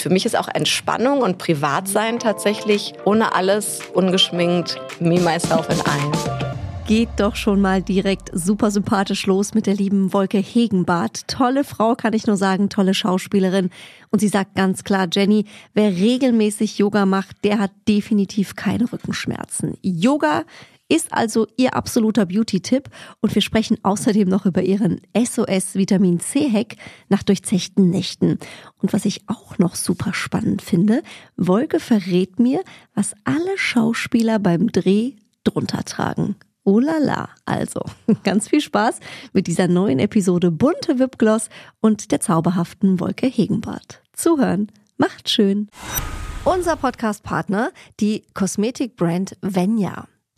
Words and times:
Für 0.00 0.10
mich 0.10 0.24
ist 0.24 0.36
auch 0.36 0.48
Entspannung 0.48 1.20
und 1.20 1.38
Privatsein 1.38 2.18
tatsächlich 2.18 2.94
ohne 3.04 3.34
alles, 3.34 3.80
ungeschminkt, 3.92 4.80
me, 4.98 5.20
myself 5.20 5.68
and 5.68 5.82
I 5.86 6.50
geht 6.86 7.10
doch 7.18 7.36
schon 7.36 7.60
mal 7.60 7.82
direkt 7.82 8.30
super 8.32 8.72
sympathisch 8.72 9.24
los 9.26 9.54
mit 9.54 9.68
der 9.68 9.74
lieben 9.74 10.12
Wolke 10.12 10.38
Hegenbart. 10.38 11.28
Tolle 11.28 11.62
Frau, 11.62 11.94
kann 11.94 12.14
ich 12.14 12.26
nur 12.26 12.36
sagen, 12.36 12.68
tolle 12.68 12.94
Schauspielerin. 12.94 13.70
Und 14.10 14.18
sie 14.18 14.26
sagt 14.26 14.56
ganz 14.56 14.82
klar, 14.82 15.06
Jenny, 15.12 15.44
wer 15.72 15.92
regelmäßig 15.94 16.78
Yoga 16.78 17.06
macht, 17.06 17.44
der 17.44 17.60
hat 17.60 17.70
definitiv 17.86 18.56
keine 18.56 18.92
Rückenschmerzen. 18.92 19.78
Yoga 19.82 20.42
ist 20.90 21.12
also 21.12 21.46
ihr 21.56 21.74
absoluter 21.74 22.26
Beauty-Tipp 22.26 22.90
und 23.20 23.34
wir 23.34 23.42
sprechen 23.42 23.78
außerdem 23.82 24.28
noch 24.28 24.44
über 24.44 24.62
ihren 24.62 25.00
SOS 25.16 25.76
Vitamin 25.76 26.20
C-Hack 26.20 26.76
nach 27.08 27.22
durchzechten 27.22 27.90
Nächten. 27.90 28.38
Und 28.78 28.92
was 28.92 29.04
ich 29.04 29.22
auch 29.28 29.56
noch 29.58 29.76
super 29.76 30.12
spannend 30.12 30.62
finde, 30.62 31.02
Wolke 31.36 31.78
verrät 31.78 32.40
mir, 32.40 32.62
was 32.94 33.14
alle 33.24 33.56
Schauspieler 33.56 34.38
beim 34.40 34.72
Dreh 34.72 35.12
drunter 35.44 35.84
tragen. 35.84 36.36
Oh 36.64 36.80
la 36.80 36.98
la. 36.98 37.28
Also, 37.46 37.82
ganz 38.24 38.48
viel 38.48 38.60
Spaß 38.60 38.98
mit 39.32 39.46
dieser 39.46 39.68
neuen 39.68 40.00
Episode 40.00 40.50
Bunte 40.50 40.98
Wipgloss 40.98 41.48
und 41.80 42.10
der 42.10 42.20
zauberhaften 42.20 43.00
Wolke 43.00 43.26
Hegenbart. 43.26 44.02
Zuhören. 44.12 44.70
Macht 44.98 45.30
schön. 45.30 45.68
Unser 46.44 46.76
Podcast-Partner, 46.76 47.70
die 48.00 48.24
Kosmetikbrand 48.34 49.36
Venya. 49.40 50.08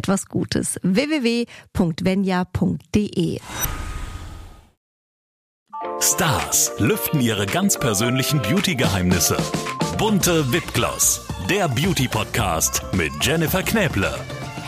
etwas 0.00 0.26
Gutes. 0.26 0.80
www.venya.de 0.82 1.40
Stars 6.00 6.72
lüften 6.78 7.20
ihre 7.20 7.44
ganz 7.44 7.78
persönlichen 7.78 8.40
Beauty-Geheimnisse. 8.40 9.36
Bunte 9.98 10.50
Wipgloss, 10.52 11.26
der 11.50 11.68
Beauty-Podcast 11.68 12.82
mit 12.94 13.12
Jennifer 13.20 13.62
Knäble. 13.62 14.14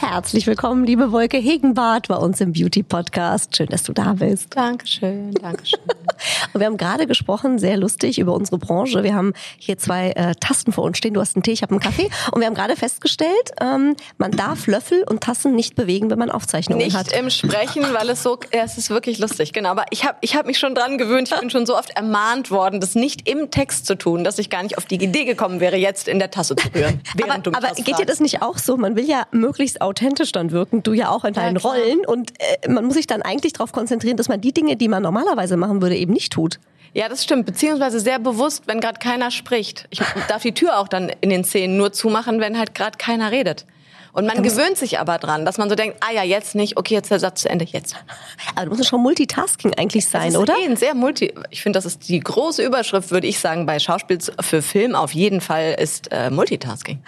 Herzlich 0.05 0.48
willkommen, 0.48 0.84
liebe 0.84 1.12
Wolke 1.12 1.39
Hegenbart, 1.39 2.08
bei 2.08 2.17
uns 2.17 2.41
im 2.41 2.53
Beauty 2.53 2.83
Podcast. 2.83 3.56
Schön, 3.56 3.69
dass 3.69 3.84
du 3.84 3.92
da 3.92 4.14
bist. 4.14 4.55
Dankeschön, 4.56 5.33
Dankeschön. 5.34 5.78
Und 6.53 6.61
wir 6.61 6.67
haben 6.67 6.77
gerade 6.77 7.06
gesprochen, 7.06 7.58
sehr 7.58 7.77
lustig, 7.77 8.19
über 8.19 8.34
unsere 8.34 8.58
Branche. 8.58 9.05
Wir 9.05 9.14
haben 9.14 9.33
hier 9.58 9.78
zwei 9.78 10.11
äh, 10.11 10.34
Tasten 10.34 10.73
vor 10.73 10.84
uns 10.84 10.98
stehen. 10.98 11.14
Du 11.14 11.20
hast 11.20 11.36
einen 11.36 11.45
Tee, 11.45 11.53
ich 11.53 11.62
habe 11.62 11.70
einen 11.70 11.80
Kaffee. 11.80 12.11
Und 12.33 12.41
wir 12.41 12.47
haben 12.47 12.55
gerade 12.55 12.77
festgestellt, 12.77 13.53
ähm, 13.61 13.95
man 14.19 14.33
darf 14.33 14.67
Löffel 14.67 15.05
und 15.08 15.23
Tassen 15.23 15.55
nicht 15.55 15.77
bewegen, 15.77 16.11
wenn 16.11 16.19
man 16.19 16.30
Aufzeichnungen 16.30 16.84
nicht 16.84 16.97
hat. 16.97 17.06
Nicht 17.06 17.17
im 17.17 17.30
Sprechen, 17.30 17.84
weil 17.92 18.11
es 18.11 18.25
so, 18.25 18.39
ja, 18.53 18.64
es 18.64 18.79
ist 18.79 18.91
wirklich 18.91 19.18
lustig, 19.18 19.52
genau. 19.52 19.70
Aber 19.70 19.85
ich 19.91 20.05
habe 20.05 20.18
ich 20.20 20.35
hab 20.35 20.46
mich 20.46 20.58
schon 20.58 20.74
dran 20.74 20.98
gewöhnt. 20.98 21.30
Ich 21.33 21.39
bin 21.39 21.51
schon 21.51 21.64
so 21.64 21.77
oft 21.77 21.91
ermahnt 21.91 22.51
worden, 22.51 22.80
das 22.80 22.96
nicht 22.96 23.29
im 23.29 23.51
Text 23.51 23.86
zu 23.86 23.96
tun, 23.96 24.24
dass 24.24 24.39
ich 24.39 24.51
gar 24.51 24.64
nicht 24.64 24.79
auf 24.79 24.85
die 24.85 24.96
Idee 24.96 25.24
gekommen 25.24 25.61
wäre, 25.61 25.77
jetzt 25.77 26.08
in 26.08 26.18
der 26.18 26.30
Tasse 26.30 26.57
zu 26.57 26.68
rühren. 26.74 27.01
aber 27.23 27.57
aber 27.57 27.74
geht 27.77 27.98
dir 27.98 28.07
das 28.07 28.20
nicht 28.20 28.42
auch 28.42 28.58
so? 28.58 28.77
Man 28.77 28.96
will 28.96 29.08
ja 29.08 29.27
möglichst 29.30 29.80
authentisch 29.92 30.33
dann 30.33 30.51
wirken, 30.51 30.83
du 30.83 30.95
ja 30.95 31.11
auch 31.11 31.25
in 31.25 31.35
deinen 31.35 31.57
ja, 31.57 31.63
Rollen. 31.63 32.07
Und 32.07 32.33
äh, 32.41 32.69
man 32.69 32.85
muss 32.85 32.95
sich 32.95 33.07
dann 33.07 33.23
eigentlich 33.23 33.53
darauf 33.53 33.73
konzentrieren, 33.73 34.17
dass 34.17 34.29
man 34.29 34.41
die 34.41 34.53
Dinge, 34.53 34.77
die 34.77 34.89
man 34.89 35.03
normalerweise 35.03 35.57
machen 35.57 35.83
würde, 35.83 35.97
eben 35.97 36.13
nicht 36.13 36.33
tut. 36.33 36.58
Ja, 36.95 37.08
das 37.08 37.25
stimmt. 37.25 37.47
Beziehungsweise 37.47 38.01
sehr 38.01 38.19
bewusst, 38.19 38.64
wenn 38.67 38.80
gerade 38.80 38.98
keiner 38.98 39.30
spricht. 39.30 39.86
Ich 39.91 40.01
darf 40.29 40.42
die 40.42 40.53
Tür 40.53 40.79
auch 40.79 40.89
dann 40.89 41.11
in 41.20 41.30
den 41.30 41.45
Szenen 41.45 41.77
nur 41.77 41.92
zumachen, 41.92 42.41
wenn 42.41 42.58
halt 42.58 42.75
gerade 42.75 42.98
keiner 42.98 43.30
redet. 43.30 43.67
Und 44.14 44.27
man 44.27 44.42
gewöhnt 44.42 44.77
sich 44.77 44.98
aber 44.98 45.17
dran, 45.17 45.47
dass 45.47 45.57
man 45.57 45.70
so 45.70 45.75
denkt, 45.75 45.97
ah 46.01 46.13
ja, 46.13 46.23
jetzt 46.23 46.55
nicht, 46.55 46.77
okay, 46.77 46.92
jetzt 46.92 47.11
der 47.11 47.19
Satz 47.19 47.42
zu 47.42 47.48
Ende, 47.48 47.64
jetzt. 47.64 47.97
Aber 48.55 48.67
du 48.67 48.77
musst 48.77 48.86
schon 48.86 49.01
Multitasking 49.01 49.73
eigentlich 49.74 50.07
sein, 50.07 50.27
das 50.27 50.35
ist 50.35 50.39
oder? 50.39 50.55
Eh 50.59 50.74
sehr 50.77 50.95
multi. 50.95 51.33
Ich 51.48 51.63
finde, 51.63 51.79
das 51.79 51.86
ist 51.86 52.09
die 52.09 52.20
große 52.20 52.63
Überschrift, 52.63 53.11
würde 53.11 53.27
ich 53.27 53.39
sagen, 53.39 53.64
bei 53.64 53.79
Schauspiel 53.79 54.19
für 54.41 54.61
Film 54.61 54.95
auf 54.95 55.13
jeden 55.13 55.41
Fall 55.41 55.77
ist 55.79 56.13
äh, 56.13 56.29
Multitasking. 56.29 57.03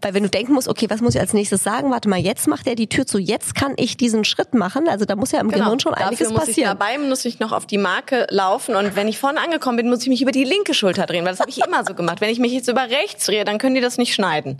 Weil 0.00 0.14
wenn 0.14 0.22
du 0.22 0.28
denken 0.28 0.52
musst, 0.52 0.68
okay, 0.68 0.86
was 0.88 1.00
muss 1.00 1.14
ich 1.16 1.20
als 1.20 1.32
nächstes 1.32 1.64
sagen? 1.64 1.90
Warte 1.90 2.08
mal, 2.08 2.18
jetzt 2.18 2.46
macht 2.46 2.66
er 2.68 2.76
die 2.76 2.86
Tür 2.86 3.06
zu, 3.06 3.18
jetzt 3.18 3.54
kann 3.54 3.72
ich 3.76 3.96
diesen 3.96 4.24
Schritt 4.24 4.54
machen. 4.54 4.88
Also 4.88 5.04
da 5.04 5.16
muss 5.16 5.32
ja 5.32 5.40
im 5.40 5.48
genau. 5.48 5.64
Gehirn 5.64 5.80
schon 5.80 5.94
einiges 5.94 6.18
Dafür 6.20 6.32
muss 6.32 6.46
passieren. 6.46 6.72
Ich 6.72 6.78
dabei 6.78 6.98
muss 6.98 7.24
ich 7.24 7.40
noch 7.40 7.50
auf 7.50 7.66
die 7.66 7.78
Marke 7.78 8.26
laufen 8.30 8.76
und 8.76 8.94
wenn 8.94 9.08
ich 9.08 9.18
vorne 9.18 9.40
angekommen 9.40 9.76
bin, 9.76 9.88
muss 9.88 10.02
ich 10.02 10.08
mich 10.08 10.22
über 10.22 10.30
die 10.30 10.44
linke 10.44 10.72
Schulter 10.72 11.06
drehen, 11.06 11.24
weil 11.24 11.32
das 11.32 11.40
habe 11.40 11.50
ich 11.50 11.64
immer 11.64 11.84
so 11.84 11.94
gemacht. 11.94 12.20
Wenn 12.20 12.30
ich 12.30 12.38
mich 12.38 12.52
jetzt 12.52 12.68
über 12.68 12.82
rechts 12.82 13.26
drehe, 13.26 13.44
dann 13.44 13.58
können 13.58 13.74
die 13.74 13.80
das 13.80 13.98
nicht 13.98 14.14
schneiden. 14.14 14.56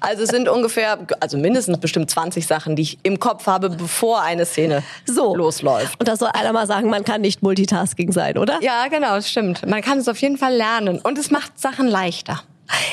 Also 0.00 0.24
es 0.24 0.28
sind 0.28 0.48
ungefähr, 0.48 0.98
also 1.20 1.38
mindestens 1.38 1.78
bestimmt 1.78 2.10
20 2.10 2.46
Sachen, 2.46 2.76
die 2.76 2.82
ich 2.82 2.98
im 3.02 3.18
Kopf 3.18 3.46
habe, 3.46 3.70
bevor 3.70 4.20
eine 4.20 4.44
Szene 4.44 4.82
so 5.06 5.34
losläuft. 5.34 5.98
Und 6.00 6.08
da 6.08 6.16
soll 6.16 6.30
einer 6.34 6.52
mal 6.52 6.66
sagen, 6.66 6.90
man 6.90 7.04
kann 7.04 7.22
nicht 7.22 7.42
Multitasking 7.42 8.12
sein, 8.12 8.36
oder? 8.36 8.58
Ja, 8.60 8.88
genau, 8.88 9.14
das 9.14 9.30
stimmt. 9.30 9.66
Man 9.66 9.80
kann 9.80 9.98
es 9.98 10.08
auf 10.08 10.20
jeden 10.20 10.36
Fall 10.36 10.54
lernen 10.54 11.00
und 11.00 11.18
es 11.18 11.30
macht 11.30 11.58
Sachen 11.58 11.86
leichter. 11.86 12.42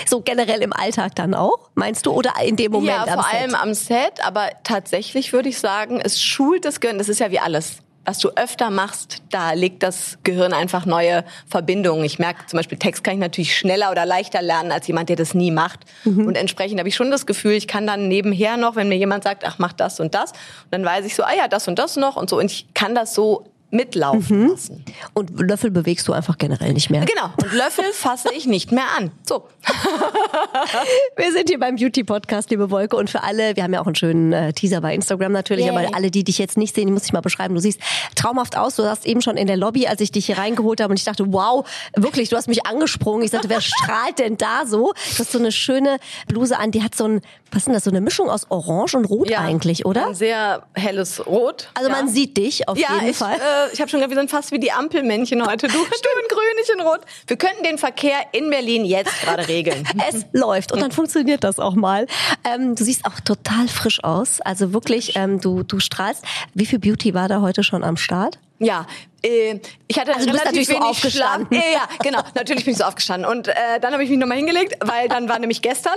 So 0.05 0.21
generell 0.21 0.61
im 0.61 0.73
Alltag 0.73 1.15
dann 1.15 1.33
auch, 1.33 1.69
meinst 1.75 2.05
du? 2.05 2.11
Oder 2.11 2.33
in 2.43 2.55
dem 2.55 2.71
Moment 2.71 2.89
ja, 2.89 3.03
am 3.03 3.13
vor 3.13 3.23
Set? 3.23 3.33
allem 3.33 3.55
am 3.55 3.73
Set. 3.73 4.25
Aber 4.25 4.49
tatsächlich 4.63 5.33
würde 5.33 5.49
ich 5.49 5.59
sagen, 5.59 6.01
es 6.03 6.21
schult 6.21 6.65
das 6.65 6.79
Gehirn. 6.79 6.97
Das 6.97 7.09
ist 7.09 7.19
ja 7.19 7.31
wie 7.31 7.39
alles 7.39 7.77
was 8.09 8.17
du 8.17 8.29
öfter 8.29 8.71
machst, 8.71 9.21
da 9.29 9.53
legt 9.53 9.83
das 9.83 10.17
Gehirn 10.23 10.51
einfach 10.51 10.87
neue 10.87 11.23
Verbindungen. 11.47 12.03
Ich 12.05 12.17
merke 12.17 12.43
zum 12.47 12.57
Beispiel, 12.57 12.79
Text 12.79 13.03
kann 13.03 13.13
ich 13.13 13.19
natürlich 13.19 13.55
schneller 13.55 13.91
oder 13.91 14.03
leichter 14.03 14.41
lernen 14.41 14.71
als 14.71 14.87
jemand, 14.87 15.09
der 15.09 15.15
das 15.15 15.35
nie 15.35 15.51
macht. 15.51 15.81
Mhm. 16.05 16.25
Und 16.25 16.35
entsprechend 16.35 16.79
habe 16.79 16.89
ich 16.89 16.95
schon 16.95 17.11
das 17.11 17.27
Gefühl, 17.27 17.51
ich 17.51 17.67
kann 17.67 17.85
dann 17.85 18.07
nebenher 18.07 18.57
noch, 18.57 18.75
wenn 18.75 18.89
mir 18.89 18.97
jemand 18.97 19.23
sagt, 19.23 19.45
ach, 19.45 19.59
mach 19.59 19.73
das 19.73 19.99
und 19.99 20.15
das, 20.15 20.31
und 20.31 20.71
dann 20.71 20.83
weiß 20.83 21.05
ich 21.05 21.13
so, 21.13 21.21
ah 21.21 21.35
ja, 21.37 21.47
das 21.47 21.67
und 21.67 21.77
das 21.77 21.97
noch 21.97 22.15
und 22.15 22.31
so. 22.31 22.39
Und 22.39 22.45
ich 22.45 22.73
kann 22.73 22.95
das 22.95 23.13
so 23.13 23.45
mitlaufen 23.71 24.43
mhm. 24.43 24.49
lassen. 24.49 24.85
Und 25.13 25.39
Löffel 25.39 25.71
bewegst 25.71 26.07
du 26.07 26.13
einfach 26.13 26.37
generell 26.37 26.73
nicht 26.73 26.89
mehr. 26.89 27.05
Genau. 27.05 27.31
Und 27.37 27.53
Löffel 27.53 27.85
fasse 27.93 28.29
ich 28.35 28.47
nicht 28.47 28.71
mehr 28.71 28.85
an. 28.97 29.11
So. 29.27 29.47
wir 31.15 31.31
sind 31.31 31.49
hier 31.49 31.59
beim 31.59 31.75
Beauty 31.75 32.03
Podcast, 32.03 32.49
liebe 32.49 32.71
Wolke. 32.71 32.95
Und 32.95 33.09
für 33.09 33.23
alle, 33.23 33.55
wir 33.55 33.63
haben 33.63 33.73
ja 33.73 33.81
auch 33.81 33.85
einen 33.85 33.95
schönen 33.95 34.33
äh, 34.33 34.53
Teaser 34.53 34.81
bei 34.81 34.93
Instagram 34.95 35.31
natürlich, 35.31 35.65
Yay. 35.65 35.75
aber 35.75 35.95
alle, 35.95 36.09
die 36.09 36.23
dich 36.23 36.37
jetzt 36.37 36.57
nicht 36.57 36.73
sehen, 36.73 36.87
die 36.87 36.93
muss 36.93 37.05
ich 37.05 37.13
mal 37.13 37.21
beschreiben. 37.21 37.53
Du 37.53 37.61
siehst 37.61 37.79
traumhaft 38.15 38.57
aus. 38.57 38.75
Du 38.75 38.83
hast 38.83 39.05
eben 39.05 39.21
schon 39.21 39.37
in 39.37 39.47
der 39.47 39.57
Lobby, 39.57 39.87
als 39.87 40.01
ich 40.01 40.11
dich 40.11 40.25
hier 40.25 40.37
reingeholt 40.37 40.81
habe 40.81 40.91
und 40.91 40.97
ich 40.97 41.05
dachte, 41.05 41.31
wow, 41.31 41.67
wirklich, 41.95 42.29
du 42.29 42.37
hast 42.37 42.47
mich 42.47 42.65
angesprungen. 42.65 43.23
Ich 43.23 43.31
sagte, 43.31 43.49
wer 43.49 43.61
strahlt 43.61 44.19
denn 44.19 44.37
da 44.37 44.65
so? 44.65 44.93
Du 44.93 45.19
hast 45.19 45.31
so 45.31 45.39
eine 45.39 45.51
schöne 45.51 45.97
Bluse 46.27 46.57
an, 46.57 46.71
die 46.71 46.83
hat 46.83 46.95
so 46.95 47.05
ein, 47.05 47.21
was 47.51 47.59
ist 47.59 47.65
denn 47.67 47.73
das, 47.73 47.83
so 47.83 47.91
eine 47.91 48.01
Mischung 48.01 48.29
aus 48.29 48.49
Orange 48.49 48.95
und 48.95 49.05
Rot 49.05 49.29
ja, 49.29 49.39
eigentlich, 49.39 49.85
oder? 49.85 50.07
Ein 50.07 50.15
sehr 50.15 50.63
helles 50.73 51.25
Rot. 51.25 51.69
Also 51.75 51.89
ja. 51.89 51.95
man 51.95 52.07
sieht 52.07 52.37
dich 52.37 52.67
auf 52.67 52.77
ja, 52.77 52.95
jeden 52.95 53.09
ich, 53.09 53.17
Fall. 53.17 53.35
Äh, 53.35 53.58
ich 53.73 53.79
habe 53.79 53.89
schon 53.89 53.99
gesagt, 53.99 54.11
wir 54.11 54.17
sind 54.17 54.29
fast 54.29 54.51
wie 54.51 54.59
die 54.59 54.71
Ampelmännchen 54.71 55.45
heute. 55.45 55.67
Du, 55.67 55.73
du 55.73 55.79
in 55.79 56.27
grün, 56.29 56.63
ich 56.63 56.69
in 56.69 56.81
rot. 56.81 57.01
Wir 57.27 57.37
könnten 57.37 57.63
den 57.63 57.77
Verkehr 57.77 58.19
in 58.31 58.49
Berlin 58.49 58.85
jetzt 58.85 59.21
gerade 59.21 59.47
regeln. 59.47 59.87
es 60.09 60.25
läuft 60.31 60.71
und 60.71 60.81
dann 60.81 60.91
funktioniert 60.91 61.43
das 61.43 61.59
auch 61.59 61.75
mal. 61.75 62.07
Ähm, 62.43 62.75
du 62.75 62.83
siehst 62.83 63.05
auch 63.05 63.19
total 63.19 63.67
frisch 63.67 64.03
aus. 64.03 64.41
Also 64.41 64.73
wirklich, 64.73 65.15
ähm, 65.15 65.39
du, 65.39 65.63
du 65.63 65.79
strahlst. 65.79 66.23
Wie 66.53 66.65
viel 66.65 66.79
Beauty 66.79 67.13
war 67.13 67.27
da 67.27 67.41
heute 67.41 67.63
schon 67.63 67.83
am 67.83 67.97
Start? 67.97 68.39
Ja, 68.59 68.87
äh, 69.18 69.18
ich 69.21 69.99
hatte 69.99 70.13
also 70.13 70.27
du 70.27 70.31
bist 70.31 70.45
natürlich 70.45 70.67
so 70.67 70.77
aufgestanden. 70.77 71.47
Schlaf. 71.49 71.73
Ja, 71.73 71.81
genau. 72.01 72.19
natürlich 72.35 72.63
bin 72.63 72.73
ich 72.73 72.77
so 72.77 72.85
aufgestanden. 72.85 73.29
Und 73.29 73.47
äh, 73.47 73.53
dann 73.81 73.91
habe 73.91 74.03
ich 74.03 74.09
mich 74.09 74.17
nochmal 74.17 74.37
hingelegt, 74.37 74.77
weil 74.85 75.09
dann 75.09 75.27
war 75.27 75.39
nämlich 75.39 75.61
gestern. 75.61 75.95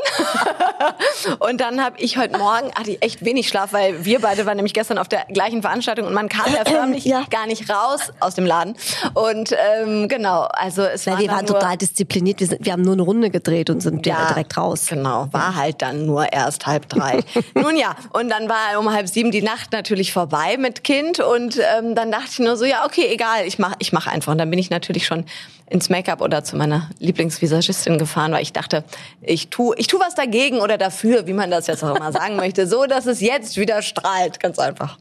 und 1.38 1.60
dann 1.60 1.84
habe 1.84 1.98
ich 1.98 2.16
heute 2.16 2.36
Morgen, 2.36 2.72
hatte 2.74 2.92
ich 2.92 3.02
echt 3.02 3.24
wenig 3.24 3.48
Schlaf, 3.48 3.72
weil 3.72 4.04
wir 4.04 4.20
beide 4.20 4.44
waren 4.46 4.56
nämlich 4.56 4.74
gestern 4.74 4.98
auf 4.98 5.08
der 5.08 5.24
gleichen 5.26 5.62
Veranstaltung 5.62 6.06
und 6.06 6.14
man 6.14 6.28
kam 6.28 6.52
ja 6.52 6.64
förmlich 6.66 7.04
ja. 7.04 7.24
gar 7.30 7.46
nicht 7.46 7.70
raus 7.70 8.12
aus 8.18 8.34
dem 8.34 8.46
Laden. 8.46 8.76
Und 9.14 9.52
ähm, 9.52 10.08
genau, 10.08 10.42
also 10.52 10.82
es 10.82 11.06
war 11.06 11.18
wir 11.18 11.28
waren 11.28 11.46
total 11.46 11.76
diszipliniert. 11.76 12.40
Wir, 12.40 12.48
sind, 12.48 12.64
wir 12.64 12.72
haben 12.72 12.82
nur 12.82 12.94
eine 12.94 13.02
Runde 13.02 13.30
gedreht 13.30 13.70
und 13.70 13.80
sind 13.80 14.04
ja, 14.04 14.26
direkt 14.28 14.56
raus. 14.56 14.86
Genau, 14.88 15.28
war 15.30 15.54
halt 15.54 15.82
dann 15.82 16.06
nur 16.06 16.32
erst 16.32 16.66
halb 16.66 16.88
drei. 16.88 17.20
Nun 17.54 17.76
ja, 17.76 17.94
und 18.12 18.30
dann 18.30 18.48
war 18.48 18.78
um 18.78 18.92
halb 18.92 19.08
sieben 19.08 19.30
die 19.30 19.42
Nacht 19.42 19.72
natürlich 19.72 20.12
vorbei 20.12 20.56
mit 20.58 20.82
Kind 20.82 21.20
und 21.20 21.58
ähm, 21.78 21.94
dann 21.94 22.10
dachte 22.10 22.28
ich 22.32 22.38
nur 22.40 22.56
so, 22.56 22.64
ja 22.64 22.84
okay, 22.84 23.11
egal, 23.12 23.46
ich 23.46 23.58
mach, 23.58 23.74
ich 23.78 23.92
mach 23.92 24.06
einfach. 24.06 24.32
Und 24.32 24.38
dann 24.38 24.50
bin 24.50 24.58
ich 24.58 24.70
natürlich 24.70 25.06
schon 25.06 25.24
ins 25.72 25.88
Make-up 25.88 26.20
oder 26.20 26.44
zu 26.44 26.56
meiner 26.56 26.90
Lieblingsvisagistin 26.98 27.96
gefahren, 27.98 28.32
weil 28.32 28.42
ich 28.42 28.52
dachte, 28.52 28.84
ich 29.22 29.48
tu, 29.48 29.72
ich 29.76 29.86
tu 29.86 29.98
was 29.98 30.14
dagegen 30.14 30.60
oder 30.60 30.76
dafür, 30.76 31.26
wie 31.26 31.32
man 31.32 31.50
das 31.50 31.66
jetzt 31.66 31.82
auch 31.82 31.96
immer 31.96 32.12
sagen 32.12 32.36
möchte, 32.36 32.66
so 32.66 32.84
dass 32.84 33.06
es 33.06 33.20
jetzt 33.20 33.56
wieder 33.56 33.80
strahlt, 33.80 34.38
ganz 34.38 34.58
einfach. 34.58 34.98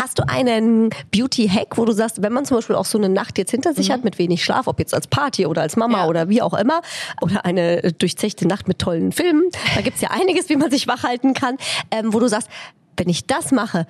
Hast 0.00 0.18
du 0.18 0.26
einen 0.26 0.90
Beauty-Hack, 1.10 1.76
wo 1.76 1.84
du 1.84 1.92
sagst, 1.92 2.22
wenn 2.22 2.32
man 2.32 2.46
zum 2.46 2.56
Beispiel 2.56 2.76
auch 2.76 2.86
so 2.86 2.96
eine 2.96 3.10
Nacht 3.10 3.36
jetzt 3.36 3.50
hinter 3.50 3.74
sich 3.74 3.88
mhm. 3.88 3.92
hat 3.92 4.04
mit 4.04 4.18
wenig 4.18 4.42
Schlaf, 4.42 4.66
ob 4.66 4.78
jetzt 4.78 4.94
als 4.94 5.06
Party 5.06 5.44
oder 5.44 5.62
als 5.62 5.76
Mama 5.76 6.04
ja. 6.04 6.06
oder 6.06 6.28
wie 6.28 6.40
auch 6.40 6.54
immer, 6.54 6.80
oder 7.20 7.44
eine 7.44 7.92
durchzechte 7.92 8.48
Nacht 8.48 8.68
mit 8.68 8.78
tollen 8.78 9.12
Filmen, 9.12 9.44
da 9.74 9.82
gibt's 9.82 10.00
ja 10.00 10.10
einiges, 10.10 10.48
wie 10.48 10.56
man 10.56 10.70
sich 10.70 10.88
wach 10.88 11.02
halten 11.02 11.34
kann, 11.34 11.58
ähm, 11.90 12.14
wo 12.14 12.20
du 12.20 12.28
sagst, 12.28 12.48
wenn 12.96 13.08
ich 13.10 13.26
das 13.26 13.52
mache, 13.52 13.86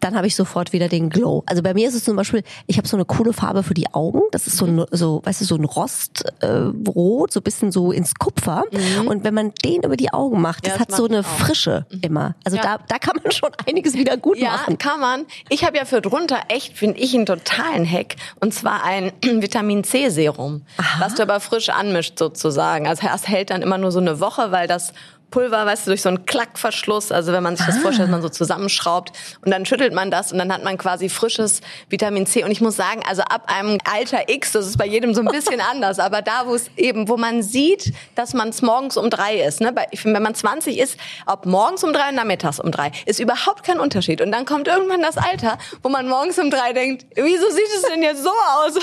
dann 0.00 0.16
habe 0.16 0.26
ich 0.26 0.34
sofort 0.34 0.72
wieder 0.72 0.88
den 0.88 1.10
Glow. 1.10 1.42
Also 1.46 1.62
bei 1.62 1.74
mir 1.74 1.88
ist 1.88 1.94
es 1.94 2.04
zum 2.04 2.16
Beispiel, 2.16 2.42
ich 2.66 2.78
habe 2.78 2.88
so 2.88 2.96
eine 2.96 3.04
coole 3.04 3.32
Farbe 3.32 3.62
für 3.62 3.74
die 3.74 3.92
Augen. 3.92 4.22
Das 4.32 4.46
ist 4.46 4.56
so 4.56 4.66
ein, 4.66 4.84
so, 4.90 5.20
weißt 5.24 5.42
du, 5.42 5.44
so 5.44 5.56
ein 5.56 5.64
Rostrot, 5.64 7.30
äh, 7.30 7.32
so 7.32 7.40
bisschen 7.40 7.70
so 7.70 7.92
ins 7.92 8.14
Kupfer. 8.14 8.64
Mhm. 8.70 9.06
Und 9.06 9.24
wenn 9.24 9.34
man 9.34 9.52
den 9.64 9.82
über 9.82 9.96
die 9.96 10.12
Augen 10.12 10.40
macht, 10.40 10.66
das, 10.66 10.72
ja, 10.72 10.78
das 10.78 10.88
hat 10.88 10.96
so 10.96 11.06
eine 11.06 11.22
Frische 11.22 11.86
mhm. 11.90 12.00
immer. 12.00 12.34
Also 12.44 12.56
ja. 12.56 12.62
da, 12.62 12.78
da 12.88 12.98
kann 12.98 13.20
man 13.22 13.30
schon 13.30 13.50
einiges 13.68 13.94
wieder 13.94 14.16
gut 14.16 14.38
ja, 14.38 14.52
machen. 14.52 14.72
Ja, 14.72 14.76
kann 14.76 15.00
man. 15.00 15.26
Ich 15.48 15.64
habe 15.64 15.76
ja 15.76 15.84
für 15.84 16.00
drunter 16.00 16.38
echt, 16.48 16.76
finde 16.76 16.98
ich, 16.98 17.14
einen 17.14 17.26
totalen 17.26 17.88
Hack. 17.90 18.16
Und 18.40 18.54
zwar 18.54 18.84
ein 18.84 19.12
Vitamin 19.22 19.84
C 19.84 20.08
Serum, 20.08 20.62
Aha. 20.78 21.04
was 21.04 21.14
du 21.14 21.22
aber 21.22 21.40
frisch 21.40 21.68
anmischt 21.68 22.18
sozusagen. 22.18 22.86
Also 22.86 23.06
das 23.06 23.28
hält 23.28 23.50
dann 23.50 23.62
immer 23.62 23.78
nur 23.78 23.92
so 23.92 24.00
eine 24.00 24.20
Woche, 24.20 24.50
weil 24.50 24.66
das 24.66 24.92
Pulver, 25.30 25.64
weißt 25.64 25.86
du, 25.86 25.90
durch 25.90 26.02
so 26.02 26.08
einen 26.08 26.26
Klackverschluss. 26.26 27.12
Also 27.12 27.32
wenn 27.32 27.42
man 27.42 27.56
sich 27.56 27.66
das 27.66 27.76
ah. 27.76 27.80
vorstellt, 27.80 28.10
man 28.10 28.22
so 28.22 28.28
zusammenschraubt 28.28 29.12
und 29.44 29.50
dann 29.50 29.64
schüttelt 29.64 29.94
man 29.94 30.10
das 30.10 30.32
und 30.32 30.38
dann 30.38 30.52
hat 30.52 30.64
man 30.64 30.76
quasi 30.78 31.08
frisches 31.08 31.60
Vitamin 31.88 32.26
C. 32.26 32.44
Und 32.44 32.50
ich 32.50 32.60
muss 32.60 32.76
sagen, 32.76 33.02
also 33.08 33.22
ab 33.22 33.44
einem 33.46 33.78
Alter 33.84 34.28
X, 34.28 34.52
das 34.52 34.66
ist 34.66 34.76
bei 34.76 34.86
jedem 34.86 35.14
so 35.14 35.20
ein 35.20 35.26
bisschen 35.26 35.60
anders, 35.70 35.98
aber 35.98 36.22
da, 36.22 36.46
wo 36.46 36.54
es 36.54 36.70
eben, 36.76 37.08
wo 37.08 37.16
man 37.16 37.42
sieht, 37.42 37.92
dass 38.14 38.34
man 38.34 38.48
es 38.48 38.62
morgens 38.62 38.96
um 38.96 39.10
drei 39.10 39.40
ist, 39.40 39.60
ne? 39.60 39.74
Ich 39.90 40.00
finde, 40.00 40.16
wenn 40.16 40.22
man 40.22 40.34
20 40.34 40.78
ist, 40.78 40.98
ob 41.26 41.46
morgens 41.46 41.84
um 41.84 41.92
drei 41.92 42.08
oder 42.08 42.12
nachmittags 42.12 42.60
um 42.60 42.70
drei, 42.70 42.92
ist 43.06 43.20
überhaupt 43.20 43.62
kein 43.64 43.78
Unterschied. 43.78 44.20
Und 44.20 44.32
dann 44.32 44.44
kommt 44.44 44.68
irgendwann 44.68 45.02
das 45.02 45.16
Alter, 45.16 45.58
wo 45.82 45.88
man 45.88 46.08
morgens 46.08 46.38
um 46.38 46.50
drei 46.50 46.72
denkt, 46.72 47.06
wieso 47.14 47.50
sieht 47.50 47.68
es 47.76 47.82
denn 47.82 48.02
jetzt 48.02 48.22
so 48.22 48.30
aus? 48.30 48.74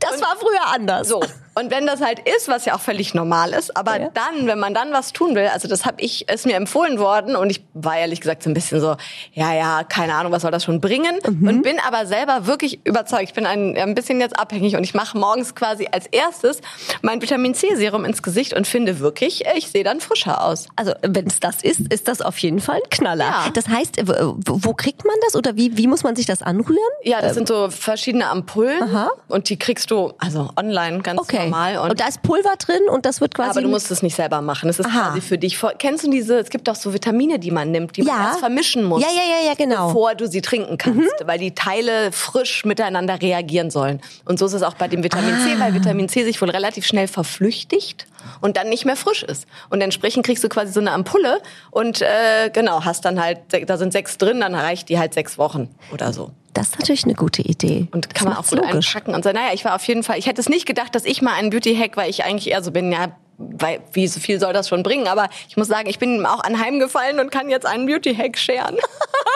Das 0.00 0.20
war 0.20 0.36
früher 0.38 0.74
anders. 0.74 1.08
So. 1.08 1.22
Und 1.58 1.72
wenn 1.72 1.86
das 1.86 2.00
halt 2.00 2.20
ist, 2.20 2.46
was 2.46 2.66
ja 2.66 2.76
auch 2.76 2.80
völlig 2.80 3.14
normal 3.14 3.50
ist, 3.50 3.76
aber 3.76 4.00
ja. 4.00 4.10
dann, 4.14 4.46
wenn 4.46 4.60
man 4.60 4.74
dann 4.74 4.92
was 4.92 5.12
tun 5.12 5.34
will, 5.34 5.48
also 5.48 5.66
das 5.66 5.84
habe 5.84 6.00
ich, 6.00 6.28
ist 6.28 6.46
mir 6.46 6.54
empfohlen 6.54 7.00
worden 7.00 7.34
und 7.34 7.50
ich 7.50 7.64
war 7.74 7.98
ehrlich 7.98 8.20
gesagt 8.20 8.44
so 8.44 8.50
ein 8.50 8.54
bisschen 8.54 8.80
so, 8.80 8.96
ja, 9.32 9.52
ja, 9.52 9.82
keine 9.82 10.14
Ahnung, 10.14 10.30
was 10.30 10.42
soll 10.42 10.52
das 10.52 10.62
schon 10.62 10.80
bringen? 10.80 11.18
Mhm. 11.26 11.48
Und 11.48 11.62
bin 11.62 11.80
aber 11.84 12.06
selber 12.06 12.46
wirklich 12.46 12.86
überzeugt. 12.86 13.24
Ich 13.24 13.34
bin 13.34 13.44
ein, 13.44 13.76
ein 13.76 13.96
bisschen 13.96 14.20
jetzt 14.20 14.38
abhängig 14.38 14.76
und 14.76 14.84
ich 14.84 14.94
mache 14.94 15.18
morgens 15.18 15.56
quasi 15.56 15.88
als 15.90 16.06
erstes 16.06 16.60
mein 17.02 17.20
Vitamin 17.20 17.54
C 17.54 17.74
Serum 17.74 18.04
ins 18.04 18.22
Gesicht 18.22 18.54
und 18.54 18.68
finde 18.68 19.00
wirklich, 19.00 19.44
ich 19.56 19.68
sehe 19.68 19.82
dann 19.82 20.00
frischer 20.00 20.44
aus. 20.44 20.68
Also 20.76 20.92
wenn 21.02 21.26
es 21.26 21.40
das 21.40 21.62
ist, 21.62 21.92
ist 21.92 22.06
das 22.06 22.20
auf 22.22 22.38
jeden 22.38 22.60
Fall 22.60 22.76
ein 22.76 22.90
Knaller. 22.90 23.24
Ja. 23.24 23.50
Das 23.52 23.68
heißt, 23.68 23.96
wo 24.06 24.74
kriegt 24.74 25.04
man 25.04 25.16
das 25.24 25.34
oder 25.34 25.56
wie, 25.56 25.76
wie 25.76 25.88
muss 25.88 26.04
man 26.04 26.14
sich 26.14 26.26
das 26.26 26.40
anrühren? 26.40 26.78
Ja, 27.02 27.20
das 27.20 27.30
ähm. 27.30 27.38
sind 27.38 27.48
so 27.48 27.68
verschiedene 27.70 28.28
Ampullen 28.28 28.80
Aha. 28.80 29.10
und 29.26 29.48
die 29.48 29.58
kriegst 29.58 29.90
du 29.90 30.12
also 30.18 30.50
online 30.56 31.00
ganz 31.00 31.18
okay 31.18 31.47
normal. 31.50 31.78
Und, 31.78 31.90
und, 31.90 32.00
da 32.00 32.08
ist 32.08 32.22
Pulver 32.22 32.54
drin 32.58 32.82
und 32.90 33.06
das 33.06 33.20
wird 33.20 33.34
quasi. 33.34 33.50
Aber 33.50 33.62
du 33.62 33.68
musst 33.68 33.90
es 33.90 34.02
nicht 34.02 34.14
selber 34.14 34.40
machen. 34.40 34.68
Es 34.68 34.78
ist 34.78 34.86
Aha. 34.86 35.08
quasi 35.08 35.20
für 35.20 35.38
dich. 35.38 35.58
Kennst 35.78 36.06
du 36.06 36.10
diese? 36.10 36.38
Es 36.38 36.50
gibt 36.50 36.68
doch 36.68 36.74
so 36.74 36.92
Vitamine, 36.92 37.38
die 37.38 37.50
man 37.50 37.70
nimmt, 37.70 37.96
die 37.96 38.02
ja. 38.02 38.14
man 38.14 38.26
erst 38.26 38.40
vermischen 38.40 38.84
muss. 38.84 39.02
Ja, 39.02 39.08
ja, 39.08 39.22
ja, 39.22 39.48
ja, 39.48 39.54
genau. 39.54 39.88
Bevor 39.88 40.14
du 40.14 40.26
sie 40.26 40.42
trinken 40.42 40.78
kannst, 40.78 40.98
mhm. 40.98 41.26
weil 41.26 41.38
die 41.38 41.54
Teile 41.54 42.12
frisch 42.12 42.64
miteinander 42.64 43.20
reagieren 43.20 43.70
sollen. 43.70 44.00
Und 44.24 44.38
so 44.38 44.46
ist 44.46 44.52
es 44.52 44.62
auch 44.62 44.74
bei 44.74 44.88
dem 44.88 45.02
Vitamin 45.02 45.34
ah. 45.34 45.44
C, 45.44 45.60
weil 45.60 45.74
Vitamin 45.74 46.08
C 46.08 46.24
sich 46.24 46.40
wohl 46.40 46.50
relativ 46.50 46.86
schnell 46.86 47.08
verflüchtigt 47.08 48.06
und 48.40 48.56
dann 48.56 48.68
nicht 48.68 48.84
mehr 48.84 48.96
frisch 48.96 49.22
ist. 49.22 49.46
Und 49.70 49.80
entsprechend 49.80 50.24
kriegst 50.24 50.44
du 50.44 50.48
quasi 50.48 50.72
so 50.72 50.80
eine 50.80 50.92
Ampulle 50.92 51.40
und 51.70 52.02
äh, 52.02 52.50
genau 52.52 52.84
hast 52.84 53.04
dann 53.04 53.20
halt, 53.20 53.40
da 53.66 53.76
sind 53.76 53.92
sechs 53.92 54.18
drin, 54.18 54.40
dann 54.40 54.54
reicht 54.54 54.88
die 54.88 54.98
halt 54.98 55.14
sechs 55.14 55.38
Wochen 55.38 55.68
oder 55.92 56.12
so. 56.12 56.30
Das 56.58 56.68
ist 56.70 56.78
natürlich 56.80 57.04
eine 57.04 57.14
gute 57.14 57.42
Idee. 57.42 57.86
Und 57.92 58.12
kann 58.14 58.24
das 58.26 58.34
man 58.34 58.44
auch 58.44 58.48
gut 58.48 58.58
logisch. 58.58 58.94
einpacken 58.96 59.14
und 59.14 59.22
so. 59.22 59.30
Naja, 59.30 59.54
ich 59.54 59.64
war 59.64 59.76
auf 59.76 59.84
jeden 59.84 60.02
Fall, 60.02 60.18
ich 60.18 60.26
hätte 60.26 60.40
es 60.40 60.48
nicht 60.48 60.66
gedacht, 60.66 60.94
dass 60.94 61.04
ich 61.04 61.22
mal 61.22 61.34
einen 61.34 61.50
Beauty-Hack, 61.50 61.96
weil 61.96 62.10
ich 62.10 62.24
eigentlich 62.24 62.50
eher 62.50 62.62
so 62.62 62.72
bin, 62.72 62.90
ja, 62.90 63.16
weil, 63.38 63.80
wie 63.92 64.06
so 64.08 64.18
viel 64.18 64.40
soll 64.40 64.52
das 64.52 64.68
schon 64.68 64.82
bringen? 64.82 65.06
Aber 65.06 65.28
ich 65.48 65.56
muss 65.56 65.68
sagen, 65.68 65.88
ich 65.88 65.98
bin 65.98 66.16
ihm 66.16 66.26
auch 66.26 66.42
anheimgefallen 66.42 67.20
und 67.20 67.30
kann 67.30 67.48
jetzt 67.48 67.66
einen 67.66 67.86
Beauty-Hack 67.86 68.36
scheren. 68.36 68.76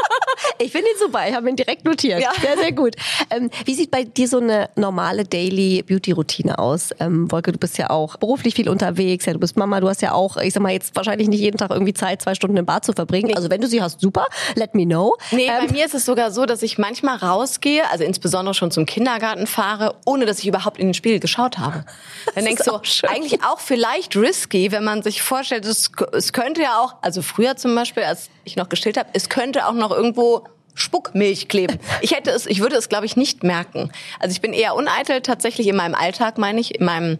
ich 0.58 0.72
finde 0.72 0.88
ihn 0.90 0.98
super, 0.98 1.20
ich 1.28 1.34
habe 1.34 1.48
ihn 1.48 1.54
direkt 1.54 1.84
notiert. 1.84 2.20
Ja. 2.20 2.32
Sehr, 2.40 2.58
sehr 2.58 2.72
gut. 2.72 2.96
Ähm, 3.30 3.48
wie 3.64 3.74
sieht 3.74 3.92
bei 3.92 4.02
dir 4.02 4.26
so 4.26 4.38
eine 4.38 4.70
normale 4.74 5.24
Daily 5.24 5.84
Beauty-Routine 5.84 6.58
aus? 6.58 6.90
Ähm, 6.98 7.30
Wolke, 7.30 7.52
du 7.52 7.58
bist 7.58 7.78
ja 7.78 7.90
auch 7.90 8.16
beruflich 8.16 8.54
viel 8.54 8.68
unterwegs, 8.68 9.24
ja, 9.26 9.32
du 9.32 9.38
bist 9.38 9.56
Mama, 9.56 9.80
du 9.80 9.88
hast 9.88 10.02
ja 10.02 10.12
auch, 10.12 10.36
ich 10.36 10.52
sag 10.52 10.62
mal, 10.62 10.72
jetzt 10.72 10.96
wahrscheinlich 10.96 11.28
nicht 11.28 11.40
jeden 11.40 11.58
Tag 11.58 11.70
irgendwie 11.70 11.94
Zeit, 11.94 12.22
zwei 12.22 12.34
Stunden 12.34 12.56
im 12.56 12.66
Bad 12.66 12.84
zu 12.84 12.92
verbringen. 12.92 13.28
Nee. 13.28 13.36
Also 13.36 13.50
wenn 13.50 13.60
du 13.60 13.68
sie 13.68 13.82
hast, 13.82 14.00
super, 14.00 14.26
let 14.56 14.74
me 14.74 14.84
know. 14.84 15.16
Nee, 15.30 15.46
ähm, 15.46 15.66
bei 15.66 15.72
mir 15.72 15.86
ist 15.86 15.94
es 15.94 16.04
sogar 16.04 16.32
so, 16.32 16.44
dass 16.44 16.62
ich 16.62 16.76
manchmal 16.76 17.18
rausgehe, 17.18 17.88
also 17.90 18.02
insbesondere 18.02 18.54
schon 18.54 18.72
zum 18.72 18.84
Kindergarten 18.84 19.46
fahre, 19.46 19.94
ohne 20.04 20.26
dass 20.26 20.40
ich 20.40 20.48
überhaupt 20.48 20.78
in 20.78 20.88
den 20.88 20.94
Spiegel 20.94 21.20
geschaut 21.20 21.58
habe. 21.58 21.84
Dann 22.34 22.44
denkst 22.44 22.64
du, 22.64 22.80
eigentlich 23.08 23.44
auch 23.44 23.60
vielleicht 23.60 23.91
risky, 24.16 24.72
wenn 24.72 24.84
man 24.84 25.02
sich 25.02 25.22
vorstellt, 25.22 25.64
es, 25.64 25.90
es 26.12 26.32
könnte 26.32 26.62
ja 26.62 26.78
auch, 26.78 26.96
also 27.02 27.22
früher 27.22 27.56
zum 27.56 27.74
Beispiel, 27.74 28.02
als 28.04 28.30
ich 28.44 28.56
noch 28.56 28.68
gestillt 28.68 28.96
habe, 28.96 29.10
es 29.12 29.28
könnte 29.28 29.66
auch 29.66 29.74
noch 29.74 29.90
irgendwo 29.90 30.44
Spuckmilch 30.74 31.48
kleben. 31.48 31.78
Ich 32.00 32.12
hätte 32.12 32.30
es, 32.30 32.46
ich 32.46 32.60
würde 32.60 32.76
es, 32.76 32.88
glaube 32.88 33.06
ich, 33.06 33.16
nicht 33.16 33.42
merken. 33.42 33.90
Also 34.18 34.32
ich 34.32 34.40
bin 34.40 34.52
eher 34.52 34.74
uneitel 34.74 35.20
tatsächlich 35.20 35.66
in 35.68 35.76
meinem 35.76 35.94
Alltag, 35.94 36.38
meine 36.38 36.60
ich, 36.60 36.74
in 36.74 36.84
meinem 36.84 37.18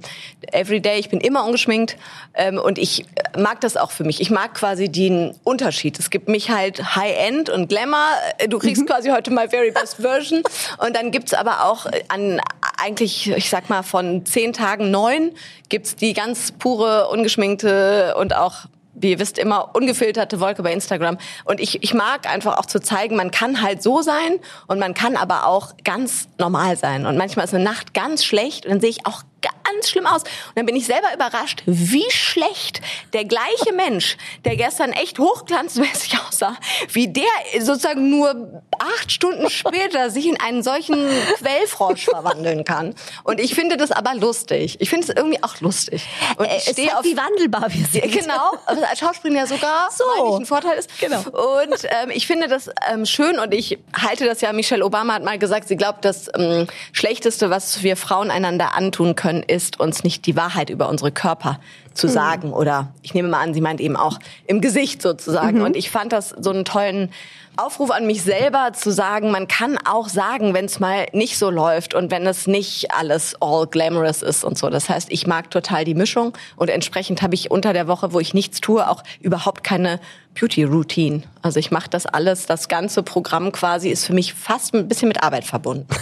Everyday. 0.52 0.98
Ich 0.98 1.10
bin 1.10 1.20
immer 1.20 1.44
ungeschminkt 1.44 1.96
ähm, 2.34 2.58
und 2.58 2.78
ich 2.78 3.04
mag 3.36 3.60
das 3.60 3.76
auch 3.76 3.90
für 3.90 4.04
mich. 4.04 4.20
Ich 4.20 4.30
mag 4.30 4.54
quasi 4.54 4.88
den 4.88 5.34
Unterschied. 5.44 5.98
Es 5.98 6.10
gibt 6.10 6.28
mich 6.28 6.50
halt 6.50 6.96
High-End 6.96 7.50
und 7.50 7.68
Glamour. 7.68 8.08
Du 8.48 8.58
kriegst 8.58 8.82
mhm. 8.82 8.86
quasi 8.86 9.10
heute 9.10 9.30
mal 9.30 9.48
Very 9.48 9.70
Best 9.70 9.96
Version 9.96 10.42
und 10.78 10.96
dann 10.96 11.10
gibt's 11.10 11.34
aber 11.34 11.64
auch 11.64 11.86
an 12.08 12.40
eigentlich, 12.82 13.30
ich 13.30 13.50
sag 13.50 13.68
mal, 13.68 13.82
von 13.82 14.26
zehn 14.26 14.52
Tagen 14.52 14.90
neun 14.90 15.32
gibt's 15.68 15.96
die 15.96 16.12
ganz 16.12 16.52
pure, 16.52 17.08
ungeschminkte 17.08 18.14
und 18.16 18.34
auch 18.34 18.66
wie 18.94 19.12
ihr 19.12 19.18
wisst, 19.18 19.38
immer 19.38 19.74
ungefilterte 19.74 20.40
Wolke 20.40 20.62
bei 20.62 20.72
Instagram. 20.72 21.18
Und 21.44 21.60
ich, 21.60 21.82
ich 21.82 21.94
mag 21.94 22.28
einfach 22.28 22.58
auch 22.58 22.66
zu 22.66 22.80
zeigen, 22.80 23.16
man 23.16 23.30
kann 23.30 23.62
halt 23.62 23.82
so 23.82 24.02
sein 24.02 24.38
und 24.66 24.78
man 24.78 24.94
kann 24.94 25.16
aber 25.16 25.46
auch 25.46 25.74
ganz 25.84 26.28
normal 26.38 26.76
sein. 26.76 27.06
Und 27.06 27.16
manchmal 27.16 27.44
ist 27.44 27.54
eine 27.54 27.64
Nacht 27.64 27.94
ganz 27.94 28.24
schlecht 28.24 28.66
und 28.66 28.72
dann 28.72 28.80
sehe 28.80 28.90
ich 28.90 29.06
auch 29.06 29.22
ganz 29.42 29.90
schlimm 29.90 30.06
aus. 30.06 30.22
Und 30.22 30.56
dann 30.56 30.66
bin 30.66 30.76
ich 30.76 30.86
selber 30.86 31.12
überrascht, 31.14 31.62
wie 31.66 32.08
schlecht 32.10 32.80
der 33.12 33.24
gleiche 33.24 33.72
Mensch, 33.74 34.16
der 34.44 34.56
gestern 34.56 34.92
echt 34.92 35.18
hochglanzmäßig 35.18 36.18
aussah, 36.28 36.56
wie 36.92 37.08
der 37.08 37.24
sozusagen 37.60 38.10
nur 38.10 38.62
acht 38.78 39.12
Stunden 39.12 39.50
später 39.50 40.10
sich 40.10 40.26
in 40.26 40.40
einen 40.40 40.62
solchen 40.62 41.08
Quellfrosch 41.38 42.04
verwandeln 42.04 42.64
kann. 42.64 42.94
Und 43.24 43.40
ich 43.40 43.54
finde 43.54 43.76
das 43.76 43.90
aber 43.90 44.14
lustig. 44.14 44.76
Ich 44.80 44.90
finde 44.90 45.08
es 45.08 45.16
irgendwie 45.16 45.42
auch 45.42 45.60
lustig. 45.60 46.04
Und 46.36 46.46
ich 46.46 46.68
äh, 46.68 46.72
stehe 46.72 46.98
auf 46.98 47.04
wie 47.04 47.16
wandelbar 47.16 47.72
wir 47.72 47.86
sind. 47.86 48.12
Genau, 48.12 48.52
also 48.66 48.82
als 48.84 48.98
Schauspielerin 48.98 49.38
ja 49.38 49.46
sogar, 49.46 49.88
so. 49.90 50.36
ein 50.36 50.46
Vorteil 50.46 50.78
ist. 50.78 50.90
Genau. 51.00 51.18
Und 51.18 51.84
ähm, 51.84 52.10
ich 52.12 52.26
finde 52.26 52.48
das 52.48 52.70
ähm, 52.90 53.06
schön 53.06 53.38
und 53.38 53.54
ich 53.54 53.78
halte 54.00 54.26
das 54.26 54.40
ja, 54.40 54.52
Michelle 54.52 54.84
Obama 54.84 55.14
hat 55.14 55.24
mal 55.24 55.38
gesagt, 55.38 55.68
sie 55.68 55.76
glaubt, 55.76 56.04
das 56.04 56.28
ähm, 56.36 56.66
Schlechteste, 56.92 57.50
was 57.50 57.82
wir 57.82 57.96
Frauen 57.96 58.30
einander 58.30 58.74
antun 58.74 59.14
können, 59.16 59.31
können, 59.32 59.42
ist 59.42 59.80
uns 59.80 60.04
nicht 60.04 60.26
die 60.26 60.36
Wahrheit 60.36 60.70
über 60.70 60.88
unsere 60.88 61.10
Körper 61.10 61.58
zu 61.94 62.06
mhm. 62.06 62.12
sagen. 62.12 62.52
Oder 62.52 62.92
ich 63.02 63.14
nehme 63.14 63.28
mal 63.28 63.40
an, 63.40 63.54
sie 63.54 63.60
meint 63.60 63.80
eben 63.80 63.96
auch 63.96 64.18
im 64.46 64.60
Gesicht 64.60 65.02
sozusagen. 65.02 65.58
Mhm. 65.58 65.64
Und 65.64 65.76
ich 65.76 65.90
fand 65.90 66.12
das 66.12 66.30
so 66.38 66.50
einen 66.50 66.64
tollen 66.64 67.10
Aufruf 67.56 67.90
an 67.90 68.06
mich 68.06 68.22
selber 68.22 68.72
zu 68.72 68.90
sagen, 68.90 69.30
man 69.30 69.46
kann 69.46 69.76
auch 69.84 70.08
sagen, 70.08 70.54
wenn 70.54 70.64
es 70.64 70.80
mal 70.80 71.06
nicht 71.12 71.38
so 71.38 71.50
läuft 71.50 71.92
und 71.92 72.10
wenn 72.10 72.26
es 72.26 72.46
nicht 72.46 72.94
alles 72.94 73.36
all 73.40 73.66
glamorous 73.66 74.22
ist 74.22 74.42
und 74.42 74.56
so. 74.56 74.70
Das 74.70 74.88
heißt, 74.88 75.12
ich 75.12 75.26
mag 75.26 75.50
total 75.50 75.84
die 75.84 75.94
Mischung 75.94 76.32
und 76.56 76.70
entsprechend 76.70 77.20
habe 77.20 77.34
ich 77.34 77.50
unter 77.50 77.74
der 77.74 77.88
Woche, 77.88 78.14
wo 78.14 78.20
ich 78.20 78.32
nichts 78.32 78.62
tue, 78.62 78.88
auch 78.88 79.02
überhaupt 79.20 79.64
keine 79.64 80.00
Beauty-Routine. 80.34 81.24
Also 81.42 81.60
ich 81.60 81.70
mache 81.70 81.90
das 81.90 82.06
alles, 82.06 82.46
das 82.46 82.68
ganze 82.68 83.02
Programm 83.02 83.52
quasi 83.52 83.90
ist 83.90 84.06
für 84.06 84.14
mich 84.14 84.32
fast 84.32 84.72
ein 84.72 84.88
bisschen 84.88 85.08
mit 85.08 85.22
Arbeit 85.22 85.44
verbunden. 85.44 85.88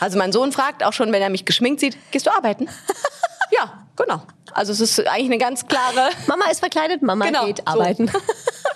Also 0.00 0.18
mein 0.18 0.32
Sohn 0.32 0.52
fragt 0.52 0.84
auch 0.84 0.92
schon, 0.92 1.12
wenn 1.12 1.22
er 1.22 1.30
mich 1.30 1.44
geschminkt 1.44 1.80
sieht, 1.80 1.96
gehst 2.10 2.26
du 2.26 2.30
arbeiten? 2.30 2.68
ja, 3.50 3.84
genau. 3.96 4.22
Also 4.52 4.72
es 4.72 4.80
ist 4.80 5.06
eigentlich 5.06 5.26
eine 5.26 5.38
ganz 5.38 5.66
klare. 5.66 6.10
Mama 6.26 6.46
ist 6.50 6.60
verkleidet, 6.60 7.02
Mama 7.02 7.26
genau, 7.26 7.46
geht 7.46 7.66
arbeiten. 7.66 8.08
So. 8.08 8.18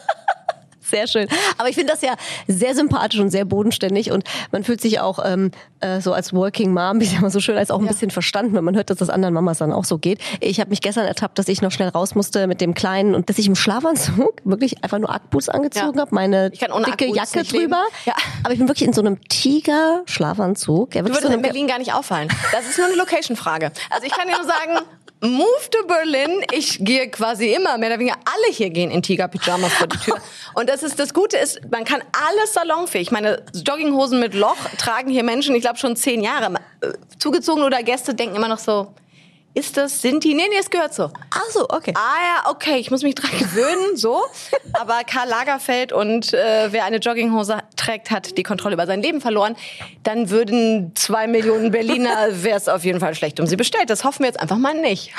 Sehr 0.92 1.06
schön. 1.06 1.26
Aber 1.56 1.70
ich 1.70 1.74
finde 1.74 1.90
das 1.90 2.02
ja 2.02 2.14
sehr 2.46 2.74
sympathisch 2.74 3.18
und 3.18 3.30
sehr 3.30 3.46
bodenständig 3.46 4.10
und 4.10 4.24
man 4.50 4.62
fühlt 4.62 4.82
sich 4.82 5.00
auch 5.00 5.18
ähm, 5.24 5.50
äh, 5.80 6.02
so 6.02 6.12
als 6.12 6.34
Working 6.34 6.74
Mom, 6.74 7.00
wie 7.00 7.06
es 7.06 7.14
immer 7.14 7.30
so 7.30 7.40
schön 7.40 7.56
als 7.56 7.70
auch 7.70 7.78
ein 7.78 7.86
ja. 7.86 7.92
bisschen 7.92 8.10
verstanden, 8.10 8.54
wenn 8.54 8.64
man 8.64 8.76
hört, 8.76 8.90
dass 8.90 8.98
das 8.98 9.08
anderen 9.08 9.32
Mamas 9.32 9.56
dann 9.56 9.72
auch 9.72 9.84
so 9.84 9.96
geht. 9.96 10.20
Ich 10.40 10.60
habe 10.60 10.68
mich 10.68 10.82
gestern 10.82 11.06
ertappt, 11.06 11.38
dass 11.38 11.48
ich 11.48 11.62
noch 11.62 11.72
schnell 11.72 11.88
raus 11.88 12.14
musste 12.14 12.46
mit 12.46 12.60
dem 12.60 12.74
Kleinen 12.74 13.14
und 13.14 13.30
dass 13.30 13.38
ich 13.38 13.46
im 13.46 13.54
Schlafanzug 13.54 14.40
wirklich 14.44 14.84
einfach 14.84 14.98
nur 14.98 15.10
Ackboots 15.10 15.48
angezogen 15.48 15.96
ja. 15.96 16.02
habe, 16.02 16.14
meine 16.14 16.50
dicke 16.50 17.06
Jacke 17.06 17.42
drüber. 17.42 17.84
Ja. 18.04 18.14
Aber 18.44 18.52
ich 18.52 18.58
bin 18.58 18.68
wirklich 18.68 18.86
in 18.86 18.92
so 18.92 19.00
einem 19.00 19.18
Tiger-Schlafanzug. 19.28 20.94
Ja, 20.94 21.00
du 21.00 21.08
würdest 21.08 21.22
so 21.22 21.32
in 21.32 21.40
Berlin 21.40 21.68
gar 21.68 21.78
nicht 21.78 21.94
auffallen. 21.94 22.28
Das 22.52 22.68
ist 22.68 22.76
nur 22.76 22.88
eine 22.88 22.96
Location-Frage. 22.96 23.72
Also 23.88 24.06
ich 24.06 24.12
kann 24.12 24.28
dir 24.28 24.36
nur 24.36 24.44
sagen, 24.44 24.86
Move 25.22 25.70
to 25.70 25.86
Berlin. 25.86 26.44
Ich 26.52 26.78
gehe 26.84 27.08
quasi 27.08 27.54
immer, 27.54 27.78
mehr 27.78 27.90
oder 27.90 28.00
weniger 28.00 28.16
alle 28.24 28.52
hier 28.52 28.70
gehen 28.70 28.90
in 28.90 29.02
Tiger-Pyjamas 29.02 29.72
vor 29.72 29.86
die 29.86 29.98
Tür. 29.98 30.16
Und 30.54 30.68
das 30.68 30.82
ist, 30.82 30.98
das 30.98 31.14
Gute 31.14 31.36
ist, 31.36 31.60
man 31.70 31.84
kann 31.84 32.02
alles 32.28 32.52
salonfähig. 32.54 33.12
Meine 33.12 33.44
Jogginghosen 33.54 34.18
mit 34.18 34.34
Loch 34.34 34.56
tragen 34.78 35.10
hier 35.10 35.22
Menschen, 35.22 35.54
ich 35.54 35.62
glaube 35.62 35.78
schon 35.78 35.94
zehn 35.94 36.22
Jahre. 36.22 36.54
Zugezogen 37.20 37.62
oder 37.62 37.84
Gäste 37.84 38.14
denken 38.14 38.34
immer 38.34 38.48
noch 38.48 38.58
so, 38.58 38.92
ist 39.54 39.76
das, 39.76 40.00
sind 40.00 40.24
die? 40.24 40.34
Nee, 40.34 40.44
nee, 40.48 40.56
es 40.58 40.70
gehört 40.70 40.94
so. 40.94 41.10
Ach 41.30 41.50
so, 41.50 41.66
okay. 41.68 41.92
Ah 41.94 42.44
ja, 42.44 42.50
okay, 42.50 42.76
ich 42.76 42.90
muss 42.90 43.02
mich 43.02 43.14
dran 43.14 43.30
gewöhnen, 43.38 43.96
so. 43.96 44.22
Aber 44.72 45.04
Karl 45.04 45.28
Lagerfeld 45.28 45.92
und 45.92 46.32
äh, 46.32 46.72
wer 46.72 46.84
eine 46.84 46.96
Jogginghose 46.96 47.58
trägt, 47.76 48.10
hat 48.10 48.38
die 48.38 48.42
Kontrolle 48.42 48.74
über 48.74 48.86
sein 48.86 49.02
Leben 49.02 49.20
verloren. 49.20 49.54
Dann 50.04 50.30
würden 50.30 50.92
zwei 50.94 51.26
Millionen 51.26 51.70
Berliner, 51.70 52.28
wäre 52.42 52.56
es 52.56 52.68
auf 52.68 52.84
jeden 52.84 53.00
Fall 53.00 53.14
schlecht 53.14 53.40
um 53.40 53.46
sie 53.46 53.56
bestellt. 53.56 53.90
Das 53.90 54.04
hoffen 54.04 54.20
wir 54.20 54.26
jetzt 54.28 54.40
einfach 54.40 54.58
mal 54.58 54.74
nicht. 54.74 55.12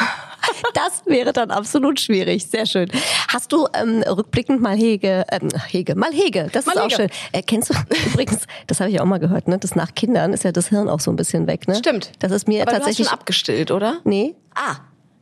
Das 0.73 1.05
wäre 1.05 1.33
dann 1.33 1.51
absolut 1.51 1.99
schwierig. 1.99 2.47
Sehr 2.47 2.65
schön. 2.65 2.89
Hast 3.27 3.51
du 3.51 3.67
ähm, 3.73 4.03
rückblickend 4.03 4.61
mal 4.61 4.75
Hege, 4.75 5.25
ähm, 5.31 5.49
Hege, 5.67 5.95
mal 5.95 6.11
Hege, 6.11 6.49
das 6.51 6.65
mal 6.65 6.73
ist 6.73 6.81
Hege. 6.81 6.93
auch 6.93 6.97
schön. 6.97 7.09
Äh, 7.31 7.41
kennst 7.43 7.69
du 7.69 7.73
übrigens, 8.11 8.39
das 8.67 8.79
habe 8.79 8.89
ich 8.89 8.99
auch 8.99 9.05
mal 9.05 9.19
gehört, 9.19 9.47
ne? 9.47 9.57
Das 9.57 9.75
nach 9.75 9.93
Kindern 9.93 10.33
ist 10.33 10.43
ja 10.43 10.51
das 10.51 10.67
Hirn 10.67 10.89
auch 10.89 10.99
so 10.99 11.11
ein 11.11 11.15
bisschen 11.15 11.47
weg, 11.47 11.67
ne? 11.67 11.75
Stimmt. 11.75 12.11
Das 12.19 12.31
ist 12.31 12.47
mir 12.47 12.61
Aber 12.63 12.71
tatsächlich. 12.71 12.97
Du 12.97 13.03
hast 13.03 13.09
schon 13.11 13.19
abgestillt, 13.19 13.71
oder? 13.71 13.99
Nee. 14.03 14.35
Ah. 14.55 14.75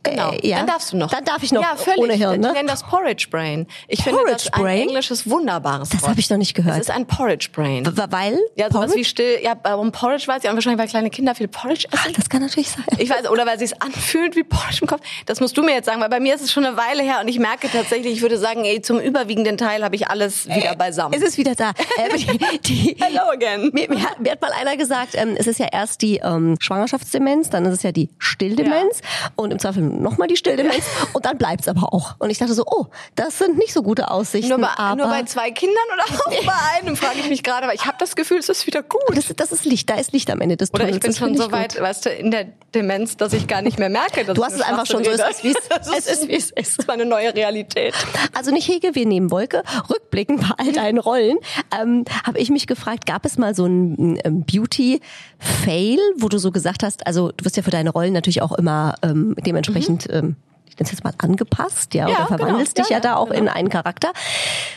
Genau. 0.03 0.31
Äh, 0.31 0.47
ja. 0.47 0.57
Dann 0.57 0.67
darfst 0.67 0.93
du 0.93 0.97
noch. 0.97 1.11
Dann 1.11 1.23
darf 1.25 1.43
ich 1.43 1.51
noch 1.51 1.61
ja, 1.61 1.75
völlig. 1.75 1.99
ohne 1.99 2.13
Hirn, 2.13 2.39
ne? 2.41 2.47
Ich 2.49 2.53
nenne 2.53 2.69
das 2.69 2.83
Porridge 2.83 3.27
Brain. 3.29 3.67
Ich 3.87 3.99
Porridge 3.99 4.19
finde 4.19 4.33
das 4.33 4.53
ein 4.53 4.61
Brain? 4.61 4.81
englisches 4.87 5.29
wunderbares 5.29 5.89
Das 5.89 6.07
habe 6.07 6.19
ich 6.19 6.29
noch 6.29 6.37
nicht 6.37 6.55
gehört. 6.55 6.75
Das 6.75 6.89
ist 6.89 6.91
ein 6.91 7.05
Porridge 7.05 7.49
Brain. 7.53 7.85
W 7.85 8.01
weil? 8.09 8.39
Ja, 8.55 8.67
sowas 8.67 8.73
Porridge? 8.73 8.95
wie 8.95 9.05
still. 9.05 9.39
Ja, 9.43 9.55
warum 9.61 9.91
Porridge 9.91 10.27
weiß 10.27 10.43
ich 10.43 10.49
auch 10.49 10.53
wahrscheinlich, 10.53 10.79
weil 10.79 10.87
kleine 10.87 11.09
Kinder 11.09 11.35
viel 11.35 11.47
Porridge 11.47 11.87
essen. 11.91 12.05
Ach, 12.09 12.11
das 12.13 12.29
kann 12.29 12.41
natürlich 12.41 12.69
sein. 12.69 12.83
Ich 12.97 13.09
weiß, 13.09 13.29
oder 13.29 13.45
weil 13.45 13.59
sie 13.59 13.65
es 13.65 13.79
anfühlt 13.79 14.35
wie 14.35 14.43
Porridge 14.43 14.79
im 14.81 14.87
Kopf. 14.87 15.01
Das 15.25 15.39
musst 15.39 15.55
du 15.57 15.63
mir 15.63 15.73
jetzt 15.73 15.85
sagen, 15.85 16.01
weil 16.01 16.09
bei 16.09 16.19
mir 16.19 16.33
ist 16.33 16.41
es 16.41 16.51
schon 16.51 16.65
eine 16.65 16.77
Weile 16.77 17.03
her 17.03 17.19
und 17.21 17.27
ich 17.27 17.39
merke 17.39 17.69
tatsächlich, 17.69 18.13
ich 18.13 18.21
würde 18.21 18.37
sagen, 18.37 18.65
ey, 18.65 18.81
zum 18.81 18.99
überwiegenden 18.99 19.57
Teil 19.57 19.83
habe 19.83 19.95
ich 19.95 20.07
alles 20.07 20.47
wieder 20.47 20.75
beisammen. 20.75 21.13
Es 21.13 21.21
ist 21.21 21.37
wieder 21.37 21.55
da. 21.55 21.71
Äh, 21.97 22.17
die, 22.17 22.59
die, 22.59 22.97
Hello 22.99 23.29
again. 23.31 23.69
Mir, 23.73 23.89
mir, 23.89 24.03
hat, 24.03 24.19
mir, 24.19 24.31
hat, 24.31 24.41
mal 24.41 24.51
einer 24.53 24.77
gesagt, 24.77 25.11
ähm, 25.13 25.35
es 25.37 25.47
ist 25.47 25.59
ja 25.59 25.67
erst 25.71 26.01
die 26.01 26.17
ähm, 26.17 26.55
Schwangerschaftsdemenz, 26.59 27.49
dann 27.49 27.65
ist 27.65 27.73
es 27.73 27.83
ja 27.83 27.91
die 27.91 28.09
Stilldemenz 28.17 29.01
ja. 29.01 29.31
und 29.35 29.51
im 29.51 29.59
Zweifel 29.59 29.90
nochmal 29.99 30.27
die 30.27 30.37
Stilldemenz 30.37 30.83
und 31.13 31.25
dann 31.25 31.37
bleibt's 31.37 31.67
aber 31.67 31.93
auch. 31.93 32.15
Und 32.19 32.29
ich 32.29 32.37
dachte 32.37 32.53
so, 32.53 32.63
oh, 32.65 32.85
das 33.15 33.37
sind 33.37 33.57
nicht 33.57 33.73
so 33.73 33.83
gute 33.83 34.09
Aussichten. 34.11 34.49
Nur 34.49 34.59
bei, 34.59 34.69
aber 34.77 34.95
nur 34.95 35.07
bei 35.07 35.23
zwei 35.23 35.51
Kindern 35.51 35.83
oder 35.93 36.03
auch 36.03 36.45
bei 36.45 36.53
einem, 36.79 36.95
frage 36.95 37.19
ich 37.19 37.29
mich 37.29 37.43
gerade, 37.43 37.67
weil 37.67 37.75
ich 37.75 37.85
habe 37.85 37.97
das 37.99 38.15
Gefühl, 38.15 38.37
es 38.37 38.49
ist 38.49 38.67
wieder 38.67 38.83
gut. 38.83 39.01
Das, 39.15 39.27
das 39.35 39.51
ist 39.51 39.65
Licht, 39.65 39.89
da 39.89 39.95
ist 39.95 40.13
Licht 40.13 40.29
am 40.29 40.41
Ende 40.41 40.57
des 40.57 40.71
Tunnels. 40.71 40.89
Oder 40.89 40.97
ich 40.97 41.01
bin 41.01 41.13
schon 41.13 41.37
so 41.37 41.51
weit, 41.51 41.73
gut. 41.73 41.83
weißt 41.83 42.05
du, 42.05 42.09
in 42.09 42.31
der 42.31 42.45
Demenz, 42.73 43.17
dass 43.17 43.33
ich 43.33 43.47
gar 43.47 43.61
nicht 43.61 43.79
mehr 43.79 43.89
merke. 43.89 44.23
Dass 44.25 44.35
du 44.35 44.43
hast 44.43 44.53
es 44.53 44.61
einfach 44.61 44.85
schon 44.85 45.03
so, 45.03 45.11
es 45.11 45.19
ist, 45.19 45.43
wie 45.43 45.53
es 45.97 46.07
ist, 46.07 46.27
wie 46.27 46.35
es 46.35 46.51
ist. 46.51 46.57
Das 46.57 46.79
ist 46.79 46.87
meine 46.87 47.05
neue 47.05 47.33
Realität. 47.33 47.93
Also 48.33 48.51
nicht 48.51 48.67
Hege, 48.67 48.95
wir 48.95 49.05
nehmen 49.05 49.31
Wolke. 49.31 49.63
Rückblickend 49.89 50.41
bei 50.41 50.55
all 50.57 50.71
deinen 50.71 50.99
Rollen, 50.99 51.37
ähm, 51.79 52.05
habe 52.25 52.39
ich 52.39 52.49
mich 52.49 52.67
gefragt, 52.67 53.05
gab 53.05 53.25
es 53.25 53.37
mal 53.37 53.55
so 53.55 53.65
ein 53.65 54.45
Beauty-Fail, 54.47 55.99
wo 56.17 56.29
du 56.29 56.37
so 56.37 56.51
gesagt 56.51 56.83
hast, 56.83 57.05
also 57.07 57.31
du 57.35 57.45
wirst 57.45 57.57
ja 57.57 57.63
für 57.63 57.71
deine 57.71 57.89
Rollen 57.89 58.13
natürlich 58.13 58.41
auch 58.41 58.53
immer 58.53 58.95
ähm, 59.01 59.35
dementsprechend 59.45 59.80
mhm. 59.89 59.99
ähm, 60.09 60.35
ich 60.67 60.77
nenne 60.77 60.85
es 60.85 60.91
jetzt 60.91 61.03
mal 61.03 61.13
angepasst, 61.17 61.93
ja, 61.93 62.07
ja 62.07 62.15
oder 62.15 62.27
verwandelst 62.27 62.75
genau. 62.75 62.87
dich 62.87 62.91
ja, 62.91 62.97
ja, 62.97 63.01
da 63.01 63.15
auch 63.15 63.27
genau. 63.27 63.41
in 63.41 63.47
einen 63.49 63.69
Charakter, 63.69 64.13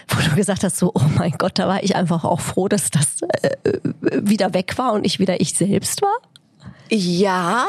wo 0.09 0.21
du 0.21 0.35
gesagt 0.35 0.65
hast, 0.65 0.77
so, 0.77 0.91
oh 0.93 1.03
mein 1.17 1.33
Gott, 1.33 1.59
da 1.59 1.69
war 1.69 1.85
ich 1.85 1.95
einfach 1.95 2.25
auch 2.25 2.41
froh, 2.41 2.67
dass 2.67 2.91
das 2.91 3.23
äh, 3.43 3.79
wieder 4.03 4.55
weg 4.55 4.77
war 4.77 4.93
und 4.93 5.07
ich 5.07 5.21
wieder 5.21 5.41
ich 5.41 5.55
selbst 5.55 6.03
war? 6.03 6.17
Ja, 6.91 7.67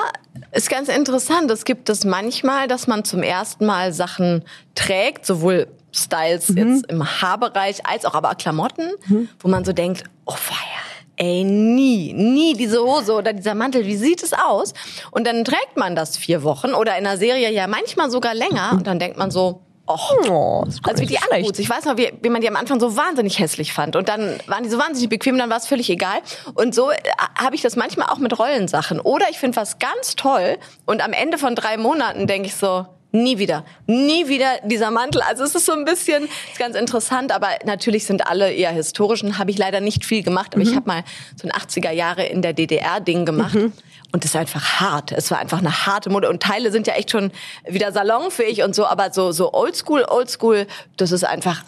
ist 0.51 0.70
ganz 0.70 0.89
interessant. 0.89 1.50
Es 1.51 1.65
gibt 1.65 1.89
es 1.89 2.04
manchmal, 2.04 2.68
dass 2.68 2.88
man 2.88 3.04
zum 3.06 3.22
ersten 3.22 3.65
Mal 3.65 3.94
Sachen 3.94 4.44
trägt, 4.74 5.25
sowohl 5.25 5.68
Styles 5.94 6.50
mhm. 6.50 6.58
jetzt 6.58 6.88
im 6.88 7.22
Haarbereich 7.22 7.86
als 7.86 8.06
auch 8.06 8.15
aber 8.15 8.34
Klamotten, 8.36 8.89
mhm. 9.06 9.30
wo 9.39 9.48
man 9.48 9.63
so 9.63 9.72
denkt, 9.72 10.04
oh 10.25 10.34
feier 10.34 10.95
ey, 11.18 11.44
nie, 11.44 12.14
nie 12.14 12.54
diese 12.54 12.82
Hose 12.82 13.14
oder 13.14 13.34
dieser 13.34 13.56
Mantel, 13.56 13.86
wie 13.86 13.96
sieht 13.96 14.24
es 14.24 14.34
aus? 14.34 14.74
Und 15.12 15.26
dann 15.28 15.44
trägt 15.44 15.78
man 15.78 15.96
das 15.96 16.18
vier 16.18 16.44
Wochen 16.44 16.74
oder 16.74 16.98
in 16.98 17.06
einer 17.06 17.18
Serie 17.18 17.52
ja 17.52 17.68
manchmal 17.68 18.10
sogar 18.10 18.34
länger 18.34 18.72
und 18.74 18.88
dann 18.88 19.00
denkt 19.00 19.18
man 19.18 19.32
so, 19.32 19.62
Och, 19.88 20.14
oh, 20.28 20.64
also 20.82 21.04
wie 21.04 21.06
die 21.06 21.20
Anboots. 21.20 21.60
Ich 21.60 21.70
weiß 21.70 21.86
noch, 21.86 21.96
wie, 21.96 22.12
wie 22.22 22.30
man 22.30 22.42
die 22.42 22.48
am 22.48 22.56
Anfang 22.56 22.80
so 22.80 22.98
wahnsinnig 22.98 23.38
hässlich 23.38 23.72
fand. 23.72 23.96
Und 23.96 24.10
dann 24.10 24.40
waren 24.48 24.64
die 24.64 24.70
so 24.70 24.80
wahnsinnig 24.80 25.10
bequem 25.10 25.38
dann 25.38 25.52
war 25.52 25.58
es 25.58 25.68
völlig 25.68 25.92
egal. 25.92 26.22
Und 26.56 26.74
so 26.74 26.90
äh, 26.90 26.96
habe 27.38 27.56
ich 27.56 27.62
das 27.62 27.76
manchmal 27.76 28.08
auch 28.10 28.18
mit 28.18 28.38
Rollensachen. 28.38 29.00
Oder 29.00 29.30
ich 29.30 29.38
finde 29.38 29.58
was 29.58 29.78
ganz 29.78 30.16
toll 30.16 30.58
und 30.86 31.04
am 31.04 31.14
Ende 31.14 31.38
von 31.38 31.54
drei 31.54 31.78
Monaten 31.78 32.26
denke 32.26 32.48
ich 32.48 32.56
so, 32.56 32.88
Nie 33.16 33.38
wieder. 33.38 33.64
Nie 33.88 34.28
wieder 34.28 34.60
dieser 34.66 34.92
Mantel. 34.92 35.22
Also 35.22 35.44
es 35.46 35.56
ist 35.56 35.66
so 35.66 35.72
ein 35.72 35.86
bisschen, 35.86 36.26
ist 36.26 36.60
ganz 36.60 36.76
interessant, 36.76 37.32
aber 37.32 37.48
natürlich 37.66 38.06
sind 38.06 38.28
alle 38.28 38.52
eher 38.52 38.72
historischen. 38.72 39.38
Habe 39.38 39.52
ich 39.52 39.58
leider 39.58 39.80
nicht 39.80 40.04
viel 40.06 40.22
gemacht, 40.22 40.54
aber 40.54 40.66
mhm. 40.66 40.70
ich 40.70 40.76
habe 40.76 40.88
mal 40.88 41.04
so 41.42 41.48
ein 41.48 41.54
80er 41.54 41.92
Jahre 41.92 42.26
in 42.26 42.42
der 42.42 42.52
DDR-Ding 42.52 43.26
gemacht. 43.26 43.56
Mhm. 43.56 43.72
Und 44.12 44.26
es 44.26 44.34
war 44.34 44.42
einfach 44.42 44.82
hart. 44.82 45.14
Es 45.14 45.32
war 45.32 45.40
einfach 45.40 45.60
eine 45.60 45.86
harte 45.86 46.10
Mode. 46.10 46.30
Und 46.30 46.44
Teile 46.44 46.72
sind 46.72 46.88
ja 46.88 46.96
echt 46.96 47.12
schon 47.12 47.32
wieder 47.68 47.94
salonfähig 47.94 48.64
und 48.64 48.76
so, 48.76 48.86
aber 48.86 49.14
so, 49.14 49.32
so 49.32 49.54
oldschool, 49.54 50.04
oldschool, 50.04 50.68
das 50.98 51.14
ist 51.14 51.24
einfach, 51.24 51.64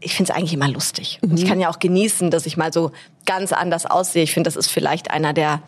ich 0.00 0.14
finde 0.14 0.32
es 0.32 0.36
eigentlich 0.36 0.54
immer 0.54 0.68
lustig. 0.68 1.20
Mhm. 1.22 1.36
Ich 1.36 1.46
kann 1.46 1.60
ja 1.60 1.70
auch 1.70 1.78
genießen, 1.78 2.32
dass 2.32 2.44
ich 2.44 2.56
mal 2.56 2.72
so 2.72 2.90
ganz 3.24 3.52
anders 3.52 3.86
aussehe. 3.86 4.24
Ich 4.24 4.32
finde, 4.32 4.48
das 4.48 4.56
ist 4.56 4.70
vielleicht 4.70 5.12
einer 5.12 5.32
der 5.32 5.62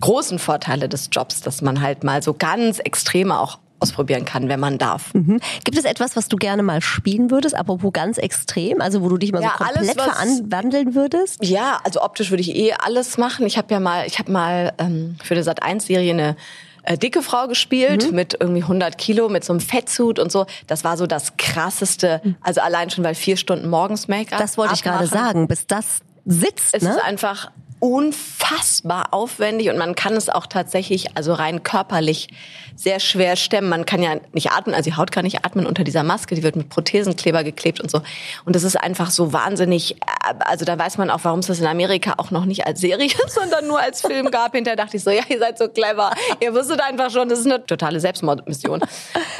großen 0.00 0.38
Vorteile 0.38 0.88
des 0.88 1.10
Jobs, 1.12 1.42
dass 1.42 1.60
man 1.60 1.82
halt 1.82 2.04
mal 2.04 2.22
so 2.22 2.32
ganz 2.34 2.78
extreme 2.78 3.38
auch 3.38 3.58
ausprobieren 3.82 4.24
kann, 4.24 4.48
wenn 4.48 4.60
man 4.60 4.78
darf. 4.78 5.12
Mhm. 5.14 5.40
Gibt 5.64 5.78
es 5.78 5.84
etwas, 5.84 6.16
was 6.16 6.28
du 6.28 6.36
gerne 6.36 6.62
mal 6.62 6.80
spielen 6.80 7.30
würdest, 7.30 7.54
apropos 7.54 7.92
ganz 7.92 8.18
extrem, 8.18 8.80
also 8.80 9.02
wo 9.02 9.08
du 9.08 9.18
dich 9.18 9.32
mal 9.32 9.42
ja, 9.42 9.54
so 9.58 9.64
komplett 9.64 9.98
alles, 9.98 10.38
verwandeln 10.40 10.94
würdest? 10.94 11.44
Ja, 11.44 11.80
also 11.84 12.02
optisch 12.02 12.30
würde 12.30 12.42
ich 12.42 12.54
eh 12.54 12.72
alles 12.72 13.18
machen. 13.18 13.46
Ich 13.46 13.58
habe 13.58 13.72
ja 13.72 13.80
mal, 13.80 14.06
ich 14.06 14.18
habe 14.18 14.30
mal 14.30 14.72
ähm, 14.78 15.16
für 15.22 15.34
die 15.34 15.42
Sat 15.42 15.62
1 15.62 15.86
Serie 15.86 16.12
eine 16.12 16.36
äh, 16.84 16.98
dicke 16.98 17.22
Frau 17.22 17.48
gespielt 17.48 18.08
mhm. 18.08 18.16
mit 18.16 18.36
irgendwie 18.38 18.62
100 18.62 18.98
Kilo, 18.98 19.28
mit 19.28 19.44
so 19.44 19.52
einem 19.52 19.60
Fettsuit 19.60 20.18
und 20.18 20.32
so. 20.32 20.46
Das 20.66 20.84
war 20.84 20.96
so 20.96 21.06
das 21.06 21.36
krasseste. 21.36 22.20
Mhm. 22.22 22.36
Also 22.40 22.60
allein 22.60 22.90
schon, 22.90 23.04
weil 23.04 23.14
vier 23.14 23.36
Stunden 23.36 23.68
morgens 23.68 24.08
Make-up. 24.08 24.38
Das 24.38 24.58
wollte 24.58 24.74
ich 24.74 24.82
gerade 24.82 25.06
sagen. 25.06 25.48
Bis 25.48 25.66
das 25.66 26.00
sitzt. 26.24 26.74
Es 26.74 26.82
ne? 26.82 26.90
ist 26.90 27.04
einfach 27.04 27.50
unfassbar 27.82 29.08
aufwendig 29.10 29.68
und 29.68 29.76
man 29.76 29.96
kann 29.96 30.14
es 30.14 30.28
auch 30.28 30.46
tatsächlich, 30.46 31.16
also 31.16 31.32
rein 31.32 31.64
körperlich, 31.64 32.28
sehr 32.76 33.00
schwer 33.00 33.34
stemmen. 33.34 33.68
Man 33.68 33.86
kann 33.86 34.04
ja 34.04 34.18
nicht 34.32 34.52
atmen, 34.52 34.72
also 34.72 34.88
die 34.88 34.96
Haut 34.96 35.10
kann 35.10 35.24
nicht 35.24 35.44
atmen 35.44 35.66
unter 35.66 35.82
dieser 35.82 36.04
Maske, 36.04 36.36
die 36.36 36.44
wird 36.44 36.54
mit 36.54 36.68
Prothesenkleber 36.68 37.42
geklebt 37.42 37.80
und 37.80 37.90
so. 37.90 38.00
Und 38.44 38.54
das 38.54 38.62
ist 38.62 38.76
einfach 38.76 39.10
so 39.10 39.32
wahnsinnig, 39.32 39.96
also 40.38 40.64
da 40.64 40.78
weiß 40.78 40.96
man 40.96 41.10
auch, 41.10 41.20
warum 41.24 41.40
es 41.40 41.48
das 41.48 41.58
in 41.58 41.66
Amerika 41.66 42.14
auch 42.18 42.30
noch 42.30 42.44
nicht 42.44 42.68
als 42.68 42.80
Serie, 42.80 43.10
sondern 43.26 43.66
nur 43.66 43.80
als 43.80 44.00
Film 44.00 44.30
gab. 44.30 44.54
Hinterher 44.54 44.76
dachte 44.76 44.96
ich 44.96 45.02
so, 45.02 45.10
ja, 45.10 45.22
ihr 45.28 45.40
seid 45.40 45.58
so 45.58 45.66
clever. 45.66 46.12
Ihr 46.38 46.54
wusstet 46.54 46.80
einfach 46.80 47.10
schon, 47.10 47.28
das 47.28 47.40
ist 47.40 47.46
eine 47.46 47.66
totale 47.66 47.98
Selbstmordmission. 47.98 48.80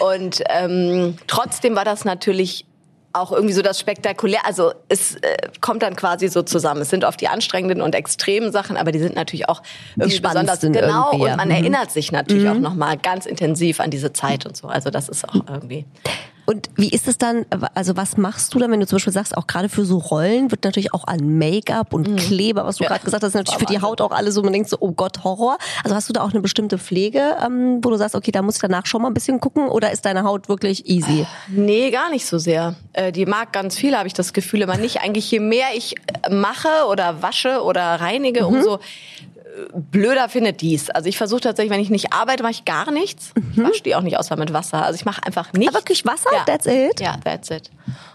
Und 0.01 0.43
ähm, 0.49 1.17
trotzdem 1.29 1.77
war 1.77 1.85
das 1.85 2.05
natürlich 2.05 2.67
auch 3.13 3.33
irgendwie 3.33 3.53
so 3.53 3.63
das 3.63 3.79
Spektakulär. 3.79 4.41
Also 4.45 4.73
es 4.89 5.17
äh, 5.17 5.37
kommt 5.61 5.83
dann 5.83 5.97
quasi 5.97 6.29
so 6.29 6.43
zusammen. 6.43 6.83
Es 6.83 6.91
sind 6.91 7.05
oft 7.05 7.21
die 7.21 7.29
anstrengenden 7.29 7.83
und 7.83 7.95
extremen 7.95 8.53
Sachen, 8.53 8.77
aber 8.77 8.93
die 8.93 8.99
sind 8.99 9.15
natürlich 9.15 9.49
auch 9.49 9.63
irgendwie 9.97 10.21
besonders 10.21 10.61
genau. 10.61 11.13
Und 11.13 11.37
man 11.37 11.49
mhm. 11.49 11.55
erinnert 11.55 11.91
sich 11.91 12.13
natürlich 12.13 12.45
mhm. 12.45 12.51
auch 12.51 12.61
noch 12.61 12.75
mal 12.75 12.97
ganz 12.97 13.27
intensiv 13.27 13.81
an 13.81 13.91
diese 13.91 14.13
Zeit 14.13 14.47
und 14.47 14.57
so. 14.57 14.69
Also 14.69 14.91
das 14.91 15.09
ist 15.09 15.29
auch 15.29 15.47
irgendwie. 15.49 15.85
Und 16.45 16.71
wie 16.75 16.89
ist 16.89 17.07
es 17.07 17.19
dann, 17.19 17.47
also 17.75 17.97
was 17.97 18.17
machst 18.17 18.53
du 18.53 18.59
dann, 18.59 18.71
wenn 18.71 18.81
du 18.81 18.87
zum 18.87 18.97
Beispiel 18.97 19.13
sagst, 19.13 19.37
auch 19.37 19.47
gerade 19.47 19.69
für 19.69 19.85
so 19.85 19.99
Rollen 19.99 20.51
wird 20.51 20.65
natürlich 20.65 20.93
auch 20.93 21.07
an 21.07 21.39
Make-up 21.39 21.93
und 21.93 22.09
mhm. 22.09 22.17
Kleber, 22.17 22.65
was 22.65 22.77
du 22.77 22.85
ja. 22.85 22.89
gerade 22.91 23.05
gesagt 23.05 23.23
hast, 23.23 23.35
natürlich 23.35 23.61
für 23.61 23.67
die 23.67 23.81
Haut 23.81 24.01
auch 24.01 24.11
alle 24.11 24.33
so, 24.33 24.43
man 24.43 24.53
denkt 24.53 24.69
so, 24.69 24.77
oh 24.81 24.93
Gott, 24.93 25.23
Horror. 25.23 25.59
Also 25.85 25.95
hast 25.95 26.09
du 26.09 26.13
da 26.13 26.23
auch 26.23 26.31
eine 26.31 26.41
bestimmte 26.41 26.79
Pflege, 26.79 27.37
ähm, 27.45 27.79
wo 27.83 27.91
du 27.91 27.97
sagst, 27.97 28.17
okay, 28.17 28.33
da 28.33 28.43
muss 28.43 28.57
ich 28.57 28.61
danach 28.61 28.87
schon 28.87 29.03
mal 29.03 29.09
ein 29.09 29.15
bisschen 29.15 29.41
gucken 29.41 29.69
oder 29.69 29.93
ist 29.93 30.05
deine 30.05 30.25
Haut 30.25 30.49
wirklich 30.49 30.87
easy? 30.89 31.27
Nee, 31.49 31.91
gar 31.91 32.11
nicht 32.11 32.27
so 32.27 32.39
sehr. 32.39 32.75
Äh, 32.93 33.13
die 33.13 33.27
mag 33.27 33.53
ganz 33.53 33.77
viel, 33.77 33.97
habe 33.97 34.09
ich 34.09 34.15
das 34.15 34.33
Gefühl, 34.33 34.63
aber 34.63 34.77
nicht. 34.77 35.01
Eigentlich 35.01 35.31
je 35.31 35.41
mehr 35.41 35.69
ich 35.75 35.95
mache 36.31 36.87
oder 36.91 37.23
wasche 37.23 37.63
oder 37.63 37.83
reinige, 37.83 38.43
mhm. 38.43 38.57
umso 38.57 38.81
blöder 39.75 40.29
findet 40.29 40.61
dies. 40.61 40.91
Also 40.91 41.09
ich 41.09 41.19
versuche 41.19 41.41
tatsächlich, 41.41 41.73
wenn 41.73 41.81
ich 41.81 41.91
nicht 41.91 42.13
arbeite, 42.13 42.43
mache 42.43 42.53
ich 42.53 42.65
gar 42.65 42.91
nichts. 42.91 43.33
Mhm. 43.35 43.53
Ich 43.53 43.63
wasche 43.63 43.83
die 43.83 43.95
auch 43.95 44.01
nicht 44.01 44.19
außer 44.19 44.37
mit 44.37 44.53
Wasser. 44.53 44.85
Also 44.85 44.97
ich 44.97 45.05
mache 45.05 45.25
einfach 45.25 45.53
nichts. 45.53 45.75
Aber 45.75 45.83
wirklich 45.83 46.07
Wasser? 46.07 46.31
Ja. 46.33 46.45
That's 46.45 46.67
it? 46.67 47.01
Ja, 47.01 47.17
that's 47.23 47.51
it. 47.51 47.71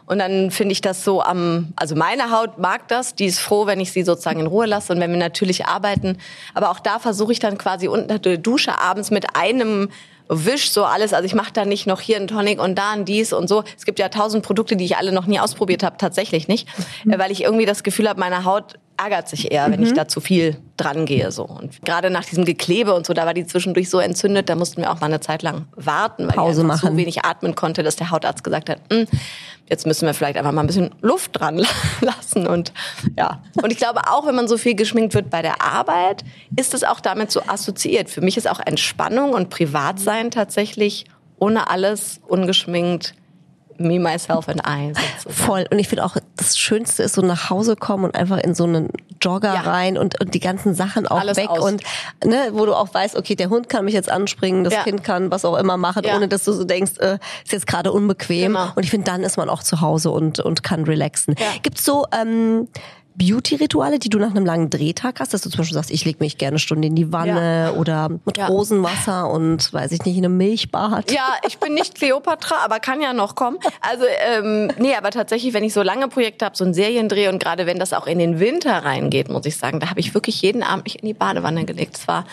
Und 0.05 0.19
dann 0.19 0.51
finde 0.51 0.71
ich 0.71 0.81
das 0.81 1.03
so 1.03 1.21
am, 1.21 1.73
also 1.75 1.95
meine 1.95 2.31
Haut 2.31 2.57
mag 2.57 2.87
das, 2.87 3.13
die 3.13 3.25
ist 3.25 3.39
froh, 3.39 3.65
wenn 3.65 3.79
ich 3.79 3.91
sie 3.91 4.03
sozusagen 4.03 4.39
in 4.39 4.47
Ruhe 4.47 4.65
lasse 4.65 4.93
und 4.93 4.99
wenn 4.99 5.11
wir 5.11 5.17
natürlich 5.17 5.65
arbeiten. 5.65 6.17
Aber 6.53 6.71
auch 6.71 6.79
da 6.79 6.99
versuche 6.99 7.33
ich 7.33 7.39
dann 7.39 7.57
quasi 7.57 7.87
unter 7.87 8.17
der 8.17 8.37
Dusche 8.37 8.79
abends 8.79 9.11
mit 9.11 9.35
einem 9.35 9.89
wisch 10.29 10.71
so 10.71 10.83
alles. 10.83 11.13
Also 11.13 11.25
ich 11.25 11.35
mache 11.35 11.53
da 11.53 11.65
nicht 11.65 11.87
noch 11.87 12.01
hier 12.01 12.17
einen 12.17 12.27
Tonic 12.27 12.61
und 12.61 12.75
da 12.75 12.91
ein 12.91 13.05
dies 13.05 13.33
und 13.33 13.47
so. 13.47 13.63
Es 13.77 13.85
gibt 13.85 13.99
ja 13.99 14.09
tausend 14.09 14.43
Produkte, 14.43 14.75
die 14.75 14.85
ich 14.85 14.97
alle 14.97 15.11
noch 15.11 15.25
nie 15.25 15.39
ausprobiert 15.39 15.83
habe, 15.83 15.97
tatsächlich 15.97 16.47
nicht, 16.47 16.67
mhm. 17.03 17.17
weil 17.17 17.31
ich 17.31 17.43
irgendwie 17.43 17.65
das 17.65 17.83
Gefühl 17.83 18.09
habe, 18.09 18.19
meine 18.19 18.43
Haut 18.43 18.75
ärgert 18.97 19.29
sich 19.29 19.51
eher, 19.51 19.71
wenn 19.71 19.81
ich 19.83 19.91
mhm. 19.91 19.95
da 19.95 20.07
zu 20.07 20.19
viel 20.19 20.57
dran 20.75 21.05
gehe. 21.05 21.31
So. 21.31 21.43
Und 21.43 21.83
gerade 21.83 22.09
nach 22.09 22.25
diesem 22.25 22.45
Geklebe 22.45 22.93
und 22.93 23.05
so, 23.05 23.13
da 23.13 23.25
war 23.25 23.33
die 23.33 23.45
zwischendurch 23.45 23.89
so 23.89 23.99
entzündet, 23.99 24.49
da 24.49 24.55
mussten 24.55 24.81
wir 24.81 24.91
auch 24.91 24.99
mal 24.99 25.05
eine 25.05 25.19
Zeit 25.19 25.43
lang 25.43 25.67
warten, 25.75 26.27
weil 26.27 26.35
Pause 26.35 26.61
ich 26.61 26.67
machen. 26.67 26.89
so 26.91 26.97
wenig 26.97 27.23
atmen 27.23 27.55
konnte, 27.55 27.83
dass 27.83 27.95
der 27.95 28.09
Hautarzt 28.09 28.43
gesagt 28.43 28.69
hat, 28.69 28.79
hm, 28.91 29.07
jetzt 29.69 29.85
müssen 29.85 30.05
wir 30.05 30.13
vielleicht 30.13 30.37
einfach 30.37 30.51
mal 30.51 30.61
ein 30.61 30.67
bisschen 30.67 30.93
Luft 31.01 31.39
dran 31.39 31.57
lassen. 32.01 32.47
Und 32.47 32.73
ja. 33.17 33.41
Und 33.61 33.71
ich 33.71 33.77
glaube 33.77 34.01
auch, 34.07 34.25
wenn 34.25 34.35
man 34.35 34.47
so 34.47 34.57
viel 34.57 34.75
geschminkt 34.75 35.13
wird 35.13 35.29
bei 35.29 35.41
der 35.41 35.61
Arbeit, 35.61 36.23
ist 36.55 36.73
es 36.73 36.83
auch 36.83 36.99
damit 36.99 37.31
so 37.31 37.41
assoziiert. 37.47 38.09
Für 38.09 38.21
mich 38.21 38.37
ist 38.37 38.49
auch 38.49 38.59
Entspannung 38.65 39.33
und 39.33 39.49
Privatsein 39.49 40.31
tatsächlich 40.31 41.05
ohne 41.39 41.69
alles 41.69 42.19
ungeschminkt 42.27 43.13
me, 43.77 43.99
myself 43.99 44.47
and 44.49 44.61
I. 44.67 44.93
Sozusagen. 44.93 45.33
Voll. 45.33 45.65
Und 45.69 45.79
ich 45.79 45.87
finde 45.87 46.05
auch, 46.05 46.17
das 46.35 46.57
Schönste 46.57 47.03
ist 47.03 47.15
so 47.15 47.21
nach 47.21 47.49
Hause 47.49 47.75
kommen 47.75 48.05
und 48.05 48.15
einfach 48.15 48.39
in 48.39 48.55
so 48.55 48.63
einen 48.63 48.89
Jogger 49.27 49.53
ja. 49.53 49.61
rein 49.61 49.97
und, 49.97 50.19
und 50.21 50.33
die 50.33 50.39
ganzen 50.39 50.73
Sachen 50.73 51.05
auch 51.05 51.19
Alles 51.19 51.37
weg 51.37 51.49
aus. 51.49 51.59
und 51.59 51.83
ne, 52.23 52.49
wo 52.53 52.65
du 52.65 52.73
auch 52.73 52.93
weißt, 52.93 53.17
okay, 53.17 53.35
der 53.35 53.49
Hund 53.49 53.67
kann 53.67 53.83
mich 53.85 53.93
jetzt 53.93 54.09
anspringen, 54.09 54.63
das 54.63 54.73
ja. 54.73 54.83
Kind 54.83 55.03
kann 55.03 55.31
was 55.31 55.43
auch 55.43 55.57
immer 55.57 55.75
machen, 55.75 56.03
ja. 56.05 56.15
ohne 56.15 56.27
dass 56.27 56.45
du 56.45 56.53
so 56.53 56.63
denkst, 56.63 56.93
äh, 56.99 57.17
ist 57.43 57.51
jetzt 57.51 57.67
gerade 57.67 57.91
unbequem. 57.91 58.53
Genau. 58.53 58.71
Und 58.75 58.83
ich 58.83 58.89
finde, 58.89 59.11
dann 59.11 59.23
ist 59.23 59.37
man 59.37 59.49
auch 59.49 59.63
zu 59.63 59.81
Hause 59.81 60.11
und, 60.11 60.39
und 60.39 60.63
kann 60.63 60.85
relaxen. 60.85 61.35
Gibt's 61.61 61.83
so 61.83 62.05
ähm, 62.17 62.67
Beauty-Rituale, 63.17 63.99
die 63.99 64.09
du 64.09 64.19
nach 64.19 64.29
einem 64.29 64.45
langen 64.45 64.69
Drehtag 64.69 65.19
hast, 65.19 65.33
dass 65.33 65.41
du 65.41 65.49
zum 65.49 65.59
Beispiel 65.59 65.73
sagst, 65.73 65.91
ich 65.91 66.05
lege 66.05 66.19
mich 66.19 66.37
gerne 66.37 66.53
eine 66.53 66.59
Stunde 66.59 66.87
in 66.87 66.95
die 66.95 67.11
Wanne 67.11 67.65
ja. 67.65 67.71
oder 67.73 68.09
mit 68.25 68.37
ja. 68.37 68.47
Rosenwasser 68.47 69.29
und 69.29 69.73
weiß 69.73 69.91
ich 69.91 70.05
nicht, 70.05 70.17
in 70.17 70.25
einem 70.25 70.37
Milchbad? 70.37 71.11
Ja, 71.11 71.33
ich 71.47 71.57
bin 71.57 71.73
nicht 71.73 71.95
Cleopatra, 71.95 72.57
aber 72.63 72.79
kann 72.79 73.01
ja 73.01 73.13
noch 73.13 73.35
kommen. 73.35 73.57
Also 73.81 74.05
ähm, 74.31 74.71
nee, 74.77 74.95
aber 74.95 75.09
tatsächlich, 75.09 75.53
wenn 75.53 75.63
ich 75.63 75.73
so 75.73 75.81
lange 75.81 76.07
Projekte 76.07 76.45
habe, 76.45 76.55
so 76.55 76.63
ein 76.63 76.73
Seriendreh 76.73 77.29
und 77.29 77.41
gerade 77.41 77.65
wenn 77.65 77.79
das 77.79 77.93
auch 77.93 78.05
in 78.05 78.19
den 78.19 78.39
Winter 78.39 78.85
reingeht, 78.85 79.29
muss 79.29 79.45
ich 79.45 79.57
sagen, 79.57 79.79
da 79.79 79.89
habe 79.89 79.99
ich 79.99 80.13
wirklich 80.13 80.41
jeden 80.41 80.61
Abend 80.61 80.85
mich 80.85 81.01
in 81.01 81.07
die 81.07 81.13
Badewanne 81.13 81.65
gelegt. 81.65 81.97
Es 81.97 82.07
war 82.07 82.25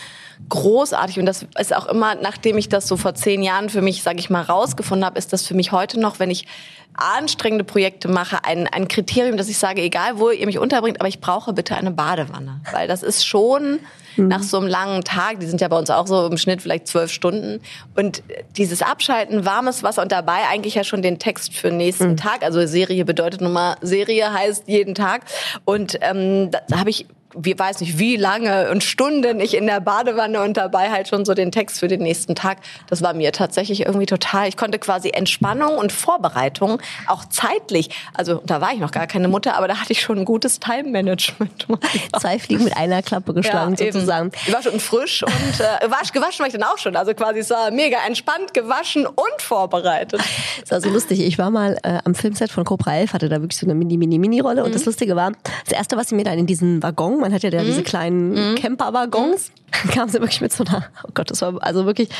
großartig 0.49 1.19
und 1.19 1.26
das 1.26 1.47
ist 1.59 1.75
auch 1.75 1.87
immer, 1.87 2.14
nachdem 2.14 2.59
ich 2.59 2.69
das 2.69 2.87
so 2.87 2.97
vor 2.97 3.14
zehn 3.14 3.43
Jahren 3.43 3.69
für 3.69 3.83
mich, 3.83 4.03
sage 4.03 4.19
ich 4.19 4.31
mal, 4.31 4.43
rausgefunden 4.43 5.05
habe, 5.05 5.19
ist 5.19 5.33
das 5.33 5.47
für 5.47 5.55
mich 5.55 5.73
heute 5.73 5.99
noch, 6.00 6.19
wenn 6.19 6.31
ich 6.31 6.47
anstrengende 6.95 7.64
Projekte 7.64 8.09
mache, 8.09 8.45
ein, 8.45 8.69
ein 8.69 8.88
Kriterium, 8.88 9.37
dass 9.37 9.49
ich 9.49 9.59
sage, 9.59 9.83
egal 9.83 10.19
wo 10.19 10.31
ihr 10.31 10.47
mich 10.47 10.59
unterbringt, 10.59 11.00
aber 11.00 11.09
ich 11.09 11.21
brauche 11.21 11.53
bitte 11.53 11.75
eine 11.76 11.91
Badewanne. 11.91 12.61
Weil 12.73 12.87
das 12.88 13.03
ist 13.03 13.26
schon 13.26 13.81
mhm. 14.17 14.29
nach 14.29 14.43
so 14.43 14.59
einem 14.59 14.69
langen 14.69 15.03
Tag, 15.03 15.41
die 15.41 15.47
sind 15.47 15.61
ja 15.61 15.69
bei 15.69 15.76
uns 15.76 15.91
auch 15.91 16.07
so 16.07 16.26
im 16.26 16.37
Schnitt 16.37 16.62
vielleicht 16.62 16.87
zwölf 16.87 17.11
Stunden. 17.11 17.61
Und 17.97 18.23
dieses 18.57 18.83
Abschalten, 18.83 19.45
warmes 19.45 19.83
Wasser 19.83 20.03
und 20.03 20.12
dabei 20.12 20.47
eigentlich 20.50 20.76
ja 20.76 20.85
schon 20.85 21.03
den 21.03 21.19
Text 21.19 21.55
für 21.55 21.69
den 21.69 21.79
nächsten 21.79 22.11
mhm. 22.11 22.17
Tag. 22.17 22.45
Also 22.45 22.64
Serie 22.67 23.05
bedeutet 23.05 23.41
nun 23.41 23.53
mal, 23.53 23.76
Serie 23.81 24.33
heißt 24.33 24.69
jeden 24.69 24.95
Tag. 24.95 25.23
Und 25.64 25.99
ähm, 26.00 26.50
da, 26.53 26.61
da 26.69 26.79
habe 26.79 26.91
ich 26.91 27.07
wie 27.37 27.59
weiß 27.59 27.81
nicht 27.81 27.99
wie 27.99 28.17
lange 28.17 28.71
und 28.71 28.85
Stunden 28.85 29.41
ich 29.41 29.55
in 29.55 29.67
der 29.67 29.81
Badewanne 29.81 30.43
und 30.43 30.57
dabei 30.57 30.91
halt 30.91 31.09
schon 31.09 31.25
so 31.25 31.35
den 31.35 31.53
Text 31.53 31.81
für 31.81 31.88
den 31.88 32.03
nächsten 32.03 32.35
Tag. 32.35 32.59
Das 32.88 33.03
war 33.03 33.14
mir 33.14 33.33
tatsächlich 33.33 33.87
irgendwie 33.87 34.07
total. 34.07 34.49
Ich 34.49 34.57
konnte 34.57 34.79
quasi 34.79 35.11
Entspannung 35.11 35.76
und 35.76 35.93
Vorbereitung 35.93 36.81
auch 37.07 37.25
zeitlich. 37.26 37.91
Also 38.14 38.43
da 38.45 38.61
war 38.61 38.73
ich 38.73 38.81
noch 38.81 38.93
gar 38.93 39.07
keine 39.07 39.29
Mutter, 39.29 39.57
aber 39.57 39.69
da 39.69 39.81
hatte 39.81 39.93
ich 39.93 40.00
schon 40.00 40.19
ein 40.19 40.25
gutes 40.25 40.61
Time-Management. 40.61 41.67
Zwei 42.21 42.38
Fliegen 42.38 42.64
mit 42.64 42.76
einer 42.76 43.03
Klappe 43.03 43.35
geschlagen 43.35 43.75
ja, 43.79 43.93
sozusagen. 43.93 44.31
Ich 44.47 44.53
war 44.53 44.62
schon 44.62 44.79
frisch 44.81 45.23
und 45.23 45.33
äh, 45.33 45.91
wasch, 45.91 46.12
gewaschen 46.12 46.41
war 46.41 46.47
ich 46.47 46.53
dann 46.53 46.62
auch 46.62 46.79
schon. 46.79 46.97
Also 46.97 47.14
quasi 47.14 47.41
es 47.41 47.50
war 47.50 47.71
mega 47.71 47.99
entspannt, 48.07 48.55
gewaschen 48.55 49.07
und 49.07 49.43
vorbereitet. 49.43 50.21
Das 50.61 50.71
war 50.71 50.81
so 50.81 50.91
lustig. 50.91 51.21
Ich 51.21 51.38
war 51.38 51.50
mal 51.50 51.79
äh, 51.83 51.99
am 52.05 52.14
Filmset 52.14 52.50
von 52.50 52.64
Cobra 52.64 52.97
11, 52.97 53.12
hatte 53.12 53.29
da 53.29 53.41
wirklich 53.41 53.59
so 53.59 53.67
eine 53.67 53.75
Mini-Mini-Mini-Rolle 53.75 54.61
mhm. 54.61 54.67
und 54.67 54.75
das 54.75 54.85
Lustige 54.85 55.17
war, 55.17 55.33
das 55.64 55.76
erste, 55.76 55.97
was 55.97 56.09
sie 56.09 56.14
mir 56.14 56.25
dann 56.25 56.38
in 56.38 56.47
diesen 56.47 56.83
Waggon 56.83 57.24
man 57.25 57.33
hat 57.33 57.43
ja 57.43 57.49
da 57.49 57.62
mhm. 57.62 57.66
diese 57.66 57.83
kleinen 57.83 58.52
mhm. 58.52 58.54
Camper-Waggons. 58.57 59.50
Mhm. 59.50 59.90
Kam 59.93 60.09
sie 60.11 60.21
wirklich 60.21 60.43
mit 60.43 60.52
so 60.52 60.62
einer, 60.64 60.85
oh 61.04 61.11
Gott, 61.14 61.31
das 61.31 61.40
war 61.40 61.61
also 61.62 61.87
wirklich, 61.87 62.11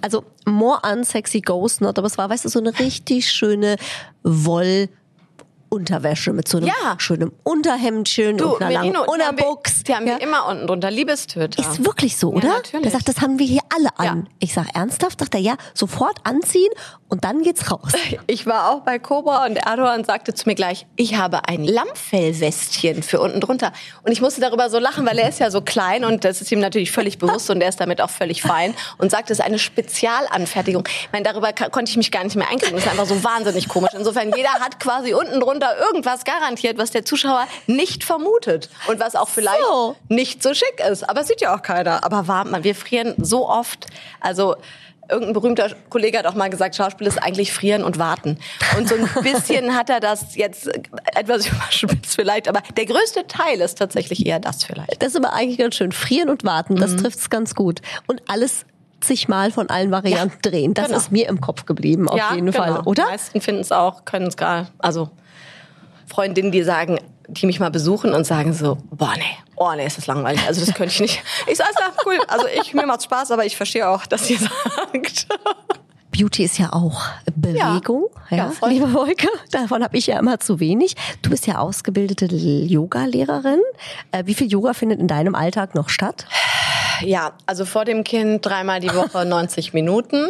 also 0.00 0.24
more 0.46 0.80
unsexy 0.90 1.42
ghost 1.42 1.82
not, 1.82 1.98
aber 1.98 2.06
es 2.06 2.16
war, 2.16 2.30
weißt 2.30 2.46
du, 2.46 2.48
so 2.48 2.58
eine 2.58 2.78
richtig 2.78 3.30
schöne 3.30 3.76
Woll- 4.22 4.88
Unterwäsche 5.70 6.32
mit 6.32 6.48
so 6.48 6.56
einem 6.56 6.68
ja. 6.68 6.94
schönen 6.96 7.30
Unterhemdchen 7.42 8.38
du, 8.38 8.54
und 8.54 8.62
einer 8.62 8.80
Merino, 8.80 9.04
langen 9.04 9.30
Unterbuchs. 9.30 9.82
Die 9.82 9.94
haben 9.94 10.06
wir, 10.06 10.16
die 10.16 10.24
haben 10.24 10.32
wir 10.32 10.38
immer 10.40 10.48
unten 10.48 10.66
drunter, 10.66 10.90
Liebestöter. 10.90 11.60
Ist 11.60 11.84
wirklich 11.84 12.16
so, 12.16 12.30
oder? 12.32 12.48
Ja, 12.48 12.54
natürlich. 12.54 12.82
Der 12.84 12.90
sagt, 12.92 13.08
das 13.08 13.20
haben 13.20 13.38
wir 13.38 13.46
hier 13.46 13.60
alle 13.74 13.90
an. 13.98 14.20
Ja. 14.20 14.30
Ich 14.38 14.54
sag 14.54 14.74
ernsthaft, 14.74 15.20
sagt 15.20 15.34
er, 15.34 15.40
ja, 15.40 15.56
sofort 15.74 16.20
anziehen 16.24 16.70
und 17.08 17.24
dann 17.24 17.42
geht's 17.42 17.70
raus. 17.70 17.92
Ich 18.26 18.46
war 18.46 18.70
auch 18.70 18.80
bei 18.80 18.98
Cobra 18.98 19.46
und 19.46 19.56
Erdogan 19.56 20.04
sagte 20.04 20.34
zu 20.34 20.48
mir 20.48 20.54
gleich, 20.54 20.86
ich 20.96 21.16
habe 21.16 21.48
ein 21.48 21.64
Lammfellwestchen 21.64 23.02
für 23.02 23.20
unten 23.20 23.40
drunter. 23.40 23.72
Und 24.02 24.12
ich 24.12 24.20
musste 24.20 24.40
darüber 24.40 24.68
so 24.68 24.78
lachen, 24.78 25.06
weil 25.06 25.18
er 25.18 25.30
ist 25.30 25.40
ja 25.40 25.50
so 25.50 25.62
klein 25.62 26.04
und 26.04 26.24
das 26.24 26.42
ist 26.42 26.52
ihm 26.52 26.60
natürlich 26.60 26.92
völlig 26.92 27.18
bewusst 27.18 27.48
und 27.48 27.60
er 27.62 27.70
ist 27.70 27.80
damit 27.80 28.00
auch 28.02 28.10
völlig 28.10 28.42
fein 28.42 28.74
und 28.98 29.10
sagte, 29.10 29.32
es 29.32 29.38
ist 29.38 29.44
eine 29.44 29.58
Spezialanfertigung. 29.58 30.86
Ich 30.86 31.08
meine, 31.12 31.24
darüber 31.24 31.52
konnte 31.52 31.90
ich 31.90 31.96
mich 31.96 32.10
gar 32.10 32.22
nicht 32.24 32.36
mehr 32.36 32.48
einkriegen. 32.48 32.74
Das 32.76 32.84
ist 32.84 32.90
einfach 32.90 33.06
so 33.06 33.24
wahnsinnig 33.24 33.68
komisch. 33.68 33.92
Insofern, 33.96 34.32
jeder 34.36 34.50
hat 34.50 34.78
quasi 34.78 35.14
unten 35.14 35.40
drunter 35.40 35.78
irgendwas 35.78 36.24
garantiert, 36.24 36.76
was 36.76 36.90
der 36.90 37.04
Zuschauer 37.04 37.46
nicht 37.66 38.04
vermutet 38.04 38.68
und 38.88 39.00
was 39.00 39.16
auch 39.16 39.28
vielleicht 39.28 39.62
so. 39.62 39.96
nicht 40.08 40.42
so 40.42 40.52
schick 40.52 40.80
ist. 40.90 41.08
Aber 41.08 41.22
es 41.22 41.28
sieht 41.28 41.40
ja 41.40 41.56
auch 41.56 41.62
keiner. 41.62 42.04
Aber 42.04 42.28
warm, 42.28 42.54
wir 42.62 42.74
frieren 42.74 43.14
so 43.16 43.48
oft. 43.48 43.86
Also 44.20 44.56
irgendein 45.08 45.32
berühmter 45.32 45.70
Kollege 45.88 46.18
hat 46.18 46.26
auch 46.26 46.34
mal 46.34 46.50
gesagt, 46.50 46.76
Schauspiel 46.76 47.06
ist 47.06 47.22
eigentlich 47.22 47.52
frieren 47.52 47.82
und 47.82 47.98
warten. 47.98 48.38
Und 48.76 48.88
so 48.88 48.94
ein 48.94 49.08
bisschen 49.22 49.74
hat 49.74 49.90
er 49.90 50.00
das 50.00 50.36
jetzt 50.36 50.68
etwas 51.14 51.46
überspitzt 51.50 52.14
vielleicht, 52.14 52.48
aber 52.48 52.62
der 52.76 52.86
größte 52.86 53.26
Teil 53.26 53.60
ist 53.60 53.78
tatsächlich 53.78 54.26
eher 54.26 54.40
das 54.40 54.64
vielleicht. 54.64 55.02
Das 55.02 55.10
ist 55.10 55.16
aber 55.16 55.32
eigentlich 55.32 55.58
ganz 55.58 55.76
schön. 55.76 55.92
Frieren 55.92 56.28
und 56.28 56.44
warten, 56.44 56.76
das 56.76 56.92
mhm. 56.92 56.98
trifft's 56.98 57.30
ganz 57.30 57.54
gut. 57.54 57.80
Und 58.06 58.22
alles 58.28 58.64
zigmal 59.00 59.50
von 59.50 59.70
allen 59.70 59.90
Varianten 59.90 60.38
ja, 60.44 60.50
drehen. 60.50 60.74
Das 60.74 60.86
genau. 60.86 60.98
ist 60.98 61.12
mir 61.12 61.28
im 61.28 61.40
Kopf 61.40 61.66
geblieben, 61.66 62.08
auf 62.08 62.18
ja, 62.18 62.34
jeden 62.34 62.50
genau. 62.50 62.58
Fall, 62.58 62.80
oder? 62.80 63.04
Die 63.04 63.10
meisten 63.10 63.40
finden 63.40 63.60
es 63.60 63.72
auch, 63.72 64.04
können 64.04 64.26
es 64.26 64.36
gar, 64.36 64.68
also 64.78 65.10
Freundinnen, 66.06 66.50
die 66.50 66.62
sagen, 66.62 66.98
die 67.28 67.46
mich 67.46 67.60
mal 67.60 67.70
besuchen 67.70 68.14
und 68.14 68.26
sagen 68.26 68.52
so, 68.52 68.78
boah, 68.90 69.12
nee, 69.16 69.36
oh 69.56 69.72
nee, 69.76 69.86
ist 69.86 69.98
das 69.98 70.06
langweilig. 70.06 70.40
Also 70.46 70.64
das 70.64 70.74
könnte 70.74 70.92
ich 70.94 71.00
nicht. 71.00 71.22
Ich 71.46 71.56
sage, 71.56 71.70
ja, 71.78 71.92
cool. 72.04 72.18
Also 72.26 72.46
ich, 72.46 72.74
mir 72.74 72.86
macht's 72.86 73.04
Spaß, 73.04 73.30
aber 73.30 73.44
ich 73.44 73.56
verstehe 73.56 73.88
auch, 73.88 74.06
dass 74.06 74.28
ihr 74.28 74.38
sagt. 74.38 75.28
Beauty 76.10 76.44
ist 76.44 76.58
ja 76.58 76.72
auch 76.72 77.00
Bewegung, 77.36 78.08
ja, 78.30 78.50
ja, 78.60 78.68
liebe 78.68 78.92
Wolke. 78.92 79.28
Davon 79.52 79.84
habe 79.84 79.96
ich 79.96 80.08
ja 80.08 80.18
immer 80.18 80.40
zu 80.40 80.58
wenig. 80.58 80.96
Du 81.22 81.30
bist 81.30 81.46
ja 81.46 81.58
ausgebildete 81.58 82.26
Yoga-Lehrerin. 82.26 83.60
Äh, 84.10 84.24
wie 84.26 84.34
viel 84.34 84.48
Yoga 84.48 84.72
findet 84.72 84.98
in 84.98 85.06
deinem 85.06 85.36
Alltag 85.36 85.76
noch 85.76 85.88
statt? 85.88 86.26
Ja, 87.02 87.32
also 87.46 87.64
vor 87.64 87.84
dem 87.84 88.04
Kind 88.04 88.44
dreimal 88.44 88.80
die 88.80 88.94
Woche 88.94 89.24
90 89.26 89.72
Minuten. 89.74 90.28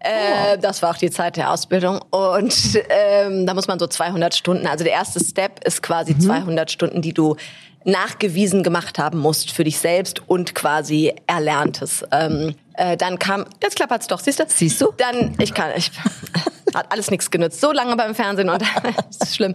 Äh, 0.00 0.56
oh. 0.56 0.60
Das 0.60 0.82
war 0.82 0.90
auch 0.90 0.98
die 0.98 1.10
Zeit 1.10 1.36
der 1.36 1.50
Ausbildung. 1.52 2.00
Und 2.10 2.80
ähm, 2.88 3.46
da 3.46 3.54
muss 3.54 3.68
man 3.68 3.78
so 3.78 3.86
200 3.86 4.34
Stunden, 4.34 4.66
also 4.66 4.84
der 4.84 4.92
erste 4.92 5.20
Step 5.20 5.64
ist 5.64 5.82
quasi 5.82 6.14
mhm. 6.14 6.20
200 6.20 6.70
Stunden, 6.70 7.02
die 7.02 7.12
du 7.12 7.36
nachgewiesen 7.84 8.62
gemacht 8.62 8.98
haben 8.98 9.18
musst 9.18 9.50
für 9.50 9.64
dich 9.64 9.78
selbst 9.78 10.28
und 10.28 10.54
quasi 10.54 11.14
erlerntes. 11.26 12.04
Ähm, 12.12 12.54
äh, 12.74 12.96
dann 12.96 13.18
kam, 13.18 13.46
jetzt 13.62 13.76
klappert's 13.76 14.06
doch, 14.06 14.20
siehst 14.20 14.40
du? 14.40 14.44
Siehst 14.48 14.80
du? 14.80 14.92
Dann, 14.96 15.34
ich 15.38 15.54
kann, 15.54 15.70
ich, 15.74 15.90
hat 16.74 16.92
alles 16.92 17.10
nichts 17.10 17.30
genützt. 17.30 17.60
So 17.60 17.72
lange 17.72 17.96
beim 17.96 18.14
Fernsehen 18.14 18.50
und 18.50 18.62
das 19.08 19.28
ist 19.28 19.36
schlimm. 19.36 19.54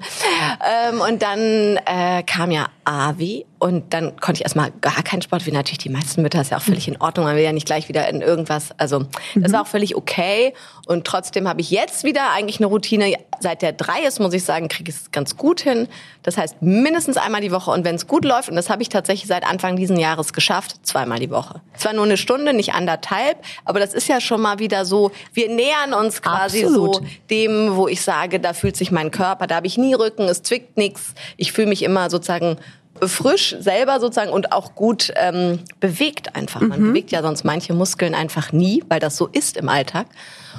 Ähm, 0.90 1.02
und 1.02 1.22
dann 1.22 1.78
äh, 1.86 2.24
kam 2.24 2.52
ja 2.52 2.68
Avi 2.84 3.46
und 3.58 3.94
dann 3.94 4.18
konnte 4.18 4.40
ich 4.40 4.42
erstmal 4.44 4.72
gar 4.82 5.02
keinen 5.02 5.22
Sport, 5.22 5.46
wie 5.46 5.52
natürlich 5.52 5.78
die 5.78 5.90
meisten 5.90 6.22
Mütter 6.22 6.42
ist 6.42 6.52
ja 6.52 6.58
auch 6.58 6.62
völlig 6.62 6.88
in 6.88 7.00
Ordnung. 7.00 7.26
Man 7.26 7.36
will 7.38 7.44
ja 7.44 7.54
nicht 7.54 7.66
gleich 7.66 7.88
wieder 7.88 8.08
in 8.10 8.22
irgendwas. 8.22 8.70
Also 8.78 9.06
das 9.34 9.54
war 9.54 9.62
auch 9.62 9.68
völlig 9.68 9.96
okay. 9.96 10.54
Und 10.88 11.08
trotzdem 11.08 11.48
habe 11.48 11.62
ich 11.62 11.72
jetzt 11.72 12.04
wieder 12.04 12.32
eigentlich 12.34 12.60
eine 12.60 12.68
Routine. 12.68 13.16
Seit 13.40 13.62
der 13.62 13.72
drei 13.72 14.02
ist, 14.02 14.20
muss 14.20 14.34
ich 14.34 14.44
sagen, 14.44 14.68
kriege 14.68 14.92
ich 14.92 14.98
es 14.98 15.12
ganz 15.12 15.38
gut 15.38 15.62
hin. 15.62 15.88
Das 16.22 16.38
heißt 16.38 16.62
mindestens 16.62 17.16
einmal 17.16 17.42
die 17.42 17.52
Woche. 17.52 17.72
Und 17.72 17.86
wenn 17.86 17.96
es 17.96 18.08
gut 18.08 18.26
läuft, 18.26 18.50
und 18.50 18.56
das 18.56 18.70
habe 18.70 18.82
ich 18.82 18.90
tatsächlich 18.90 19.28
seit 19.28 19.46
Anfang 19.46 19.78
diesen 19.78 19.98
Jahres 19.98 20.34
geschafft, 20.34 20.76
zweimal 20.84 21.20
die 21.20 21.32
Woche. 21.32 21.62
Zwar 21.78 21.94
nur 21.94 22.04
eine 22.04 22.18
Stunde, 22.18 22.54
nicht 22.54 22.74
anderthalb, 22.74 23.38
aber 23.64 23.80
das 23.80 23.94
ist 23.94 24.08
ja 24.10 24.20
schon 24.20 24.42
mal 24.42 24.60
wieder 24.60 24.86
so, 24.86 25.12
wir 25.34 25.50
nähern 25.50 25.94
uns 25.94 26.22
quasi 26.22 26.66
Absolut. 26.66 26.96
so 26.96 27.06
dem, 27.30 27.76
wo 27.76 27.88
ich 27.88 28.02
sage, 28.02 28.40
da 28.40 28.54
fühlt 28.54 28.76
sich 28.76 28.92
mein 28.92 29.12
Körper, 29.12 29.48
da 29.48 29.56
habe 29.56 29.68
ich 29.68 29.78
nie 29.78 29.94
Rücken, 29.94 30.24
es 30.24 30.44
zwickt 30.44 30.78
nichts. 30.78 31.14
Ich 31.38 31.52
fühle 31.52 31.68
mich 31.68 31.84
immer 31.84 32.10
sozusagen 32.10 32.58
frisch 33.02 33.56
selber 33.60 34.00
sozusagen 34.00 34.32
und 34.32 34.52
auch 34.52 34.76
gut 34.76 35.12
ähm, 35.16 35.60
bewegt 35.80 36.36
einfach. 36.36 36.62
Man 36.62 36.82
mhm. 36.82 36.88
bewegt 36.88 37.12
ja 37.12 37.22
sonst 37.22 37.44
manche 37.44 37.74
Muskeln 37.74 38.16
einfach 38.16 38.52
nie, 38.52 38.84
weil 38.90 39.00
das 39.00 39.18
so 39.18 39.28
ist 39.28 39.58
im 39.58 39.70
Alltag. 39.70 40.08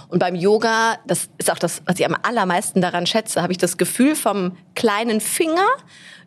Und 0.08 0.18
beim 0.18 0.34
Yoga, 0.34 0.96
das 1.06 1.28
ist 1.38 1.50
auch 1.50 1.58
das, 1.58 1.82
was 1.86 1.98
ich 1.98 2.06
am 2.06 2.16
allermeisten 2.22 2.80
daran 2.80 3.06
schätze, 3.06 3.42
habe 3.42 3.52
ich 3.52 3.58
das 3.58 3.76
Gefühl 3.76 4.14
vom 4.14 4.56
kleinen 4.74 5.20
Finger 5.20 5.66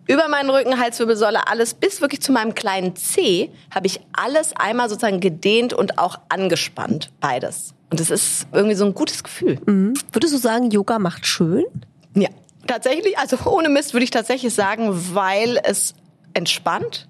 über 0.08 0.28
meinen 0.28 0.50
Rücken, 0.50 0.80
Halswirbelsäule, 0.80 1.48
alles 1.48 1.76
bis 1.76 2.02
wirklich 2.02 2.22
zu 2.22 2.32
meinem 2.32 2.56
kleinen 2.56 2.96
Zeh, 2.96 3.52
habe 3.74 3.86
ich 3.86 4.02
alles 4.12 4.54
einmal 4.56 4.90
sozusagen 4.90 5.20
gedehnt 5.20 5.72
und 5.72 6.00
auch 6.00 6.20
angespannt, 6.30 7.12
beides. 7.22 7.76
Und 7.92 8.00
das 8.00 8.10
ist 8.10 8.48
irgendwie 8.52 8.76
so 8.76 8.86
ein 8.86 8.96
gutes 8.96 9.24
Gefühl. 9.24 9.60
Mhm. 9.66 9.94
Würdest 10.12 10.34
du 10.34 10.40
sagen, 10.40 10.72
Yoga 10.72 10.98
macht 10.98 11.28
schön? 11.28 11.66
Ja, 12.16 12.30
tatsächlich. 12.66 13.20
Also 13.20 13.38
ohne 13.46 13.70
Mist 13.70 13.94
würde 13.94 14.04
ich 14.04 14.10
tatsächlich 14.10 14.54
sagen, 14.54 14.90
weil 15.14 15.60
es 15.64 15.94
entspannt, 16.34 17.08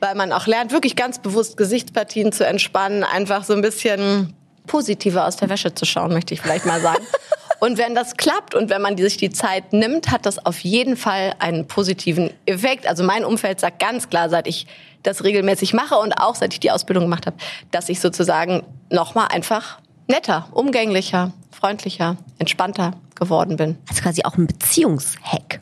weil 0.00 0.14
man 0.14 0.32
auch 0.32 0.46
lernt, 0.46 0.72
wirklich 0.72 0.96
ganz 0.96 1.18
bewusst 1.18 1.56
Gesichtspartien 1.56 2.32
zu 2.32 2.46
entspannen, 2.46 3.04
einfach 3.04 3.44
so 3.44 3.52
ein 3.52 3.62
bisschen 3.62 4.34
positiver 4.66 5.26
aus 5.26 5.36
der 5.36 5.48
Wäsche 5.48 5.74
zu 5.74 5.84
schauen, 5.84 6.12
möchte 6.12 6.34
ich 6.34 6.40
vielleicht 6.40 6.66
mal 6.66 6.80
sagen. 6.80 7.04
Und 7.60 7.76
wenn 7.76 7.94
das 7.94 8.16
klappt 8.16 8.54
und 8.54 8.70
wenn 8.70 8.80
man 8.80 8.96
sich 8.96 9.18
die 9.18 9.28
Zeit 9.28 9.74
nimmt, 9.74 10.10
hat 10.10 10.24
das 10.24 10.44
auf 10.46 10.60
jeden 10.60 10.96
Fall 10.96 11.34
einen 11.40 11.66
positiven 11.66 12.30
Effekt. 12.46 12.86
Also 12.86 13.04
mein 13.04 13.22
Umfeld 13.22 13.60
sagt 13.60 13.80
ganz 13.80 14.08
klar, 14.08 14.30
seit 14.30 14.46
ich 14.46 14.66
das 15.02 15.24
regelmäßig 15.24 15.74
mache 15.74 15.96
und 15.96 16.14
auch 16.14 16.34
seit 16.34 16.54
ich 16.54 16.60
die 16.60 16.70
Ausbildung 16.70 17.04
gemacht 17.04 17.26
habe, 17.26 17.36
dass 17.70 17.90
ich 17.90 18.00
sozusagen 18.00 18.62
nochmal 18.88 19.28
einfach 19.28 19.78
netter, 20.08 20.48
umgänglicher, 20.52 21.32
freundlicher, 21.50 22.16
entspannter 22.38 22.92
geworden 23.14 23.58
bin. 23.58 23.76
Also 23.90 24.00
quasi 24.00 24.22
auch 24.24 24.38
ein 24.38 24.46
Beziehungshack. 24.46 25.60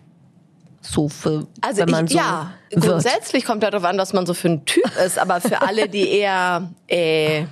So 0.90 1.08
für, 1.08 1.46
also 1.60 1.82
wenn 1.82 1.90
man 1.90 2.06
ich, 2.06 2.12
so 2.12 2.18
ja, 2.18 2.52
wird. 2.70 2.84
grundsätzlich 2.84 3.44
kommt 3.44 3.62
darauf 3.62 3.84
an, 3.84 3.98
was 3.98 4.12
man 4.12 4.24
so 4.24 4.32
für 4.32 4.48
ein 4.48 4.64
Typ 4.64 4.90
ist, 5.04 5.18
aber 5.18 5.40
für 5.40 5.60
alle, 5.60 5.88
die 5.88 6.08
eher 6.08 6.70
äh, 6.86 7.44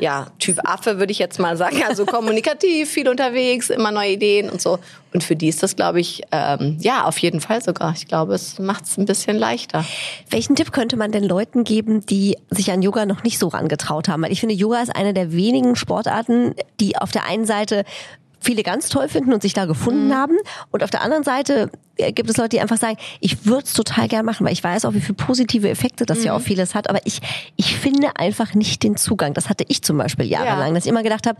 ja, 0.00 0.28
Typ 0.38 0.58
Affe 0.64 0.98
würde 0.98 1.12
ich 1.12 1.18
jetzt 1.18 1.38
mal 1.38 1.56
sagen. 1.56 1.82
Also 1.86 2.06
kommunikativ, 2.06 2.90
viel 2.90 3.08
unterwegs, 3.08 3.70
immer 3.70 3.90
neue 3.90 4.12
Ideen 4.12 4.48
und 4.48 4.60
so. 4.60 4.78
Und 5.12 5.22
für 5.22 5.36
die 5.36 5.48
ist 5.48 5.62
das, 5.62 5.76
glaube 5.76 6.00
ich, 6.00 6.22
ähm, 6.32 6.78
ja, 6.80 7.04
auf 7.04 7.18
jeden 7.18 7.40
Fall 7.40 7.62
sogar. 7.62 7.92
Ich 7.94 8.06
glaube, 8.06 8.34
es 8.34 8.58
macht 8.58 8.84
es 8.84 8.96
ein 8.96 9.04
bisschen 9.04 9.36
leichter. 9.36 9.84
Welchen 10.30 10.56
Tipp 10.56 10.72
könnte 10.72 10.96
man 10.96 11.12
denn 11.12 11.24
Leuten 11.24 11.64
geben, 11.64 12.06
die 12.06 12.36
sich 12.50 12.70
an 12.70 12.82
Yoga 12.82 13.06
noch 13.06 13.24
nicht 13.24 13.38
so 13.38 13.48
rangetraut 13.48 14.08
haben? 14.08 14.22
Weil 14.22 14.32
ich 14.32 14.40
finde, 14.40 14.54
Yoga 14.54 14.80
ist 14.80 14.94
eine 14.94 15.12
der 15.12 15.32
wenigen 15.32 15.76
Sportarten, 15.76 16.54
die 16.78 16.96
auf 16.96 17.10
der 17.10 17.26
einen 17.26 17.44
Seite 17.44 17.84
viele 18.40 18.62
ganz 18.62 18.88
toll 18.88 19.08
finden 19.08 19.32
und 19.32 19.42
sich 19.42 19.52
da 19.52 19.66
gefunden 19.66 20.08
mhm. 20.08 20.14
haben. 20.14 20.36
Und 20.70 20.82
auf 20.82 20.90
der 20.90 21.02
anderen 21.02 21.24
Seite 21.24 21.70
gibt 22.12 22.30
es 22.30 22.36
Leute, 22.36 22.50
die 22.50 22.60
einfach 22.60 22.76
sagen, 22.76 22.96
ich 23.20 23.46
würde 23.46 23.64
es 23.64 23.72
total 23.72 24.08
gern 24.08 24.24
machen, 24.24 24.46
weil 24.46 24.52
ich 24.52 24.64
weiß 24.64 24.84
auch, 24.84 24.94
wie 24.94 25.00
viele 25.00 25.14
positive 25.14 25.68
Effekte 25.68 26.06
das 26.06 26.18
mhm. 26.18 26.24
ja 26.24 26.36
auch 26.36 26.40
vieles 26.40 26.74
hat. 26.74 26.88
Aber 26.88 27.00
ich, 27.04 27.20
ich 27.56 27.76
finde 27.76 28.16
einfach 28.16 28.54
nicht 28.54 28.82
den 28.82 28.96
Zugang. 28.96 29.34
Das 29.34 29.48
hatte 29.48 29.64
ich 29.68 29.82
zum 29.82 29.98
Beispiel 29.98 30.26
jahrelang, 30.26 30.68
ja. 30.68 30.74
dass 30.74 30.84
ich 30.84 30.90
immer 30.90 31.02
gedacht 31.02 31.26
habe, 31.26 31.38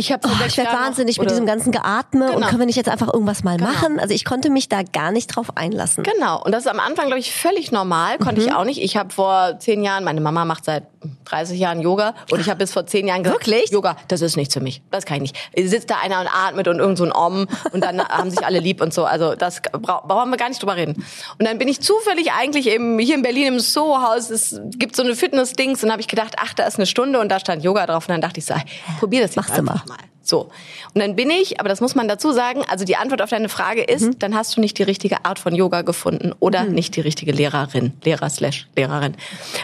ich, 0.00 0.12
hab 0.12 0.24
oh, 0.24 0.30
ich 0.46 0.56
werde 0.56 0.70
wahnsinnig 0.72 1.18
mit 1.18 1.28
diesem 1.28 1.44
ganzen 1.44 1.72
Geatme 1.72 2.26
genau. 2.26 2.36
und 2.36 2.46
können 2.46 2.60
wir 2.60 2.66
nicht 2.66 2.76
jetzt 2.76 2.88
einfach 2.88 3.12
irgendwas 3.12 3.42
mal 3.42 3.56
genau. 3.56 3.72
machen? 3.72 3.98
Also 3.98 4.14
ich 4.14 4.24
konnte 4.24 4.48
mich 4.48 4.68
da 4.68 4.82
gar 4.84 5.10
nicht 5.10 5.26
drauf 5.26 5.56
einlassen. 5.56 6.04
Genau. 6.04 6.40
Und 6.40 6.52
das 6.52 6.66
ist 6.66 6.70
am 6.70 6.78
Anfang, 6.78 7.06
glaube 7.06 7.18
ich, 7.18 7.32
völlig 7.32 7.72
normal. 7.72 8.16
Konnte 8.18 8.40
mhm. 8.40 8.46
ich 8.46 8.54
auch 8.54 8.64
nicht. 8.64 8.80
Ich 8.80 8.96
habe 8.96 9.12
vor 9.12 9.58
zehn 9.58 9.82
Jahren, 9.82 10.04
meine 10.04 10.20
Mama 10.20 10.44
macht 10.44 10.66
seit 10.66 10.84
30 11.24 11.58
Jahren 11.58 11.80
Yoga 11.80 12.14
und 12.30 12.40
ich 12.40 12.48
habe 12.48 12.58
bis 12.58 12.72
vor 12.72 12.86
zehn 12.86 13.08
Jahren 13.08 13.24
gesagt, 13.24 13.44
Wirklich? 13.44 13.70
Yoga, 13.70 13.96
das 14.06 14.20
ist 14.20 14.36
nichts 14.36 14.54
für 14.54 14.60
mich. 14.60 14.82
Das 14.92 15.04
kann 15.04 15.16
ich 15.16 15.32
nicht. 15.32 15.70
Sitzt 15.70 15.90
da 15.90 15.96
einer 16.00 16.20
und 16.20 16.28
atmet 16.28 16.68
und 16.68 16.78
irgend 16.78 16.98
so 16.98 17.04
ein 17.04 17.12
Om 17.12 17.48
und 17.72 17.82
dann 17.82 18.00
haben 18.08 18.30
sich 18.30 18.44
alle 18.46 18.60
lieb 18.60 18.80
und 18.80 18.94
so. 18.94 19.04
Also 19.04 19.34
das 19.34 19.62
brauchen 19.80 20.30
wir 20.30 20.36
gar 20.36 20.48
nicht 20.48 20.60
drüber 20.60 20.76
reden. 20.76 21.04
Und 21.38 21.46
dann 21.46 21.58
bin 21.58 21.68
ich 21.68 21.80
zufällig 21.80 22.32
eigentlich 22.32 22.66
eben 22.66 22.98
hier 22.98 23.14
in 23.14 23.22
Berlin 23.22 23.54
im 23.54 23.60
Soho-Haus. 23.60 24.30
Es 24.30 24.60
gibt 24.76 24.96
so 24.96 25.02
eine 25.02 25.14
Fitness-Dings 25.14 25.84
und 25.84 25.90
habe 25.90 26.00
ich 26.00 26.08
gedacht, 26.08 26.34
ach, 26.38 26.54
da 26.54 26.64
ist 26.64 26.76
eine 26.76 26.86
Stunde 26.86 27.20
und 27.20 27.28
da 27.28 27.40
stand 27.40 27.62
Yoga 27.62 27.86
drauf. 27.86 28.08
Und 28.08 28.12
dann 28.12 28.20
dachte 28.20 28.40
ich 28.40 28.46
so, 28.46 28.54
probier 28.98 29.20
das 29.20 29.28
jetzt 29.28 29.36
Mach's 29.36 29.50
einfach 29.50 29.86
mal. 29.86 29.98
So. 30.22 30.50
Und 30.94 31.00
dann 31.00 31.16
bin 31.16 31.30
ich, 31.30 31.58
aber 31.58 31.68
das 31.68 31.80
muss 31.80 31.94
man 31.94 32.06
dazu 32.06 32.32
sagen, 32.32 32.62
also 32.68 32.84
die 32.84 32.96
Antwort 32.96 33.22
auf 33.22 33.30
deine 33.30 33.48
Frage 33.48 33.82
ist, 33.82 34.02
mhm. 34.02 34.18
dann 34.18 34.34
hast 34.34 34.56
du 34.56 34.60
nicht 34.60 34.78
die 34.78 34.82
richtige 34.82 35.24
Art 35.24 35.38
von 35.38 35.54
Yoga 35.54 35.82
gefunden 35.82 36.34
oder 36.38 36.64
mhm. 36.64 36.72
nicht 36.72 36.96
die 36.96 37.00
richtige 37.00 37.32
Lehrerin, 37.32 37.92
Lehrer 38.04 38.28
slash 38.28 38.68
Lehrerin. 38.76 39.16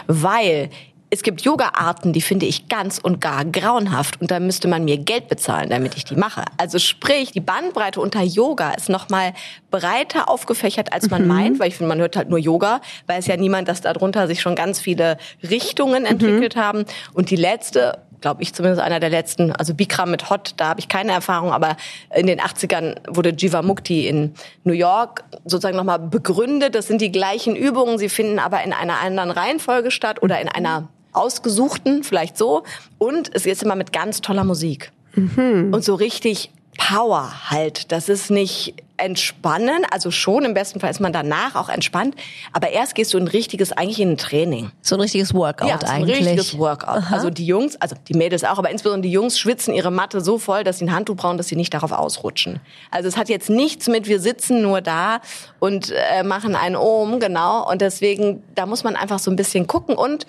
Weil 0.07 0.69
es 1.09 1.21
gibt 1.21 1.41
Yoga-Arten, 1.41 2.13
die 2.13 2.21
finde 2.21 2.45
ich 2.45 2.67
ganz 2.67 2.97
und 2.97 3.21
gar 3.21 3.45
grauenhaft 3.45 4.19
und 4.19 4.31
da 4.31 4.39
müsste 4.39 4.67
man 4.67 4.85
mir 4.85 4.97
Geld 4.97 5.27
bezahlen, 5.27 5.69
damit 5.69 5.95
ich 5.95 6.03
die 6.03 6.15
mache. 6.15 6.43
Also 6.57 6.79
sprich, 6.79 7.31
die 7.31 7.39
Bandbreite 7.39 8.01
unter 8.01 8.21
Yoga 8.21 8.71
ist 8.71 8.89
nochmal 8.89 9.33
breiter 9.71 10.29
aufgefächert, 10.29 10.91
als 10.93 11.09
man 11.09 11.23
mhm. 11.23 11.27
meint, 11.27 11.59
weil 11.59 11.67
ich 11.67 11.75
finde, 11.75 11.89
man 11.89 11.99
hört 11.99 12.15
halt 12.15 12.29
nur 12.29 12.39
Yoga, 12.39 12.81
weil 13.07 13.19
es 13.19 13.27
ja 13.27 13.37
niemand, 13.37 13.67
dass 13.67 13.81
darunter 13.81 14.27
sich 14.27 14.41
schon 14.41 14.55
ganz 14.55 14.79
viele 14.79 15.17
Richtungen 15.43 16.05
entwickelt 16.05 16.55
mhm. 16.55 16.59
haben. 16.59 16.85
Und 17.13 17.29
die 17.29 17.35
letzte 17.35 17.99
glaube 18.25 18.41
ich 18.41 18.55
zumindest 18.55 18.81
einer 18.81 18.99
der 18.99 19.11
letzten, 19.11 19.51
also 19.51 19.75
Bikram 19.75 20.09
mit 20.09 20.31
Hot, 20.31 20.55
da 20.57 20.69
habe 20.69 20.79
ich 20.79 20.89
keine 20.89 21.11
Erfahrung, 21.11 21.51
aber 21.51 21.77
in 22.15 22.25
den 22.25 22.39
80ern 22.39 22.95
wurde 23.07 23.29
Jivamukti 23.29 24.07
in 24.07 24.33
New 24.63 24.73
York 24.73 25.23
sozusagen 25.43 25.77
nochmal 25.77 25.99
begründet. 25.99 26.73
Das 26.73 26.87
sind 26.87 27.01
die 27.01 27.11
gleichen 27.11 27.55
Übungen, 27.55 27.99
sie 27.99 28.09
finden 28.09 28.39
aber 28.39 28.63
in 28.63 28.73
einer 28.73 28.99
anderen 28.99 29.29
Reihenfolge 29.29 29.91
statt 29.91 30.23
oder 30.23 30.41
in 30.41 30.49
einer 30.49 30.87
ausgesuchten, 31.13 32.03
vielleicht 32.03 32.35
so. 32.35 32.63
Und 32.97 33.29
es 33.35 33.45
ist 33.45 33.61
immer 33.61 33.75
mit 33.75 33.93
ganz 33.93 34.21
toller 34.21 34.43
Musik. 34.43 34.91
Mhm. 35.13 35.69
Und 35.71 35.83
so 35.83 35.93
richtig 35.93 36.49
Power 36.79 37.31
halt. 37.51 37.91
Das 37.91 38.09
ist 38.09 38.31
nicht 38.31 38.73
entspannen, 38.97 39.85
also 39.91 40.11
schon 40.11 40.45
im 40.45 40.53
besten 40.53 40.79
Fall 40.79 40.89
ist 40.89 40.99
man 40.99 41.13
danach 41.13 41.55
auch 41.55 41.69
entspannt, 41.69 42.15
aber 42.53 42.69
erst 42.69 42.95
gehst 42.95 43.13
du 43.13 43.17
in 43.17 43.25
ein 43.25 43.27
richtiges, 43.27 43.71
eigentlich 43.71 43.99
in 43.99 44.11
ein 44.11 44.17
Training. 44.17 44.71
So 44.81 44.95
ein 44.95 45.01
richtiges 45.01 45.33
Workout 45.33 45.67
ja, 45.67 45.79
so 45.79 45.87
ein 45.87 46.03
eigentlich. 46.03 46.19
richtiges 46.19 46.57
Workout. 46.57 46.97
Aha. 46.97 47.15
Also 47.15 47.29
die 47.29 47.45
Jungs, 47.45 47.75
also 47.77 47.95
die 48.07 48.13
Mädels 48.13 48.43
auch, 48.43 48.57
aber 48.57 48.69
insbesondere 48.69 49.07
die 49.07 49.11
Jungs 49.11 49.39
schwitzen 49.39 49.73
ihre 49.73 49.91
Matte 49.91 50.21
so 50.21 50.37
voll, 50.37 50.63
dass 50.63 50.79
sie 50.79 50.85
ein 50.85 50.93
Handtuch 50.93 51.15
brauchen, 51.15 51.37
dass 51.37 51.47
sie 51.47 51.55
nicht 51.55 51.73
darauf 51.73 51.91
ausrutschen. 51.91 52.59
Also 52.91 53.07
es 53.07 53.17
hat 53.17 53.29
jetzt 53.29 53.49
nichts 53.49 53.87
mit, 53.87 54.07
wir 54.07 54.19
sitzen 54.19 54.61
nur 54.61 54.81
da 54.81 55.21
und 55.59 55.91
äh, 55.91 56.23
machen 56.23 56.55
einen 56.55 56.75
Ohm, 56.75 57.19
genau, 57.19 57.69
und 57.69 57.81
deswegen, 57.81 58.43
da 58.55 58.65
muss 58.65 58.83
man 58.83 58.95
einfach 58.95 59.19
so 59.19 59.31
ein 59.31 59.35
bisschen 59.35 59.67
gucken 59.67 59.95
und 59.95 60.25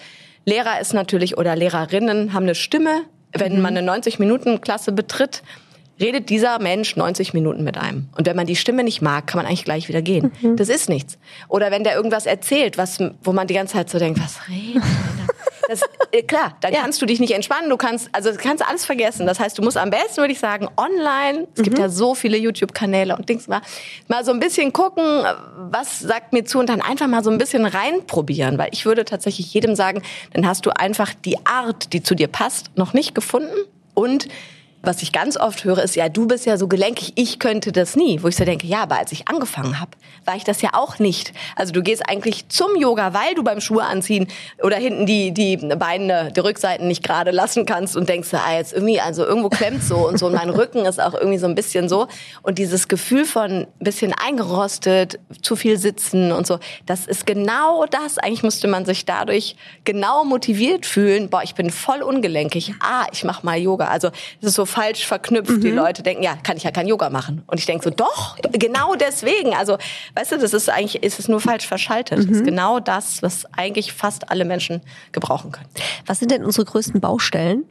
Lehrer 0.49 0.81
ist 0.81 0.95
natürlich 0.95 1.37
oder 1.37 1.57
Lehrerinnen 1.57 2.33
haben 2.33 2.45
eine 2.45 2.55
Stimme, 2.55 3.03
wenn 3.33 3.57
mhm. 3.57 3.63
man 3.63 3.77
eine 3.77 3.91
90-Minuten-Klasse 3.91 4.93
betritt, 4.93 5.43
redet 6.01 6.29
dieser 6.29 6.59
Mensch 6.59 6.97
90 6.97 7.35
Minuten 7.35 7.65
mit 7.65 7.77
einem. 7.79 8.09
Und 8.17 8.27
wenn 8.27 8.37
man 8.37 8.47
die 8.47 8.57
Stimme 8.57 8.85
nicht 8.85 9.03
mag, 9.03 9.27
kann 9.27 9.39
man 9.39 9.47
eigentlich 9.47 9.65
gleich 9.65 9.89
wieder 9.89 10.03
gehen. 10.03 10.33
Mhm. 10.41 10.57
Das 10.57 10.69
ist 10.69 10.89
nichts. 10.89 11.19
Oder 11.49 11.71
wenn 11.71 11.85
der 11.85 11.95
irgendwas 11.95 12.27
erzählt, 12.27 12.79
was, 12.79 12.99
wo 13.23 13.33
man 13.33 13.47
die 13.47 13.55
ganze 13.55 13.75
Zeit 13.75 13.91
so 13.91 13.99
denkt, 13.99 14.21
was 14.21 14.49
redet 14.49 14.83
das, 15.69 15.81
äh, 16.13 16.23
klar, 16.23 16.57
dann 16.61 16.73
ja. 16.73 16.81
kannst 16.81 17.01
du 17.03 17.07
dich 17.07 17.21
nicht 17.21 17.33
entspannen. 17.33 17.69
Du 17.71 17.77
kannst, 17.77 18.09
also 18.13 18.31
kannst 18.37 18.67
alles 18.67 18.85
vergessen. 18.85 19.27
Das 19.27 19.41
heißt, 19.41 19.59
du 19.59 19.63
musst 19.63 19.77
am 19.77 19.91
besten, 19.91 20.19
würde 20.19 20.33
ich 20.33 20.39
sagen, 20.39 20.69
online. 20.77 21.47
Es 21.55 21.61
mhm. 21.61 21.65
gibt 21.65 21.79
ja 21.79 21.89
so 21.89 22.15
viele 22.15 22.37
YouTube-Kanäle 22.37 23.17
und 23.17 23.29
Dings 23.29 23.49
mal, 23.49 23.63
mal 24.09 24.25
so 24.25 24.33
ein 24.33 24.41
bisschen 24.41 24.73
gucken, 24.73 25.05
was 25.71 26.01
sagt 26.01 26.33
mir 26.33 26.45
zu 26.45 26.59
und 26.59 26.69
dann 26.69 26.81
einfach 26.81 27.07
mal 27.07 27.25
so 27.25 27.31
ein 27.31 27.39
bisschen 27.39 27.67
reinprobieren. 27.67 28.59
Weil 28.59 28.69
ich 28.73 28.87
würde 28.87 29.05
tatsächlich 29.05 29.53
jedem 29.53 29.75
sagen, 29.75 30.03
dann 30.33 30.47
hast 30.47 30.67
du 30.67 30.71
einfach 30.71 31.13
die 31.15 31.45
Art, 31.47 31.93
die 31.93 32.03
zu 32.03 32.15
dir 32.15 32.29
passt, 32.29 32.77
noch 32.77 32.93
nicht 32.93 33.15
gefunden 33.15 33.57
und 33.95 34.29
was 34.87 35.03
ich 35.03 35.13
ganz 35.13 35.37
oft 35.37 35.65
höre, 35.65 35.83
ist, 35.83 35.97
ja, 35.97 36.09
du 36.09 36.27
bist 36.27 36.47
ja 36.47 36.57
so 36.57 36.69
gelenkig, 36.69 37.13
ich 37.17 37.39
könnte 37.39 37.73
das 37.73 37.97
nie. 37.97 38.23
Wo 38.23 38.29
ich 38.29 38.37
so 38.37 38.45
denke, 38.45 38.67
ja, 38.67 38.83
aber 38.83 38.99
als 38.99 39.13
ich 39.13 39.29
angefangen 39.29 39.81
habe, 39.81 39.91
war 40.25 40.37
ich 40.37 40.45
das 40.45 40.63
ja 40.63 40.71
auch 40.73 40.99
nicht. 40.99 41.33
Also 41.57 41.73
du 41.73 41.83
gehst 41.83 42.09
eigentlich 42.09 42.49
zum 42.49 42.77
Yoga, 42.77 43.13
weil 43.13 43.35
du 43.35 43.43
beim 43.43 43.61
Schuhe 43.61 43.85
anziehen 43.85 44.29
oder 44.63 44.77
hinten 44.77 45.07
die, 45.07 45.33
die 45.33 45.57
Beine, 45.57 46.33
die 46.33 46.41
Rückseiten 46.41 46.89
nicht 46.89 47.03
gerade 47.03 47.31
lassen 47.31 47.67
kannst 47.67 47.97
und 47.97 48.09
denkst, 48.09 48.29
ah, 48.33 48.55
jetzt 48.55 48.73
irgendwie, 48.73 49.01
also 49.01 49.25
irgendwo 49.25 49.49
klemmt 49.49 49.83
so 49.83 50.09
und 50.09 50.19
so 50.19 50.27
und 50.27 50.35
mein 50.35 50.51
Rücken 50.51 50.85
ist 50.85 51.01
auch 51.01 51.15
irgendwie 51.15 51.39
so 51.39 51.47
ein 51.47 51.55
bisschen 51.55 51.89
so. 51.89 52.07
Und 52.43 52.59
dieses 52.59 52.89
Gefühl 52.89 53.25
von 53.25 53.51
ein 53.51 53.67
bisschen 53.81 54.13
eingerostet, 54.13 55.19
zu 55.43 55.57
viel 55.57 55.79
sitzen 55.79 56.33
und 56.33 56.47
so, 56.47 56.59
das 56.87 57.07
ist 57.07 57.27
genau 57.27 57.87
das. 57.87 58.19
Eigentlich 58.19 58.43
müsste 58.43 58.69
man 58.69 58.85
sich 58.85 59.05
dadurch 59.05 59.57
genau 59.85 60.25
motiviert 60.25 60.87
fühlen, 60.87 61.29
boah, 61.29 61.43
ich 61.43 61.55
bin 61.55 61.71
voll 61.71 62.03
ungelenkig. 62.03 62.75
Ah, 62.81 63.07
ich 63.13 63.25
mach 63.25 63.43
mal 63.43 63.59
Yoga. 63.59 63.89
Also 63.89 64.09
es 64.41 64.49
ist 64.49 64.55
so 64.55 64.65
falsch 64.77 65.07
verknüpft. 65.07 65.51
Mhm. 65.51 65.61
Die 65.63 65.71
Leute 65.71 66.03
denken, 66.03 66.23
ja, 66.23 66.37
kann 66.37 66.59
ich 66.59 66.65
ja 66.65 66.71
kein 66.71 66.87
Yoga 66.87 67.09
machen. 67.09 67.43
Und 67.47 67.59
ich 67.59 67.65
denke 67.65 67.83
so, 67.83 67.91
doch, 67.91 68.37
genau 68.53 68.95
deswegen. 68.95 69.55
Also, 69.55 69.79
weißt 70.15 70.33
du, 70.33 70.39
das 70.39 70.53
ist 70.53 70.69
eigentlich, 70.69 71.03
ist 71.03 71.19
es 71.19 71.29
nur 71.29 71.41
falsch 71.41 71.67
verschaltet. 71.67 72.19
Mhm. 72.19 72.29
Das 72.29 72.37
ist 72.37 72.45
genau 72.45 72.79
das, 72.79 73.23
was 73.23 73.47
eigentlich 73.57 73.95
fast 73.95 74.31
alle 74.31 74.45
Menschen 74.45 74.83
gebrauchen 75.13 75.51
können. 75.51 75.69
Was 76.05 76.19
sind 76.19 76.31
denn 76.31 76.45
unsere 76.45 76.67
größten 76.67 77.01
Baustellen? 77.01 77.65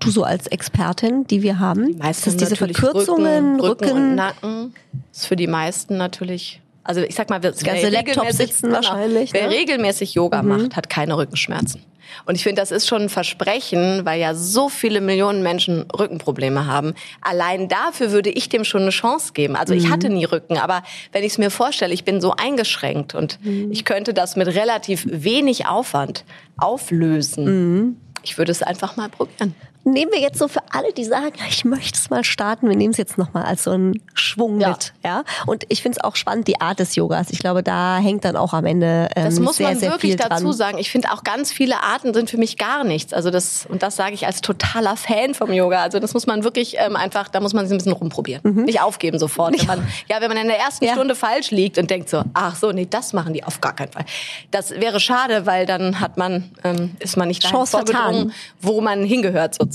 Du 0.00 0.10
so 0.10 0.22
als 0.22 0.48
Expertin, 0.48 1.26
die 1.26 1.42
wir 1.42 1.58
haben? 1.58 1.92
Die 1.92 1.98
meisten 1.98 2.28
ist 2.28 2.40
diese 2.40 2.56
Verkürzungen, 2.56 3.58
Rücken, 3.58 3.60
Rücken, 3.60 3.84
Rücken 3.84 3.96
und 3.96 4.14
Nacken. 4.14 4.74
Ist 5.12 5.26
für 5.26 5.36
die 5.36 5.46
meisten 5.46 5.96
natürlich 5.96 6.60
Also 6.90 7.02
ich 7.02 7.14
sag 7.14 7.30
mal, 7.30 7.40
wer, 7.40 7.52
Das 7.52 7.62
ganze 7.62 7.88
Laptop 7.88 8.24
regelmäßig- 8.24 8.32
sitzen 8.36 8.72
wahrscheinlich, 8.72 9.32
Wer 9.32 9.46
ne? 9.46 9.54
regelmäßig 9.54 10.14
Yoga 10.14 10.42
macht, 10.42 10.74
hat 10.74 10.90
keine 10.90 11.16
Rückenschmerzen. 11.16 11.84
Und 12.26 12.34
ich 12.34 12.42
finde, 12.42 12.60
das 12.60 12.72
ist 12.72 12.88
schon 12.88 13.02
ein 13.02 13.08
Versprechen, 13.08 14.04
weil 14.04 14.18
ja 14.20 14.34
so 14.34 14.68
viele 14.68 15.00
Millionen 15.00 15.44
Menschen 15.44 15.82
Rückenprobleme 15.96 16.66
haben. 16.66 16.94
Allein 17.20 17.68
dafür 17.68 18.10
würde 18.10 18.30
ich 18.30 18.48
dem 18.48 18.64
schon 18.64 18.82
eine 18.82 18.90
Chance 18.90 19.32
geben. 19.34 19.54
Also 19.54 19.72
ich 19.72 19.88
hatte 19.88 20.08
nie 20.08 20.24
Rücken, 20.24 20.58
aber 20.58 20.82
wenn 21.12 21.22
ich 21.22 21.30
es 21.34 21.38
mir 21.38 21.50
vorstelle, 21.50 21.94
ich 21.94 22.02
bin 22.02 22.20
so 22.20 22.34
eingeschränkt 22.36 23.14
und 23.14 23.38
ich 23.70 23.84
könnte 23.84 24.12
das 24.12 24.34
mit 24.34 24.48
relativ 24.48 25.06
wenig 25.08 25.68
Aufwand 25.68 26.24
auflösen. 26.56 27.96
Ich 28.24 28.36
würde 28.36 28.50
es 28.50 28.62
einfach 28.64 28.96
mal 28.96 29.08
probieren. 29.08 29.54
Nehmen 29.84 30.12
wir 30.12 30.20
jetzt 30.20 30.38
so 30.38 30.46
für 30.46 30.60
alle, 30.72 30.92
die 30.92 31.04
sagen, 31.04 31.32
ich 31.48 31.64
möchte 31.64 31.98
es 31.98 32.10
mal 32.10 32.22
starten, 32.22 32.68
wir 32.68 32.76
nehmen 32.76 32.92
es 32.92 32.98
jetzt 32.98 33.16
nochmal 33.16 33.44
als 33.44 33.64
so 33.64 33.70
einen 33.70 34.00
Schwung 34.14 34.60
Ja. 34.60 34.70
mit. 34.70 34.92
Ja? 35.02 35.24
Und 35.46 35.64
ich 35.68 35.80
finde 35.82 35.98
es 35.98 36.04
auch 36.04 36.16
spannend, 36.16 36.48
die 36.48 36.60
Art 36.60 36.78
des 36.80 36.96
Yogas. 36.96 37.30
Ich 37.30 37.38
glaube, 37.38 37.62
da 37.62 37.96
hängt 37.98 38.24
dann 38.26 38.36
auch 38.36 38.52
am 38.52 38.66
Ende 38.66 39.08
ähm, 39.16 39.24
Das 39.24 39.40
muss 39.40 39.56
sehr, 39.56 39.68
man 39.68 39.78
sehr 39.78 39.90
wirklich 39.92 40.16
dazu 40.16 40.52
sagen. 40.52 40.76
Ich 40.78 40.90
finde 40.90 41.10
auch 41.12 41.24
ganz 41.24 41.50
viele 41.50 41.82
Arten 41.82 42.12
sind 42.12 42.28
für 42.28 42.36
mich 42.36 42.58
gar 42.58 42.84
nichts. 42.84 43.14
Also 43.14 43.30
das 43.30 43.66
und 43.70 43.82
das 43.82 43.96
sage 43.96 44.12
ich 44.14 44.26
als 44.26 44.42
totaler 44.42 44.96
Fan 44.96 45.32
vom 45.34 45.50
Yoga. 45.52 45.82
Also 45.82 45.98
das 45.98 46.12
muss 46.12 46.26
man 46.26 46.44
wirklich 46.44 46.76
ähm, 46.78 46.94
einfach, 46.94 47.28
da 47.28 47.40
muss 47.40 47.54
man 47.54 47.66
sich 47.66 47.74
ein 47.74 47.78
bisschen 47.78 47.92
rumprobieren, 47.92 48.64
nicht 48.66 48.82
aufgeben 48.82 49.18
sofort. 49.18 49.58
Wenn 49.58 49.66
man, 49.66 49.88
ja, 50.10 50.20
wenn 50.20 50.28
man 50.28 50.36
in 50.36 50.48
der 50.48 50.58
ersten 50.58 50.84
Mhm. 50.84 50.88
Ja. 50.88 50.94
Stunde 50.94 51.14
falsch 51.14 51.50
liegt 51.50 51.78
und 51.78 51.90
denkt 51.90 52.08
so, 52.10 52.22
ach 52.34 52.54
so, 52.56 52.72
nee, 52.72 52.86
das 52.88 53.12
machen 53.12 53.32
die 53.32 53.44
auf 53.44 53.60
gar 53.60 53.74
keinen 53.74 53.92
Fall. 53.92 54.04
Das 54.50 54.70
wäre 54.72 55.00
schade, 55.00 55.46
weil 55.46 55.64
dann 55.66 56.00
hat 56.00 56.16
man 56.16 56.50
ähm, 56.64 56.96
ist 56.98 57.16
man 57.16 57.28
nicht 57.28 57.42
dahin 57.44 57.56
Chance 57.56 57.70
vorgedrungen, 57.72 58.32
wo 58.60 58.80
man 58.80 59.04
hingehört 59.04 59.54
sozusagen. 59.54 59.69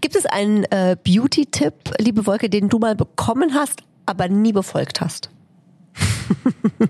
Gibt 0.00 0.16
es 0.16 0.26
einen 0.26 0.64
äh, 0.64 0.96
Beauty-Tipp, 1.02 1.74
liebe 1.98 2.26
Wolke, 2.26 2.48
den 2.48 2.68
du 2.68 2.78
mal 2.78 2.94
bekommen 2.94 3.54
hast, 3.54 3.82
aber 4.06 4.28
nie 4.28 4.52
befolgt 4.52 5.00
hast? 5.00 5.30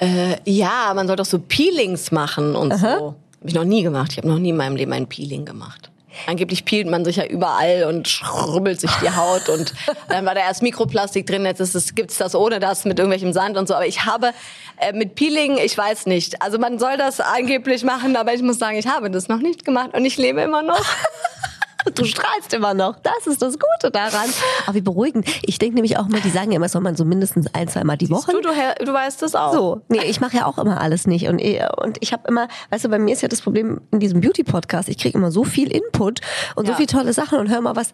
Äh, 0.00 0.38
ja, 0.50 0.90
man 0.96 1.06
soll 1.06 1.14
doch 1.14 1.24
so 1.24 1.38
Peelings 1.38 2.10
machen 2.10 2.56
und 2.56 2.76
so. 2.76 2.86
Habe 2.86 3.16
ich 3.44 3.54
noch 3.54 3.62
nie 3.62 3.84
gemacht. 3.84 4.10
Ich 4.10 4.18
habe 4.18 4.26
noch 4.26 4.40
nie 4.40 4.48
in 4.48 4.56
meinem 4.56 4.74
Leben 4.74 4.92
ein 4.92 5.06
Peeling 5.06 5.44
gemacht. 5.44 5.91
Angeblich 6.26 6.64
peelt 6.64 6.86
man 6.88 7.04
sich 7.04 7.16
ja 7.16 7.24
überall 7.24 7.84
und 7.84 8.08
schrubbelt 8.08 8.80
sich 8.80 8.90
die 9.02 9.10
Haut 9.10 9.48
und 9.48 9.72
dann 10.08 10.26
war 10.26 10.34
da 10.34 10.40
erst 10.40 10.62
Mikroplastik 10.62 11.26
drin, 11.26 11.44
jetzt 11.44 11.60
ist 11.60 11.74
es, 11.74 11.94
gibt's 11.94 12.18
das 12.18 12.34
ohne 12.34 12.60
das 12.60 12.84
mit 12.84 12.98
irgendwelchem 12.98 13.32
Sand 13.32 13.56
und 13.56 13.68
so. 13.68 13.74
Aber 13.74 13.86
ich 13.86 14.04
habe 14.04 14.32
äh, 14.78 14.92
mit 14.92 15.14
Peeling, 15.14 15.58
ich 15.58 15.76
weiß 15.76 16.06
nicht. 16.06 16.42
Also 16.42 16.58
man 16.58 16.78
soll 16.78 16.96
das 16.96 17.20
angeblich 17.20 17.84
machen, 17.84 18.16
aber 18.16 18.34
ich 18.34 18.42
muss 18.42 18.58
sagen, 18.58 18.76
ich 18.76 18.86
habe 18.86 19.10
das 19.10 19.28
noch 19.28 19.38
nicht 19.38 19.64
gemacht 19.64 19.90
und 19.94 20.04
ich 20.04 20.16
lebe 20.16 20.40
immer 20.40 20.62
noch. 20.62 20.84
Du 21.94 22.04
strahlst 22.04 22.52
immer 22.54 22.74
noch. 22.74 22.98
Das 23.00 23.26
ist 23.26 23.42
das 23.42 23.54
Gute 23.58 23.90
daran. 23.90 24.28
Aber 24.66 24.74
wie 24.74 24.80
beruhigend. 24.80 25.26
Ich 25.42 25.58
denke 25.58 25.74
nämlich 25.74 25.96
auch 25.98 26.08
mal, 26.08 26.20
die 26.20 26.30
sagen 26.30 26.50
ja 26.52 26.56
immer, 26.56 26.68
soll 26.68 26.82
man 26.82 26.96
so 26.96 27.04
mindestens 27.04 27.46
ein, 27.54 27.68
zwei 27.68 27.84
Mal 27.84 27.96
die 27.96 28.10
Woche. 28.10 28.32
Du, 28.32 28.40
du, 28.40 28.48
du 28.84 28.92
weißt 28.92 29.22
das 29.22 29.34
auch. 29.34 29.52
So, 29.52 29.80
nee, 29.88 30.04
ich 30.04 30.20
mache 30.20 30.36
ja 30.36 30.46
auch 30.46 30.58
immer 30.58 30.80
alles 30.80 31.06
nicht 31.06 31.28
und 31.28 31.38
eh- 31.40 31.66
und 31.76 31.98
ich 32.00 32.12
habe 32.12 32.22
immer, 32.28 32.48
weißt 32.70 32.84
du, 32.84 32.88
bei 32.88 32.98
mir 32.98 33.12
ist 33.12 33.20
ja 33.22 33.28
das 33.28 33.40
Problem 33.40 33.80
in 33.90 34.00
diesem 34.00 34.20
Beauty 34.20 34.44
Podcast, 34.44 34.88
ich 34.88 34.98
kriege 34.98 35.16
immer 35.18 35.30
so 35.30 35.44
viel 35.44 35.70
Input 35.70 36.20
und 36.56 36.66
so 36.66 36.72
Ja. 36.72 36.76
viele 36.76 36.86
tolle 36.88 37.12
Sachen 37.12 37.38
und 37.38 37.48
hör 37.50 37.60
mal, 37.60 37.76
was 37.76 37.92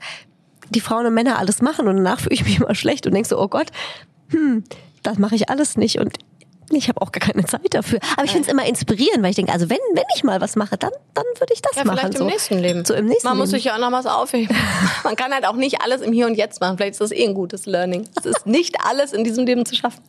die 0.71 0.81
Frauen 0.81 1.07
und 1.07 1.15
Männer 1.15 1.39
alles 1.39 1.63
machen 1.63 1.89
und 1.89 1.97
danach 1.97 2.21
fühle 2.21 2.35
ich 2.35 2.45
mich 2.45 2.61
immer 2.61 2.75
schlecht 2.75 3.07
und 3.07 3.15
denk 3.15 3.27
so, 3.27 3.39
oh 3.41 3.49
Gott, 3.49 3.69
hm, 4.31 4.65
das 5.03 5.19
mache 5.19 5.35
ich 5.35 5.49
alles 5.49 5.77
nicht 5.77 5.99
und 5.99 6.19
ich 6.77 6.89
habe 6.89 7.01
auch 7.01 7.13
gar 7.13 7.21
keine 7.21 7.45
Zeit 7.47 7.73
dafür. 7.75 7.99
Aber 8.17 8.25
ich 8.25 8.31
finde 8.33 8.47
es 8.47 8.53
immer 8.53 8.67
inspirierend, 8.67 9.23
weil 9.23 9.31
ich 9.31 9.37
denke, 9.37 9.53
also 9.53 9.71
wenn 9.71 9.79
wenn 9.95 10.05
ich 10.17 10.25
mal 10.25 10.41
was 10.41 10.57
mache, 10.57 10.77
dann 10.77 10.91
dann 11.15 11.25
würde 11.39 11.53
ich 11.55 11.63
das 11.63 11.77
Ja, 11.77 11.85
machen. 11.85 11.99
vielleicht 11.99 12.15
im 12.15 12.19
so. 12.21 12.25
nächsten 12.27 12.59
Leben. 12.59 12.85
So 12.85 12.95
im 12.95 13.07
nächsten 13.07 13.27
Man 13.29 13.37
muss 13.39 13.49
Leben. 13.51 13.57
sich 13.59 13.65
ja 13.65 13.75
auch 13.77 13.81
noch 13.81 13.93
was 13.93 14.07
aufheben. 14.07 14.57
Man 15.05 15.17
kann 15.17 15.33
halt 15.33 15.47
auch 15.47 15.57
nicht 15.57 15.81
alles 15.83 16.01
im 16.03 16.13
Hier 16.13 16.27
und 16.27 16.35
Jetzt 16.35 16.61
machen. 16.61 16.77
Vielleicht 16.77 16.93
ist 16.93 17.01
das 17.01 17.13
eh 17.13 17.25
ein 17.27 17.35
gutes 17.35 17.67
Learning. 17.67 18.05
Es 18.19 18.27
ist 18.27 18.47
nicht 18.47 18.77
alles 18.85 19.13
in 19.13 19.25
diesem 19.25 19.47
Leben 19.47 19.65
zu 19.67 19.75
schaffen. 19.75 20.01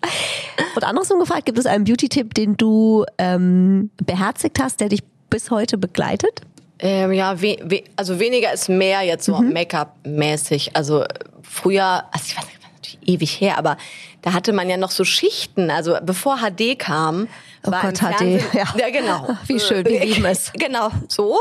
Und 0.76 0.84
andersrum 0.84 1.20
gefragt, 1.20 1.46
gibt 1.46 1.58
es 1.58 1.66
einen 1.66 1.84
Beauty-Tipp, 1.86 2.34
den 2.34 2.58
du 2.58 3.06
ähm, 3.18 3.90
beherzigt 4.04 4.60
hast, 4.62 4.80
der 4.80 4.90
dich 4.90 5.02
bis 5.30 5.52
heute 5.52 5.78
begleitet? 5.78 6.42
Ähm, 6.82 7.12
ja, 7.12 7.42
we 7.42 7.58
we 7.64 7.84
also 7.98 8.20
weniger 8.20 8.54
ist 8.54 8.70
mehr 8.70 9.02
jetzt 9.02 9.26
so 9.26 9.38
Mhm. 9.38 9.52
Make-up-mäßig. 9.54 10.76
Also 10.76 11.04
äh, 11.04 11.08
früher, 11.42 12.04
also 12.12 12.26
ich 12.28 12.38
weiß 12.38 12.46
nicht, 12.46 12.59
ewig 13.06 13.40
her, 13.40 13.58
aber 13.58 13.78
da 14.22 14.34
hatte 14.34 14.54
man 14.54 14.70
ja 14.70 14.78
noch 14.78 14.92
so 14.92 15.04
Schichten. 15.04 15.70
Also 15.72 15.98
bevor 16.02 16.38
HD 16.38 16.78
kam, 16.78 17.28
Oh 17.66 17.72
war 17.72 17.82
Gott, 17.82 18.00
HD, 18.00 18.42
ja. 18.54 18.64
ja 18.78 18.90
genau. 18.90 19.36
Wie 19.48 19.60
schön, 19.60 19.86
wir 19.86 20.06
lieben 20.06 20.26
es. 20.26 20.52
Genau, 20.60 20.90
so. 21.08 21.40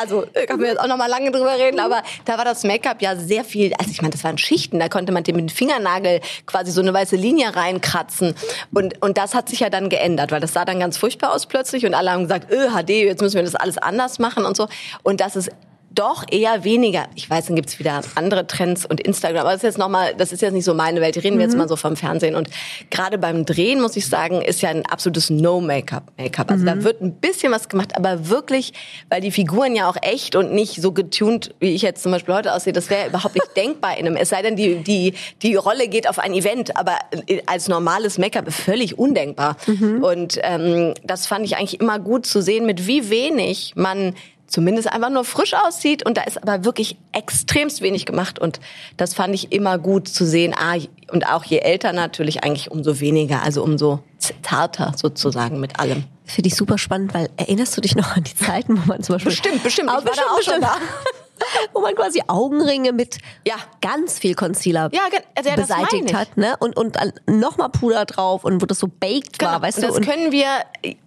Also 0.00 0.24
äh, 0.32 0.46
können 0.46 0.60
wir 0.60 0.68
jetzt 0.68 0.80
auch 0.80 0.86
noch 0.86 0.96
mal 0.96 1.08
lange 1.08 1.30
drüber 1.30 1.58
reden, 1.58 1.80
aber 1.80 2.02
da 2.24 2.38
war 2.38 2.44
das 2.44 2.62
Make-up 2.62 3.02
ja 3.02 3.16
sehr 3.16 3.44
viel, 3.44 3.72
also 3.74 3.90
ich 3.90 4.00
meine, 4.00 4.12
das 4.12 4.22
waren 4.22 4.38
Schichten, 4.38 4.78
da 4.78 4.88
konnte 4.88 5.12
man 5.12 5.24
dem 5.24 5.36
mit 5.36 5.50
dem 5.50 5.54
Fingernagel 5.54 6.20
quasi 6.46 6.70
so 6.70 6.80
eine 6.80 6.92
weiße 6.92 7.16
Linie 7.16 7.54
reinkratzen 7.54 8.34
und 8.72 9.02
und 9.02 9.18
das 9.18 9.34
hat 9.34 9.48
sich 9.48 9.60
ja 9.60 9.70
dann 9.70 9.88
geändert, 9.88 10.30
weil 10.30 10.40
das 10.40 10.52
sah 10.52 10.64
dann 10.64 10.80
ganz 10.80 10.96
furchtbar 10.96 11.32
aus 11.32 11.46
plötzlich 11.46 11.84
und 11.84 11.94
alle 11.94 12.10
haben 12.12 12.22
gesagt, 12.22 12.50
öh, 12.50 12.68
HD, 12.70 12.90
jetzt 12.90 13.20
müssen 13.20 13.36
wir 13.36 13.42
das 13.42 13.54
alles 13.54 13.78
anders 13.78 14.18
machen 14.18 14.44
und 14.44 14.56
so 14.56 14.68
und 15.02 15.20
das 15.20 15.36
ist 15.36 15.50
doch 15.96 16.24
eher 16.30 16.62
weniger. 16.62 17.06
Ich 17.14 17.28
weiß, 17.28 17.46
dann 17.46 17.56
gibt's 17.56 17.78
wieder 17.78 18.02
andere 18.14 18.46
Trends 18.46 18.86
und 18.86 19.00
Instagram. 19.00 19.40
Aber 19.40 19.50
das 19.50 19.58
ist 19.58 19.62
jetzt 19.64 19.78
noch 19.78 19.88
mal, 19.88 20.14
das 20.14 20.30
ist 20.30 20.42
jetzt 20.42 20.52
nicht 20.52 20.64
so 20.64 20.74
meine 20.74 21.00
Welt. 21.00 21.16
Reden 21.16 21.38
wir 21.38 21.44
jetzt 21.44 21.56
mal 21.56 21.68
so 21.68 21.76
vom 21.76 21.96
Fernsehen. 21.96 22.36
Und 22.36 22.48
gerade 22.90 23.18
beim 23.18 23.44
Drehen, 23.44 23.80
muss 23.80 23.96
ich 23.96 24.06
sagen, 24.06 24.42
ist 24.42 24.62
ja 24.62 24.68
ein 24.68 24.84
absolutes 24.86 25.30
No-Make-up-Make-up. 25.30 26.50
Also 26.50 26.64
da 26.64 26.84
wird 26.84 27.00
ein 27.00 27.14
bisschen 27.14 27.50
was 27.50 27.68
gemacht, 27.68 27.96
aber 27.96 28.28
wirklich, 28.28 28.72
weil 29.08 29.20
die 29.20 29.30
Figuren 29.30 29.74
ja 29.74 29.88
auch 29.88 29.96
echt 30.02 30.36
und 30.36 30.52
nicht 30.52 30.80
so 30.80 30.92
getuned, 30.92 31.54
wie 31.60 31.74
ich 31.74 31.82
jetzt 31.82 32.02
zum 32.02 32.12
Beispiel 32.12 32.34
heute 32.34 32.54
aussehe, 32.54 32.72
das 32.72 32.90
wäre 32.90 33.08
überhaupt 33.08 33.34
nicht 33.34 33.48
denkbar 33.56 33.96
in 33.98 34.06
einem. 34.06 34.16
Es 34.16 34.28
sei 34.28 34.42
denn, 34.42 34.56
die, 34.56 34.76
die, 34.76 35.14
die 35.42 35.54
Rolle 35.54 35.88
geht 35.88 36.08
auf 36.08 36.18
ein 36.18 36.34
Event, 36.34 36.76
aber 36.76 36.98
als 37.46 37.68
normales 37.68 38.18
Make-up 38.18 38.52
völlig 38.52 38.98
undenkbar. 38.98 39.56
Und 40.02 40.38
ähm, 40.42 40.94
das 41.04 41.26
fand 41.26 41.46
ich 41.46 41.56
eigentlich 41.56 41.80
immer 41.80 41.98
gut 41.98 42.26
zu 42.26 42.42
sehen, 42.42 42.66
mit 42.66 42.86
wie 42.86 43.10
wenig 43.10 43.72
man 43.76 44.14
zumindest 44.46 44.92
einfach 44.92 45.10
nur 45.10 45.24
frisch 45.24 45.54
aussieht 45.54 46.04
und 46.06 46.16
da 46.16 46.22
ist 46.22 46.40
aber 46.42 46.64
wirklich 46.64 46.96
extremst 47.12 47.80
wenig 47.82 48.06
gemacht 48.06 48.38
und 48.38 48.60
das 48.96 49.14
fand 49.14 49.34
ich 49.34 49.52
immer 49.52 49.78
gut 49.78 50.08
zu 50.08 50.24
sehen. 50.24 50.54
Ah, 50.56 50.76
und 51.12 51.26
auch 51.26 51.44
je 51.44 51.58
älter 51.58 51.92
natürlich 51.92 52.44
eigentlich 52.44 52.70
umso 52.70 53.00
weniger, 53.00 53.42
also 53.42 53.62
umso 53.62 54.00
zarter 54.42 54.92
sozusagen 54.96 55.60
mit 55.60 55.78
allem. 55.80 56.04
Finde 56.24 56.48
ich 56.48 56.56
super 56.56 56.78
spannend, 56.78 57.14
weil 57.14 57.28
erinnerst 57.36 57.76
du 57.76 57.80
dich 57.80 57.94
noch 57.94 58.16
an 58.16 58.24
die 58.24 58.34
Zeiten, 58.34 58.80
wo 58.82 58.86
man 58.86 59.02
zum 59.02 59.14
Beispiel... 59.14 59.30
Bestimmt, 59.30 59.62
bestimmt. 59.62 59.88
Aber 59.90 60.00
Ich 60.00 60.06
war 60.06 60.14
da 60.16 60.22
auch 60.32 60.42
schon 60.42 60.60
da. 60.60 60.76
wo 61.72 61.80
man 61.80 61.94
quasi 61.94 62.22
Augenringe 62.26 62.92
mit 62.92 63.18
Ja. 63.46 63.54
ganz 63.80 64.18
viel 64.18 64.34
Concealer 64.34 64.88
Ja, 64.92 65.02
also 65.36 65.50
ja, 65.50 65.56
das 65.56 65.66
beseitigt 65.68 66.14
hat, 66.14 66.36
ne? 66.36 66.56
Und, 66.58 66.76
und 66.76 66.96
nochmal 67.28 67.68
Puder 67.68 68.04
drauf 68.06 68.42
und 68.44 68.60
wo 68.62 68.66
das 68.66 68.78
so 68.78 68.88
baked 68.88 69.40
war, 69.42 69.60
weißt 69.62 69.80
Genau. 69.80 69.94
und 69.94 70.04
du? 70.04 70.06
das 70.06 70.14
können 70.16 70.32
wir, 70.32 70.48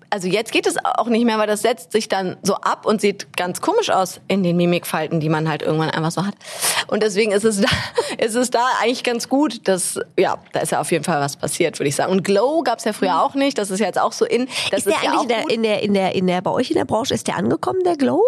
also 0.10 0.28
jetzt 0.28 0.52
geht 0.52 0.66
es 0.66 0.76
auch 0.84 1.08
nicht 1.08 1.26
mehr, 1.26 1.38
weil 1.38 1.48
das 1.48 1.62
setzt 1.62 1.92
sich 1.92 2.08
dann 2.08 2.38
so 2.42 2.56
ab 2.56 2.86
und 2.86 3.02
sieht 3.02 3.36
ganz 3.38 3.62
komisch 3.62 3.90
aus 3.90 4.20
in 4.28 4.44
den 4.44 4.58
Mimikfalten, 4.58 5.20
die 5.20 5.30
man 5.30 5.48
halt 5.48 5.62
irgendwann 5.62 5.90
einfach 5.90 6.12
so 6.12 6.26
hat. 6.26 6.36
Und 6.88 7.04
deswegen 7.04 7.32
ist 7.32 7.44
es 7.44 7.62
da, 7.62 7.68
ist 8.18 8.36
es 8.36 8.50
da 8.50 8.66
eigentlich 8.82 9.04
ganz 9.04 9.30
gut, 9.30 9.68
dass, 9.68 10.00
ja, 10.18 10.38
da 10.54 10.62
ist 10.62 10.72
ja 10.72 10.82
auf 10.82 10.92
jeden 10.92 11.04
Fall 11.04 11.20
was 11.22 11.38
passiert, 11.38 11.80
würde 11.80 11.90
ich 11.90 11.96
sagen. 11.96 12.12
Und 12.12 12.24
Glow 12.24 12.64
gab's 12.64 12.86
ja 12.86 12.94
früher 12.94 13.22
auch 13.22 13.36
nicht, 13.36 13.58
das 13.58 13.70
ist 13.70 13.80
ja 13.80 13.86
jetzt 13.86 14.00
auch 14.00 14.12
so 14.14 14.26
in. 14.26 14.48
Das 14.72 14.86
ist 14.86 14.88
der 14.88 14.94
ja 15.04 15.12
auch 15.14 15.24
eigentlich 15.24 15.24
in 15.24 15.30
der, 15.30 15.50
in, 15.50 15.64
der, 15.64 15.84
in, 15.84 15.94
der, 15.94 16.16
in 16.16 16.28
der, 16.28 16.42
bei 16.42 16.52
euch 16.52 16.72
in 16.72 16.78
der 16.78 16.86
Branche, 16.86 17.14
ist 17.14 17.28
der 17.28 17.38
angekommen, 17.38 17.80
der 17.86 17.98
Glow? 17.98 18.22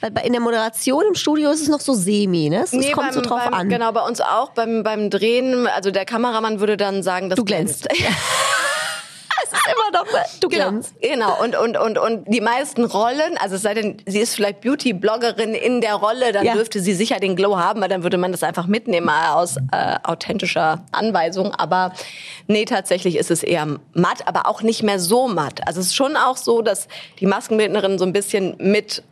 Weil 0.00 0.10
bei, 0.12 0.22
in 0.22 0.32
der 0.32 0.40
Moderation 0.40 1.04
im 1.08 1.14
Studio 1.14 1.50
ist 1.50 1.60
es 1.60 1.68
noch 1.68 1.80
so 1.80 1.92
semi, 1.92 2.48
ne? 2.50 2.62
Es, 2.62 2.72
es 2.72 2.92
kommt 2.92 3.12
so 3.12 3.20
drauf 3.20 3.40
beim, 3.44 3.54
an. 3.54 3.68
Genau, 3.68 3.90
bei 3.92 4.02
uns 4.02 4.20
auch 4.20 4.50
beim, 4.50 4.82
beim 4.82 5.10
Drehen, 5.10 5.66
also 5.66 5.90
der 5.90 6.04
Kameramann 6.04 6.60
würde 6.60 6.76
dann 6.76 7.02
sagen, 7.02 7.30
dass 7.30 7.36
Du 7.36 7.44
glänzt. 7.44 7.88
Es 7.90 7.98
ist 7.98 8.06
immer 9.72 10.00
noch, 10.00 10.06
du 10.40 10.48
Genau, 10.48 10.70
glänzt. 10.70 10.94
genau. 11.00 11.40
Und, 11.42 11.56
und, 11.56 11.76
und, 11.76 11.98
und 11.98 12.24
die 12.32 12.40
meisten 12.40 12.84
Rollen, 12.84 13.36
also 13.38 13.56
es 13.56 13.62
sei 13.62 13.74
denn, 13.74 13.96
sie 14.06 14.18
ist 14.20 14.34
vielleicht 14.34 14.60
Beauty-Bloggerin 14.62 15.54
in 15.54 15.80
der 15.80 15.94
Rolle, 15.94 16.32
dann 16.32 16.44
Ja. 16.44 16.54
dürfte 16.54 16.80
sie 16.80 16.94
sicher 16.94 17.20
den 17.20 17.36
Glow 17.36 17.56
haben, 17.58 17.80
weil 17.80 17.88
dann 17.88 18.02
würde 18.02 18.18
man 18.18 18.32
das 18.32 18.42
einfach 18.42 18.66
mitnehmen 18.66 19.08
äh, 19.08 19.28
aus 19.32 19.56
äh, 19.72 19.96
authentischer 20.04 20.84
Anweisung. 20.92 21.54
Aber 21.54 21.92
nee, 22.46 22.64
tatsächlich 22.64 23.16
ist 23.16 23.30
es 23.30 23.42
eher 23.42 23.66
matt, 23.94 24.26
aber 24.26 24.46
auch 24.46 24.62
nicht 24.62 24.82
mehr 24.82 24.98
so 24.98 25.28
matt. 25.28 25.66
Also 25.66 25.80
es 25.80 25.86
ist 25.88 25.94
schon 25.96 26.16
auch 26.16 26.36
so, 26.36 26.62
dass 26.62 26.88
die 27.20 27.26
Maskenbildnerin 27.26 27.98
so 27.98 28.04
ein 28.04 28.12
bisschen 28.12 28.56
mit 28.58 29.02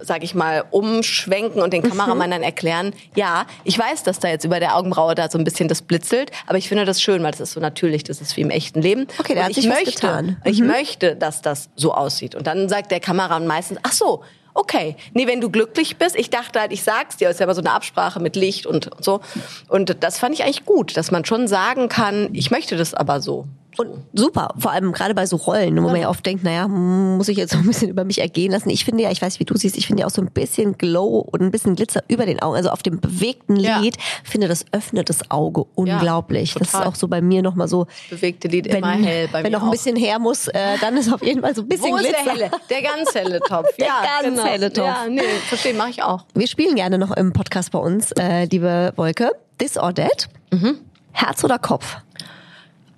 sag 0.00 0.22
ich 0.24 0.34
mal, 0.34 0.64
umschwenken 0.70 1.62
und 1.62 1.72
den 1.72 1.82
Mhm. 1.82 1.88
Kameramann 1.90 2.30
dann 2.30 2.42
erklären, 2.42 2.92
ja, 3.14 3.46
ich 3.64 3.78
weiß, 3.78 4.02
dass 4.02 4.18
da 4.18 4.28
jetzt 4.28 4.44
über 4.44 4.60
der 4.60 4.76
Augenbraue 4.76 5.14
da 5.14 5.30
so 5.30 5.38
ein 5.38 5.44
bisschen 5.44 5.68
das 5.68 5.82
blitzelt, 5.82 6.30
aber 6.46 6.58
ich 6.58 6.68
finde 6.68 6.84
das 6.84 7.00
schön, 7.02 7.22
weil 7.22 7.30
das 7.32 7.40
ist 7.40 7.52
so 7.52 7.60
natürlich, 7.60 8.04
das 8.04 8.20
ist 8.20 8.36
wie 8.36 8.42
im 8.42 8.50
echten 8.50 8.82
Leben. 8.82 9.06
Okay, 9.18 9.34
da 9.34 9.40
Und 9.40 9.44
hat 9.44 9.50
ich 9.50 9.56
sich 9.56 9.68
was 9.68 9.74
möchte, 9.76 9.92
getan. 9.92 10.36
Ich 10.44 10.60
möchte, 10.60 11.16
dass 11.16 11.42
das 11.42 11.68
so 11.76 11.94
aussieht. 11.94 12.34
Und 12.34 12.46
dann 12.46 12.68
sagt 12.68 12.90
der 12.90 13.00
Kameramann 13.00 13.46
meistens, 13.46 13.78
ach 13.82 13.92
so, 13.92 14.22
okay, 14.54 14.96
nee, 15.12 15.26
wenn 15.26 15.40
du 15.42 15.50
glücklich 15.50 15.98
bist, 15.98 16.16
ich 16.16 16.30
dachte 16.30 16.58
halt, 16.60 16.72
ich 16.72 16.82
sag's 16.82 17.18
dir, 17.18 17.28
ist 17.28 17.40
ja 17.40 17.46
aber 17.46 17.54
so 17.54 17.60
eine 17.60 17.72
Absprache 17.72 18.20
mit 18.20 18.36
Licht 18.36 18.64
und 18.66 18.88
so. 19.00 19.20
Und 19.68 20.02
das 20.02 20.18
fand 20.18 20.34
ich 20.34 20.44
eigentlich 20.44 20.64
gut, 20.64 20.96
dass 20.96 21.10
man 21.10 21.24
schon 21.26 21.46
sagen 21.46 21.88
kann, 21.88 22.30
ich 22.32 22.50
möchte 22.50 22.76
das 22.76 22.94
aber 22.94 23.20
so. 23.20 23.46
Und 23.76 23.90
super, 24.14 24.54
vor 24.58 24.70
allem 24.70 24.92
gerade 24.92 25.14
bei 25.14 25.26
so 25.26 25.36
Rollen, 25.36 25.76
wo 25.82 25.88
man 25.88 26.00
ja 26.00 26.08
oft 26.08 26.24
denkt, 26.24 26.44
naja, 26.44 26.66
muss 26.68 27.28
ich 27.28 27.36
jetzt 27.36 27.52
so 27.52 27.58
ein 27.58 27.66
bisschen 27.66 27.88
über 27.88 28.04
mich 28.04 28.20
ergehen 28.20 28.52
lassen. 28.52 28.70
Ich 28.70 28.84
finde 28.84 29.02
ja, 29.02 29.10
ich 29.10 29.20
weiß, 29.20 29.38
wie 29.40 29.44
du 29.44 29.56
siehst, 29.56 29.76
ich 29.76 29.86
finde 29.86 30.02
ja 30.02 30.06
auch 30.06 30.10
so 30.10 30.22
ein 30.22 30.30
bisschen 30.30 30.78
Glow 30.78 31.18
und 31.18 31.42
ein 31.42 31.50
bisschen 31.50 31.76
Glitzer 31.76 32.02
über 32.08 32.26
den 32.26 32.40
Augen, 32.40 32.56
also 32.56 32.70
auf 32.70 32.82
dem 32.82 33.00
bewegten 33.00 33.56
Ja. 33.56 33.78
Lied, 33.80 33.96
finde 34.24 34.48
das 34.48 34.64
öffnet 34.72 35.08
das 35.10 35.30
Auge 35.30 35.64
unglaublich. 35.74 36.54
das 36.54 36.68
ist 36.68 36.74
auch 36.74 36.94
so 36.94 37.08
bei 37.08 37.20
mir 37.20 37.42
nochmal 37.42 37.68
so, 37.68 37.86
Bewegte 38.10 38.48
Lied 38.48 38.66
wenn, 38.68 38.76
immer 38.78 38.92
hell 38.92 39.28
bei 39.32 39.44
wenn 39.44 39.52
noch 39.52 39.62
ein 39.62 39.70
bisschen 39.70 39.96
her 39.96 40.18
muss, 40.18 40.48
äh, 40.48 40.78
dann 40.80 40.96
ist 40.96 41.12
auf 41.12 41.22
jeden 41.22 41.42
Fall 41.42 41.54
so 41.54 41.62
ein 41.62 41.68
bisschen 41.68 41.92
Wo 41.92 41.96
ist 41.96 42.04
Glitzer. 42.04 42.24
der 42.24 42.32
helle? 42.32 42.50
Der 42.70 42.82
ganz 42.82 43.14
helle 43.14 43.40
Topf. 43.40 43.66
Der 43.78 43.86
ja, 43.86 44.02
ganz 44.22 44.36
genau. 44.36 44.48
helle 44.48 44.72
Topf. 44.72 44.86
Ja, 44.86 45.06
nee, 45.08 45.22
verstehe, 45.48 45.74
mache 45.74 45.90
ich 45.90 46.02
auch. 46.02 46.24
Wir 46.34 46.46
spielen 46.46 46.76
gerne 46.76 46.98
noch 46.98 47.10
im 47.16 47.32
Podcast 47.32 47.70
bei 47.72 47.78
uns, 47.78 48.12
äh, 48.12 48.44
liebe 48.46 48.92
Wolke. 48.96 49.32
This 49.58 49.76
or 49.76 49.94
That. 49.94 50.28
Mhm. 50.50 50.78
Herz 51.12 51.42
oder 51.44 51.58
Kopf? 51.58 51.96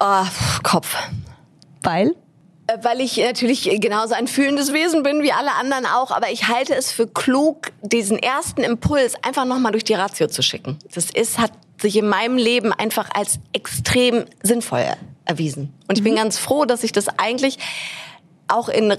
Pff, 0.01 0.63
Kopf. 0.63 0.97
Weil? 1.83 2.15
Äh, 2.67 2.79
Weil 2.83 3.01
ich 3.01 3.17
natürlich 3.17 3.69
genauso 3.81 4.15
ein 4.15 4.27
fühlendes 4.27 4.73
Wesen 4.73 5.03
bin 5.03 5.23
wie 5.23 5.33
alle 5.33 5.53
anderen 5.53 5.87
auch, 5.87 6.11
aber 6.11 6.31
ich 6.31 6.49
halte 6.49 6.75
es 6.75 6.93
für 6.93 7.07
klug, 7.07 7.73
diesen 7.83 8.19
ersten 8.19 8.63
Impuls 8.63 9.15
einfach 9.23 9.45
nochmal 9.45 9.73
durch 9.73 9.85
die 9.85 9.95
Ratio 9.95 10.29
zu 10.29 10.43
schicken. 10.43 10.79
Das 10.95 11.07
ist, 11.11 11.39
hat 11.39 11.53
sich 11.81 11.97
in 11.97 12.09
meinem 12.09 12.37
Leben 12.37 12.73
einfach 12.73 13.09
als 13.15 13.39
extrem 13.53 14.25
sinnvoll 14.43 14.85
erwiesen. 15.25 15.73
Und 15.87 15.99
ich 15.99 16.05
bin 16.05 16.17
ganz 16.17 16.39
froh, 16.39 16.65
dass 16.65 16.85
ich 16.85 16.93
das 16.93 17.09
eigentlich 17.19 17.59
auch 18.49 18.69
in 18.69 18.97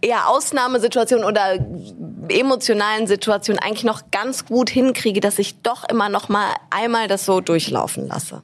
eher 0.00 0.28
Ausnahmesituationen 0.28 1.24
oder 1.24 1.58
emotionalen 2.28 3.06
Situationen 3.06 3.62
eigentlich 3.62 3.84
noch 3.84 4.10
ganz 4.10 4.46
gut 4.46 4.68
hinkriege, 4.68 5.20
dass 5.20 5.38
ich 5.38 5.62
doch 5.62 5.88
immer 5.88 6.08
noch 6.08 6.28
mal 6.28 6.54
einmal 6.70 7.08
das 7.08 7.24
so 7.24 7.40
durchlaufen 7.40 8.08
lasse. 8.08 8.42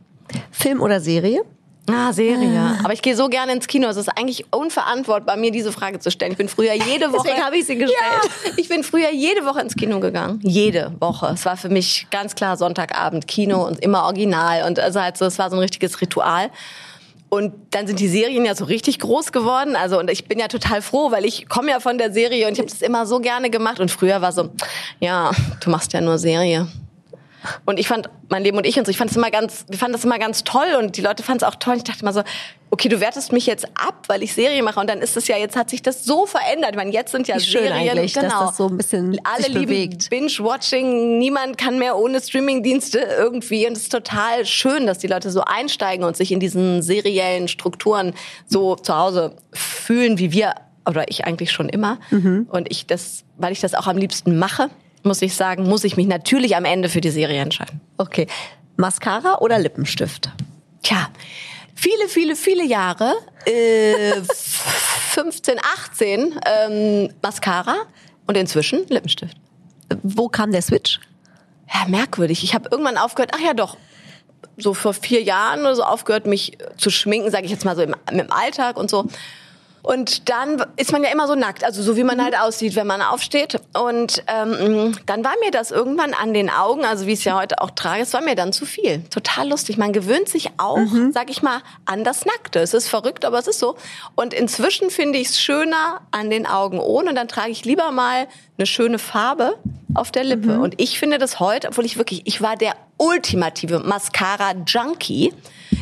Film 0.50 0.80
oder 0.80 1.00
Serie? 1.00 1.42
Ah, 1.88 2.12
Serie. 2.12 2.79
Aber 2.83 2.92
ich 2.92 3.03
gehe 3.03 3.16
so 3.16 3.29
gerne 3.29 3.53
ins 3.53 3.66
Kino. 3.66 3.88
Es 3.88 3.96
ist 3.96 4.09
eigentlich 4.09 4.44
unverantwortbar, 4.53 5.37
mir 5.37 5.51
diese 5.51 5.72
Frage 5.72 5.98
zu 5.98 6.11
stellen. 6.11 6.33
Ich 6.33 6.38
bin 6.38 6.48
früher 6.48 6.74
jede 6.74 7.12
Woche. 7.12 7.22
Deswegen 7.24 7.44
habe 7.44 7.57
ich 7.57 7.66
sie 7.66 7.77
gestellt. 7.77 8.01
Ja, 8.44 8.51
ich 8.57 8.68
bin 8.68 8.85
früher 8.85 9.11
jede 9.12 9.44
Woche 9.44 9.61
ins 9.61 9.74
Kino 9.74 10.01
gegangen. 10.01 10.40
Jede 10.42 10.92
Woche. 11.01 11.31
Es 11.35 11.44
war 11.44 11.57
für 11.57 11.68
mich 11.68 12.07
ganz 12.11 12.35
klar 12.35 12.57
Sonntagabend 12.57 13.27
Kino 13.27 13.66
und 13.66 13.81
immer 13.81 14.05
original. 14.05 14.66
Und 14.66 14.79
also 14.79 15.01
halt 15.01 15.16
so, 15.16 15.24
es 15.24 15.38
war 15.38 15.51
so 15.51 15.57
ein 15.57 15.61
richtiges 15.61 16.01
Ritual. 16.01 16.51
Und 17.31 17.53
dann 17.72 17.87
sind 17.87 18.01
die 18.01 18.09
Serien 18.09 18.44
ja 18.44 18.55
so 18.55 18.64
richtig 18.64 18.98
groß 19.01 19.33
geworden. 19.33 19.77
Also 19.77 19.98
und 19.98 20.11
ich 20.11 20.27
bin 20.27 20.38
ja 20.38 20.48
total 20.48 20.81
froh, 20.83 21.11
weil 21.11 21.24
ich 21.24 21.48
komme 21.48 21.70
ja 21.70 21.81
von 21.81 21.98
der 21.98 22.12
Serie 22.12 22.46
und 22.46 22.55
ich 22.55 22.59
habe 22.59 22.70
das 22.70 22.81
immer 22.81 23.07
so 23.07 23.20
gerne 23.20 23.51
gemacht. 23.51 23.81
Und 23.81 23.90
früher 23.90 24.22
war 24.22 24.33
so, 24.33 24.51
ja, 25.01 25.31
du 25.61 25.70
machst 25.70 25.92
ja 25.92 26.01
nur 26.01 26.18
Serie. 26.18 26.68
Und 27.64 27.79
ich 27.79 27.88
fand, 27.88 28.09
mein 28.29 28.42
Leben 28.42 28.57
und 28.57 28.66
ich 28.66 28.79
und 28.79 28.85
so, 28.85 28.90
ich 28.90 28.98
fand 28.98 29.11
es 29.11 29.16
immer 29.16 29.31
ganz, 29.31 29.64
wir 29.68 29.79
fanden 29.79 29.92
das 29.92 30.05
immer 30.05 30.18
ganz 30.18 30.44
toll 30.44 30.74
und 30.79 30.96
die 30.96 31.03
Leute 31.03 31.22
fanden 31.22 31.44
es 31.44 31.48
auch 31.48 31.57
toll. 31.57 31.74
Und 31.74 31.79
ich 31.79 31.85
dachte 31.85 32.03
immer 32.03 32.12
so, 32.12 32.22
okay, 32.70 32.88
du 32.88 33.01
wertest 33.01 33.33
mich 33.33 33.46
jetzt 33.46 33.66
ab, 33.74 34.05
weil 34.09 34.22
ich 34.22 34.35
Serie 34.35 34.62
mache. 34.62 34.81
Und 34.81 34.88
dann 34.88 35.01
ist 35.01 35.16
es 35.16 35.29
ja, 35.29 35.37
jetzt 35.37 35.57
hat 35.57 35.70
sich 35.70 35.83
das 35.83 36.05
so 36.05 36.27
verändert. 36.27 36.70
Ich 36.72 36.77
meine, 36.77 36.92
jetzt 36.92 37.12
sind 37.12 37.29
ja 37.29 37.37
Wie 37.37 37.40
schön 37.40 37.62
Serien, 37.62 37.90
eigentlich, 37.90 38.12
dass 38.12 38.24
genau. 38.24 38.46
das 38.46 38.57
so 38.57 38.68
ein 38.68 38.77
bisschen 38.77 39.18
Alle 39.24 39.44
sich 39.44 39.55
lieben. 39.55 39.98
Binge-Watching. 40.11 41.18
Niemand 41.18 41.59
kann 41.59 41.79
mehr 41.79 41.96
ohne 41.96 42.20
Streaming-Dienste 42.20 42.98
irgendwie. 42.98 43.66
Und 43.66 43.72
es 43.72 43.85
ist 43.85 43.92
total 43.92 44.44
schön, 44.44 44.87
dass 44.87 44.98
die 44.98 45.07
Leute 45.07 45.31
so 45.31 45.42
einsteigen 45.42 46.05
und 46.05 46.16
sich 46.16 46.33
in 46.33 46.40
diesen 46.40 46.83
seriellen 46.83 47.48
Strukturen 47.48 48.14
so 48.46 48.77
zu 48.77 48.96
Hause 48.96 49.37
fühlen, 49.53 50.18
wie 50.18 50.33
wir 50.33 50.55
oder 50.87 51.09
ich 51.09 51.24
eigentlich 51.24 51.53
schon 51.53 51.68
immer. 51.68 51.98
Mhm. 52.11 52.48
Und 52.51 52.70
ich 52.70 52.87
das, 52.87 53.24
weil 53.37 53.53
ich 53.53 53.61
das 53.61 53.74
auch 53.74 53.87
am 53.87 53.96
liebsten 53.96 54.38
mache, 54.38 54.70
muss 55.09 55.23
ich 55.23 55.35
sagen, 55.35 55.64
muss 55.64 55.83
ich 55.83 55.97
mich 55.97 56.07
natürlich 56.07 56.55
am 56.55 56.64
Ende 56.64 56.88
für 56.88 57.01
die 57.01 57.11
Serie 57.11 57.40
entscheiden. 57.40 57.81
Okay. 57.97 58.29
Mascara 58.77 59.38
oder 59.38 59.59
Lippenstift? 59.59 60.31
Tja, 60.85 61.09
viele, 61.75 62.09
viele, 62.09 62.37
viele 62.37 62.64
Jahre, 62.64 63.12
äh, 63.44 64.12
15, 64.23 65.57
18, 65.90 66.40
ähm, 66.47 67.12
Mascara 67.21 67.77
und 68.27 68.37
inzwischen 68.37 68.87
Lippenstift. 68.87 69.37
Wo 70.05 70.29
kam 70.29 70.53
der 70.53 70.62
Switch? 70.62 71.01
Ja, 71.75 71.88
merkwürdig. 71.88 72.44
Ich 72.44 72.55
habe 72.55 72.68
irgendwann 72.71 72.97
aufgehört, 72.97 73.33
ach 73.35 73.40
ja 73.40 73.55
doch, 73.55 73.77
so 74.57 74.75
vor 74.75 74.94
vier 74.94 75.23
Jahren 75.23 75.61
oder 75.61 75.75
so 75.75 75.83
aufgehört, 75.83 76.27
mich 76.27 76.59
zu 76.77 76.90
schminken, 76.90 77.31
sage 77.31 77.47
ich 77.47 77.51
jetzt 77.51 77.64
mal 77.64 77.75
so 77.75 77.83
im, 77.83 77.97
im 78.11 78.33
Alltag 78.33 78.77
und 78.77 78.90
so. 78.90 79.09
Und 79.88 80.29
dann 80.29 80.62
ist 80.77 80.92
man 80.92 81.03
ja 81.03 81.09
immer 81.11 81.27
so 81.27 81.35
nackt, 81.35 81.64
also 81.64 81.83
so 81.83 81.96
wie 81.96 82.05
man 82.05 82.22
halt 82.22 82.38
aussieht, 82.38 82.77
wenn 82.77 82.87
man 82.87 83.01
aufsteht. 83.01 83.59
Und 83.72 84.22
ähm, 84.27 84.94
dann 85.07 85.24
war 85.24 85.33
mir 85.42 85.51
das 85.51 85.70
irgendwann 85.70 86.12
an 86.12 86.35
den 86.35 86.51
Augen, 86.51 86.85
also 86.85 87.07
wie 87.07 87.12
ich 87.12 87.20
es 87.20 87.24
ja 87.24 87.38
heute 87.40 87.62
auch 87.62 87.70
trage, 87.70 88.03
es 88.03 88.12
war 88.12 88.20
mir 88.20 88.35
dann 88.35 88.53
zu 88.53 88.66
viel. 88.66 89.03
Total 89.09 89.48
lustig. 89.48 89.79
Man 89.79 89.94
gewöhnt 89.94 90.29
sich 90.29 90.51
auch, 90.59 90.79
sag 91.12 91.31
ich 91.31 91.42
mal, 91.42 91.62
an 91.87 92.05
das 92.05 92.27
Nackte. 92.27 92.59
Es 92.59 92.74
ist 92.74 92.87
verrückt, 92.87 93.24
aber 93.24 93.38
es 93.38 93.46
ist 93.46 93.61
so. 93.61 93.77
Und 94.14 94.35
inzwischen 94.35 94.90
finde 94.90 95.18
ich 95.20 95.29
es 95.29 95.40
schöner 95.40 96.03
an 96.11 96.29
den 96.29 96.44
Augen 96.46 96.81
ohne. 96.81 97.09
Und 97.09 97.14
dann 97.14 97.29
trage 97.29 97.51
ich 97.51 97.64
lieber 97.64 97.90
mal 97.90 98.29
eine 98.59 98.66
schöne 98.66 98.98
Farbe 98.98 99.57
auf 99.94 100.12
der 100.12 100.24
Lippe. 100.24 100.61
Und 100.61 100.79
ich 100.79 100.98
finde 100.98 101.16
das 101.16 101.40
heute, 101.40 101.68
obwohl 101.68 101.87
ich 101.87 101.96
wirklich, 101.96 102.27
ich 102.27 102.42
war 102.42 102.57
der 102.57 102.74
ultimative 102.98 103.80
Mascara-Junkie. 103.80 105.32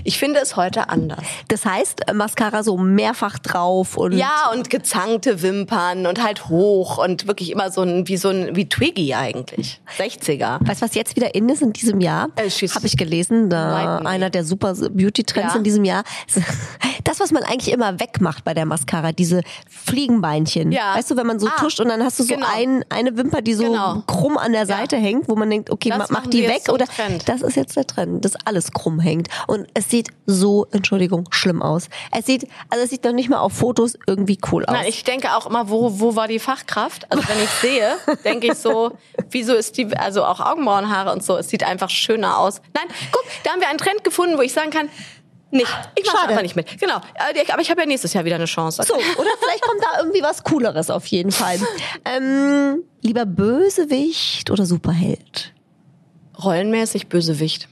Ich 0.02 0.18
finde 0.18 0.40
es 0.40 0.56
heute 0.56 0.88
anders. 0.88 1.20
Das 1.48 1.64
heißt, 1.64 2.08
äh, 2.08 2.12
Mascara 2.12 2.62
so 2.64 2.76
mehrfach 2.76 3.38
drauf 3.38 3.96
und 3.96 4.12
Ja, 4.12 4.50
und 4.52 4.68
gezankte 4.68 5.42
Wimpern 5.42 6.06
und 6.06 6.22
halt 6.22 6.48
hoch 6.48 6.98
und 6.98 7.26
wirklich 7.28 7.50
immer 7.50 7.70
so 7.70 7.82
ein, 7.82 8.06
wie 8.08 8.16
so 8.16 8.28
ein, 8.30 8.54
wie 8.56 8.68
Twiggy 8.68 9.14
eigentlich. 9.14 9.80
60er. 9.96 10.58
Weißt 10.66 10.82
du, 10.82 10.86
was 10.86 10.94
jetzt 10.94 11.14
wieder 11.16 11.34
in 11.36 11.48
ist 11.48 11.62
in 11.62 11.72
diesem 11.72 12.00
Jahr? 12.00 12.28
Äh. 12.36 12.50
Habe 12.50 12.86
ich 12.86 12.96
gelesen, 12.96 13.48
da 13.48 13.98
einer 13.98 14.28
der 14.30 14.44
super 14.44 14.74
Beauty-Trends 14.74 15.52
Ja. 15.54 15.58
in 15.58 15.64
diesem 15.64 15.84
Jahr. 15.84 16.02
Das, 17.04 17.20
was 17.20 17.30
man 17.30 17.44
eigentlich 17.44 17.72
immer 17.72 18.00
wegmacht 18.00 18.42
bei 18.42 18.52
der 18.52 18.66
Mascara, 18.66 19.12
diese 19.12 19.42
Fliegenbeinchen. 19.70 20.72
Ja. 20.72 20.96
Weißt 20.96 21.08
du, 21.12 21.16
wenn 21.16 21.26
man 21.26 21.38
so 21.38 21.46
Ah, 21.46 21.60
tuscht 21.60 21.78
und 21.78 21.88
dann 21.88 22.02
hast 22.02 22.18
du 22.18 22.24
so 22.24 22.34
genau. 22.34 22.46
ein, 22.52 22.84
eine 22.88 23.16
Wimper, 23.16 23.42
die 23.42 23.54
so 23.54 23.62
Genau. 23.62 24.02
krumm 24.08 24.36
an 24.36 24.50
der 24.52 24.66
Seite 24.66 24.96
hängt, 24.96 25.28
wo 25.28 25.36
man 25.36 25.48
denkt, 25.48 25.70
okay, 25.70 25.90
Das 25.90 26.10
ma- 26.10 26.20
mach 26.20 26.26
die 26.26 26.42
weg 26.48 26.62
oder 26.68 26.84
Trend. 27.08 27.28
das 27.28 27.42
ist 27.42 27.56
jetzt 27.56 27.76
der 27.76 27.86
Trend, 27.86 28.24
dass 28.24 28.34
alles 28.44 28.72
krumm 28.72 29.00
hängt 29.00 29.28
und 29.46 29.66
es 29.74 29.90
sieht 29.90 30.08
so, 30.26 30.66
Entschuldigung, 30.72 31.28
schlimm 31.30 31.62
aus. 31.62 31.88
Es 32.12 32.26
sieht, 32.26 32.48
also 32.68 32.84
es 32.84 32.90
sieht 32.90 33.04
noch 33.04 33.12
nicht 33.12 33.28
mal 33.28 33.38
auf 33.38 33.52
Fotos 33.52 33.98
irgendwie 34.06 34.38
cool 34.50 34.64
aus. 34.64 34.76
Na, 34.78 34.86
ich 34.86 35.04
denke 35.04 35.34
auch 35.36 35.46
immer, 35.46 35.68
wo, 35.68 36.00
wo 36.00 36.16
war 36.16 36.28
die 36.28 36.38
Fachkraft? 36.38 37.10
Also 37.10 37.26
wenn 37.28 37.42
ich 37.42 37.50
sehe, 37.50 37.96
denke 38.24 38.48
ich 38.48 38.54
so, 38.54 38.96
wieso 39.30 39.54
ist 39.54 39.76
die, 39.76 39.96
also 39.96 40.24
auch 40.24 40.40
Augenbrauenhaare 40.40 41.12
und 41.12 41.22
so, 41.24 41.36
es 41.36 41.48
sieht 41.48 41.64
einfach 41.64 41.90
schöner 41.90 42.38
aus. 42.38 42.60
Nein, 42.74 42.86
guck, 43.12 43.24
da 43.44 43.52
haben 43.52 43.60
wir 43.60 43.68
einen 43.68 43.78
Trend 43.78 44.04
gefunden, 44.04 44.36
wo 44.36 44.42
ich 44.42 44.52
sagen 44.52 44.70
kann, 44.70 44.88
nicht. 45.50 45.68
Ich 45.94 46.04
mache 46.12 46.28
einfach 46.28 46.42
nicht 46.42 46.56
mit. 46.56 46.78
Genau. 46.80 46.96
Äh, 46.96 47.52
Aber 47.52 47.62
ich 47.62 47.70
habe 47.70 47.80
ja 47.80 47.86
nächstes 47.86 48.12
Jahr 48.12 48.24
wieder 48.24 48.34
eine 48.34 48.46
Chance. 48.46 48.82
So, 48.82 48.94
oder 48.94 49.30
vielleicht 49.38 49.62
kommt 49.62 49.80
da 49.80 50.00
irgendwie 50.00 50.22
was 50.22 50.42
Cooleres 50.42 50.90
auf 50.90 51.06
jeden 51.06 51.30
Fall. 51.32 51.58
Ähm, 52.04 52.84
lieber 53.00 53.26
Bösewicht 53.26 54.50
oder 54.50 54.64
Superheld? 54.66 55.52
Rollenmäßig 56.42 57.08
Bösewicht. 57.08 57.68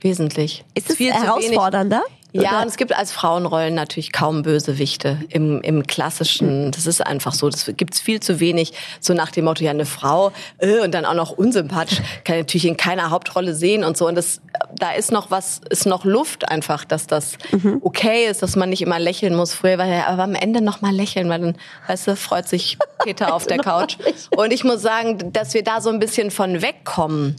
Wesentlich. 0.00 0.64
Ist 0.74 0.90
es 0.90 0.96
Viel 0.96 1.12
herausfordernder? 1.12 2.02
Ja, 2.36 2.60
und 2.62 2.66
es 2.66 2.76
gibt 2.76 2.92
als 2.92 3.12
Frauenrollen 3.12 3.74
natürlich 3.74 4.10
kaum 4.10 4.42
Bösewichte 4.42 5.18
im, 5.28 5.60
im 5.62 5.86
klassischen. 5.86 6.72
Das 6.72 6.84
ist 6.88 7.00
einfach 7.00 7.32
so. 7.32 7.48
Das 7.48 7.70
gibt's 7.76 8.00
viel 8.00 8.18
zu 8.18 8.40
wenig. 8.40 8.72
So 8.98 9.14
nach 9.14 9.30
dem 9.30 9.44
Motto, 9.44 9.62
ja, 9.62 9.70
eine 9.70 9.86
Frau 9.86 10.32
äh, 10.58 10.80
und 10.80 10.92
dann 10.94 11.04
auch 11.04 11.14
noch 11.14 11.30
unsympathisch, 11.30 11.98
kann 12.24 12.34
ich 12.36 12.42
natürlich 12.42 12.66
in 12.66 12.76
keiner 12.76 13.10
Hauptrolle 13.10 13.54
sehen 13.54 13.84
und 13.84 13.96
so. 13.96 14.08
Und 14.08 14.16
das, 14.16 14.40
da 14.74 14.90
ist 14.90 15.12
noch 15.12 15.30
was, 15.30 15.60
ist 15.70 15.86
noch 15.86 16.04
Luft 16.04 16.48
einfach, 16.48 16.84
dass 16.84 17.06
das 17.06 17.38
Mhm. 17.52 17.78
okay 17.82 18.26
ist, 18.26 18.42
dass 18.42 18.56
man 18.56 18.68
nicht 18.68 18.82
immer 18.82 18.98
lächeln 18.98 19.36
muss. 19.36 19.54
Früher 19.54 19.78
war 19.78 19.86
ja, 19.86 20.08
aber 20.08 20.24
am 20.24 20.34
Ende 20.34 20.60
noch 20.60 20.80
mal 20.80 20.92
lächeln, 20.92 21.28
weil 21.28 21.40
dann, 21.40 21.56
weißt 21.86 22.08
du, 22.08 22.16
freut 22.16 22.48
sich 22.48 22.78
Peter 23.04 23.32
auf 23.34 23.46
der 23.46 23.58
Couch. 23.58 23.96
Und 24.36 24.52
ich 24.52 24.64
muss 24.64 24.82
sagen, 24.82 25.32
dass 25.32 25.54
wir 25.54 25.62
da 25.62 25.80
so 25.80 25.88
ein 25.88 26.00
bisschen 26.00 26.32
von 26.32 26.62
wegkommen, 26.62 27.36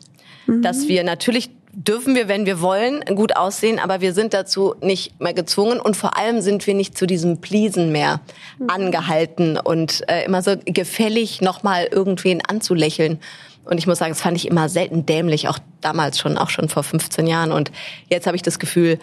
dass 0.48 0.88
wir 0.88 1.04
natürlich 1.04 1.50
dürfen 1.76 2.16
wir, 2.16 2.28
wenn 2.30 2.46
wir 2.46 2.62
wollen, 2.62 3.04
gut 3.16 3.36
aussehen, 3.36 3.80
aber 3.80 4.00
wir 4.00 4.14
sind 4.14 4.34
dazu 4.34 4.76
nicht 4.82 5.20
mehr 5.20 5.34
gezwungen 5.34 5.80
und 5.80 5.98
vor 5.98 6.18
allem 6.18 6.42
sind 6.42 6.66
wir 6.66 6.74
nicht 6.74 6.98
zu 6.98 7.06
diesem 7.06 7.42
Pleasen 7.42 7.92
mehr 7.92 8.22
angehalten 8.68 9.58
und 9.58 10.08
äh, 10.08 10.24
immer 10.24 10.42
so 10.42 10.56
gefällig 10.66 11.42
nochmal 11.42 11.88
irgendwen 11.92 12.42
anzulächeln. 12.46 13.20
Und 13.66 13.78
ich 13.78 13.88
muss 13.88 13.98
sagen, 13.98 14.12
das 14.14 14.22
fand 14.22 14.38
ich 14.38 14.48
immer 14.48 14.70
selten 14.70 15.06
dämlich, 15.06 15.48
auch 15.50 15.60
damals 15.82 16.20
schon, 16.20 16.38
auch 16.38 16.50
schon 16.50 16.70
vor 16.70 16.84
15 16.84 17.28
Jahren. 17.28 17.52
Und 17.52 17.72
jetzt 18.10 18.26
habe 18.26 18.38
ich 18.38 18.44
das 18.44 18.60
Gefühl, 18.60 19.00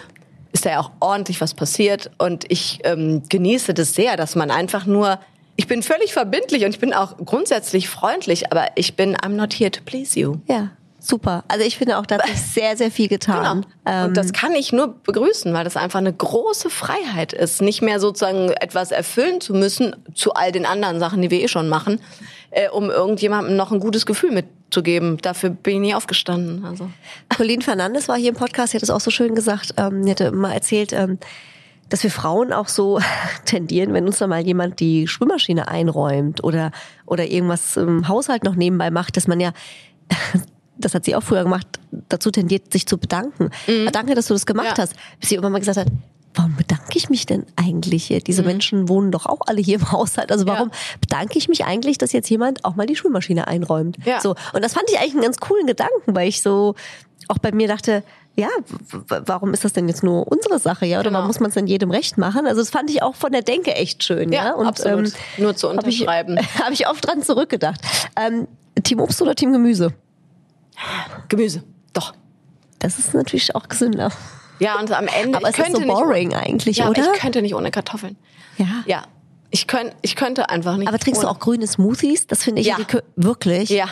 ist 0.52 0.64
da 0.64 0.70
ja 0.70 0.80
auch 0.80 0.92
ordentlich 1.00 1.40
was 1.40 1.54
passiert 1.54 2.10
und 2.18 2.44
ich 2.50 2.80
ähm, 2.84 3.22
genieße 3.28 3.74
das 3.74 3.94
sehr, 3.94 4.16
dass 4.16 4.34
man 4.34 4.50
einfach 4.50 4.86
nur 4.86 5.18
ich 5.54 5.66
bin 5.66 5.82
völlig 5.82 6.14
verbindlich 6.14 6.64
und 6.64 6.70
ich 6.70 6.78
bin 6.78 6.94
auch 6.94 7.16
grundsätzlich 7.18 7.88
freundlich, 7.88 8.50
aber 8.50 8.68
ich 8.74 8.96
bin 8.96 9.16
I'm 9.16 9.30
not 9.30 9.52
here 9.52 9.70
to 9.70 9.80
please 9.84 10.18
you. 10.18 10.38
Ja, 10.48 10.70
super. 11.02 11.44
Also 11.48 11.64
ich 11.64 11.76
finde 11.76 11.98
auch, 11.98 12.06
da 12.06 12.18
hat 12.18 12.26
sich 12.26 12.40
sehr, 12.54 12.76
sehr 12.76 12.90
viel 12.90 13.08
getan. 13.08 13.62
Genau. 13.62 13.74
Ähm, 13.86 14.08
Und 14.08 14.16
das 14.16 14.32
kann 14.32 14.52
ich 14.54 14.72
nur 14.72 14.94
begrüßen, 15.02 15.52
weil 15.52 15.64
das 15.64 15.76
einfach 15.76 15.98
eine 15.98 16.12
große 16.12 16.70
Freiheit 16.70 17.32
ist, 17.32 17.60
nicht 17.60 17.82
mehr 17.82 18.00
sozusagen 18.00 18.50
etwas 18.50 18.92
erfüllen 18.92 19.40
zu 19.40 19.54
müssen 19.54 19.96
zu 20.14 20.34
all 20.34 20.52
den 20.52 20.66
anderen 20.66 21.00
Sachen, 21.00 21.20
die 21.22 21.30
wir 21.30 21.42
eh 21.42 21.48
schon 21.48 21.68
machen, 21.68 22.00
äh, 22.50 22.68
um 22.68 22.90
irgendjemandem 22.90 23.56
noch 23.56 23.72
ein 23.72 23.80
gutes 23.80 24.06
Gefühl 24.06 24.30
mitzugeben. 24.30 25.18
Dafür 25.18 25.50
bin 25.50 25.74
ich 25.74 25.80
nie 25.80 25.94
aufgestanden. 25.94 26.64
Also. 26.64 26.88
Colleen 27.36 27.62
Fernandes 27.62 28.08
war 28.08 28.16
hier 28.16 28.30
im 28.30 28.36
Podcast, 28.36 28.72
sie 28.72 28.78
hat 28.78 28.82
es 28.82 28.90
auch 28.90 29.00
so 29.00 29.10
schön 29.10 29.34
gesagt, 29.34 29.74
ähm, 29.76 30.04
sie 30.04 30.10
hatte 30.10 30.32
mal 30.32 30.52
erzählt, 30.52 30.92
ähm, 30.92 31.18
dass 31.88 32.02
wir 32.04 32.10
Frauen 32.10 32.52
auch 32.52 32.68
so 32.68 33.00
tendieren, 33.44 33.92
wenn 33.92 34.06
uns 34.06 34.18
da 34.18 34.26
mal 34.26 34.40
jemand 34.40 34.80
die 34.80 35.08
Spülmaschine 35.08 35.68
einräumt 35.68 36.42
oder, 36.42 36.70
oder 37.06 37.26
irgendwas 37.26 37.76
im 37.76 38.08
Haushalt 38.08 38.44
noch 38.44 38.54
nebenbei 38.54 38.90
macht, 38.90 39.16
dass 39.16 39.26
man 39.26 39.40
ja, 39.40 39.52
das 40.76 40.94
hat 40.94 41.04
sie 41.04 41.14
auch 41.14 41.22
früher 41.22 41.42
gemacht, 41.42 41.66
dazu 42.08 42.30
tendiert, 42.30 42.72
sich 42.72 42.86
zu 42.86 42.98
bedanken. 42.98 43.50
Mhm. 43.66 43.90
Danke, 43.92 44.14
dass 44.14 44.26
du 44.26 44.34
das 44.34 44.46
gemacht 44.46 44.78
ja. 44.78 44.84
hast. 44.84 44.94
Bis 45.20 45.28
sie 45.28 45.34
irgendwann 45.34 45.52
mal 45.52 45.58
gesagt 45.58 45.78
hat, 45.78 45.88
warum 46.34 46.56
bedanke 46.56 46.96
ich 46.96 47.10
mich 47.10 47.26
denn 47.26 47.44
eigentlich 47.56 48.04
hier? 48.04 48.20
Diese 48.20 48.42
mhm. 48.42 48.48
Menschen 48.48 48.88
wohnen 48.88 49.12
doch 49.12 49.26
auch 49.26 49.40
alle 49.46 49.60
hier 49.60 49.76
im 49.76 49.92
Haushalt. 49.92 50.32
Also 50.32 50.46
warum 50.46 50.68
ja. 50.68 50.74
bedanke 51.00 51.38
ich 51.38 51.48
mich 51.48 51.64
eigentlich, 51.64 51.98
dass 51.98 52.12
jetzt 52.12 52.28
jemand 52.30 52.64
auch 52.64 52.74
mal 52.76 52.86
die 52.86 52.96
Spülmaschine 52.96 53.46
einräumt? 53.48 53.98
Ja. 54.04 54.20
So. 54.20 54.34
Und 54.52 54.64
das 54.64 54.74
fand 54.74 54.90
ich 54.90 54.98
eigentlich 54.98 55.14
einen 55.14 55.22
ganz 55.22 55.38
coolen 55.38 55.66
Gedanken, 55.66 56.14
weil 56.14 56.28
ich 56.28 56.42
so 56.42 56.74
auch 57.28 57.38
bei 57.38 57.52
mir 57.52 57.68
dachte, 57.68 58.02
ja, 58.34 58.48
warum 59.08 59.52
ist 59.52 59.64
das 59.64 59.74
denn 59.74 59.88
jetzt 59.88 60.02
nur 60.02 60.26
unsere 60.26 60.58
Sache, 60.58 60.86
ja? 60.86 61.00
Oder 61.00 61.10
genau. 61.10 61.18
warum 61.18 61.26
muss 61.28 61.40
man 61.40 61.48
es 61.50 61.54
denn 61.54 61.66
jedem 61.66 61.90
recht 61.90 62.16
machen? 62.16 62.46
Also 62.46 62.62
das 62.62 62.70
fand 62.70 62.88
ich 62.88 63.02
auch 63.02 63.14
von 63.14 63.30
der 63.30 63.42
Denke 63.42 63.74
echt 63.74 64.02
schön, 64.04 64.32
ja. 64.32 64.46
ja? 64.46 64.54
Und, 64.54 64.66
absolut. 64.66 65.06
Ähm, 65.06 65.44
nur 65.44 65.54
zu 65.54 65.68
unterschreiben. 65.68 66.38
Habe 66.38 66.48
ich, 66.54 66.60
hab 66.60 66.72
ich 66.72 66.88
oft 66.88 67.06
dran 67.06 67.22
zurückgedacht. 67.22 67.80
Ähm, 68.16 68.48
Team 68.82 69.00
Obst 69.00 69.20
oder 69.20 69.34
Team 69.34 69.52
Gemüse? 69.52 69.92
Gemüse, 71.28 71.62
doch. 71.92 72.14
Das 72.78 72.98
ist 72.98 73.14
natürlich 73.14 73.54
auch 73.54 73.68
gesünder. 73.68 74.10
Ja, 74.58 74.78
und 74.78 74.90
am 74.92 75.08
Ende. 75.08 75.38
Aber 75.38 75.48
es 75.48 75.58
ist 75.58 75.72
so 75.72 75.80
boring 75.80 76.28
nicht, 76.28 76.36
eigentlich, 76.36 76.76
ja, 76.78 76.88
oder? 76.88 77.12
ich 77.14 77.20
könnte 77.20 77.42
nicht 77.42 77.54
ohne 77.54 77.70
Kartoffeln. 77.70 78.16
Ja. 78.58 78.66
Ja. 78.86 79.04
Ich, 79.50 79.66
könnt, 79.66 79.94
ich 80.02 80.16
könnte 80.16 80.48
einfach 80.48 80.76
nicht. 80.76 80.88
Aber 80.88 80.98
trinkst 80.98 81.22
ohne. 81.22 81.32
du 81.32 81.36
auch 81.36 81.40
grüne 81.40 81.66
Smoothies? 81.66 82.26
Das 82.26 82.42
finde 82.42 82.60
ich 82.62 82.68
ja. 82.68 82.76
wirklich. 83.16 83.68
Ja 83.70 83.88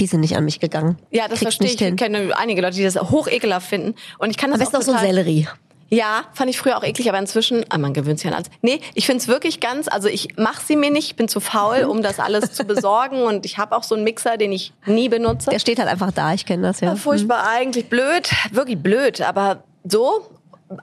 die 0.00 0.06
sind 0.06 0.20
nicht 0.20 0.36
an 0.36 0.44
mich 0.44 0.60
gegangen. 0.60 0.98
Ja, 1.10 1.28
das 1.28 1.38
Kriegst 1.38 1.58
verstehe 1.58 1.68
ich. 1.68 1.80
Ich 1.80 1.96
kenne 1.96 2.32
einige 2.36 2.62
Leute, 2.62 2.76
die 2.76 2.82
das 2.82 2.96
hoch 2.96 3.28
ekelhaft 3.28 3.68
finden. 3.68 3.94
Und 4.18 4.30
ich 4.30 4.36
kann 4.36 4.50
das 4.50 4.60
Aber 4.60 4.68
auch, 4.68 4.80
ist 4.80 4.88
auch 4.88 4.94
so 4.94 4.98
Sellerie. 4.98 5.48
Ja, 5.92 6.24
fand 6.32 6.48
ich 6.48 6.58
früher 6.58 6.78
auch 6.78 6.84
eklig, 6.84 7.06
aber 7.10 7.18
inzwischen, 7.18 7.66
ah, 7.68 7.76
man 7.76 7.92
gewöhnt 7.92 8.18
sich 8.18 8.26
an 8.26 8.32
alles. 8.32 8.48
Nee, 8.62 8.80
ich 8.94 9.04
find's 9.04 9.28
wirklich 9.28 9.60
ganz, 9.60 9.88
also 9.88 10.08
ich 10.08 10.38
mache 10.38 10.64
sie 10.64 10.74
mir 10.74 10.90
nicht, 10.90 11.08
ich 11.08 11.16
bin 11.16 11.28
zu 11.28 11.38
faul, 11.38 11.84
um 11.84 12.02
das 12.02 12.18
alles 12.18 12.52
zu 12.52 12.64
besorgen 12.64 13.22
und 13.24 13.44
ich 13.44 13.58
habe 13.58 13.76
auch 13.76 13.82
so 13.82 13.94
einen 13.94 14.02
Mixer, 14.02 14.38
den 14.38 14.52
ich 14.52 14.72
nie 14.86 15.10
benutze. 15.10 15.50
Der 15.50 15.58
steht 15.58 15.78
halt 15.78 15.90
einfach 15.90 16.10
da, 16.10 16.32
ich 16.32 16.46
kenne 16.46 16.62
das 16.62 16.80
ja. 16.80 16.88
ja 16.88 16.96
furchtbar, 16.96 17.42
mhm. 17.42 17.48
eigentlich 17.50 17.90
blöd, 17.90 18.30
wirklich 18.52 18.78
blöd, 18.78 19.20
aber 19.20 19.64
so 19.84 20.30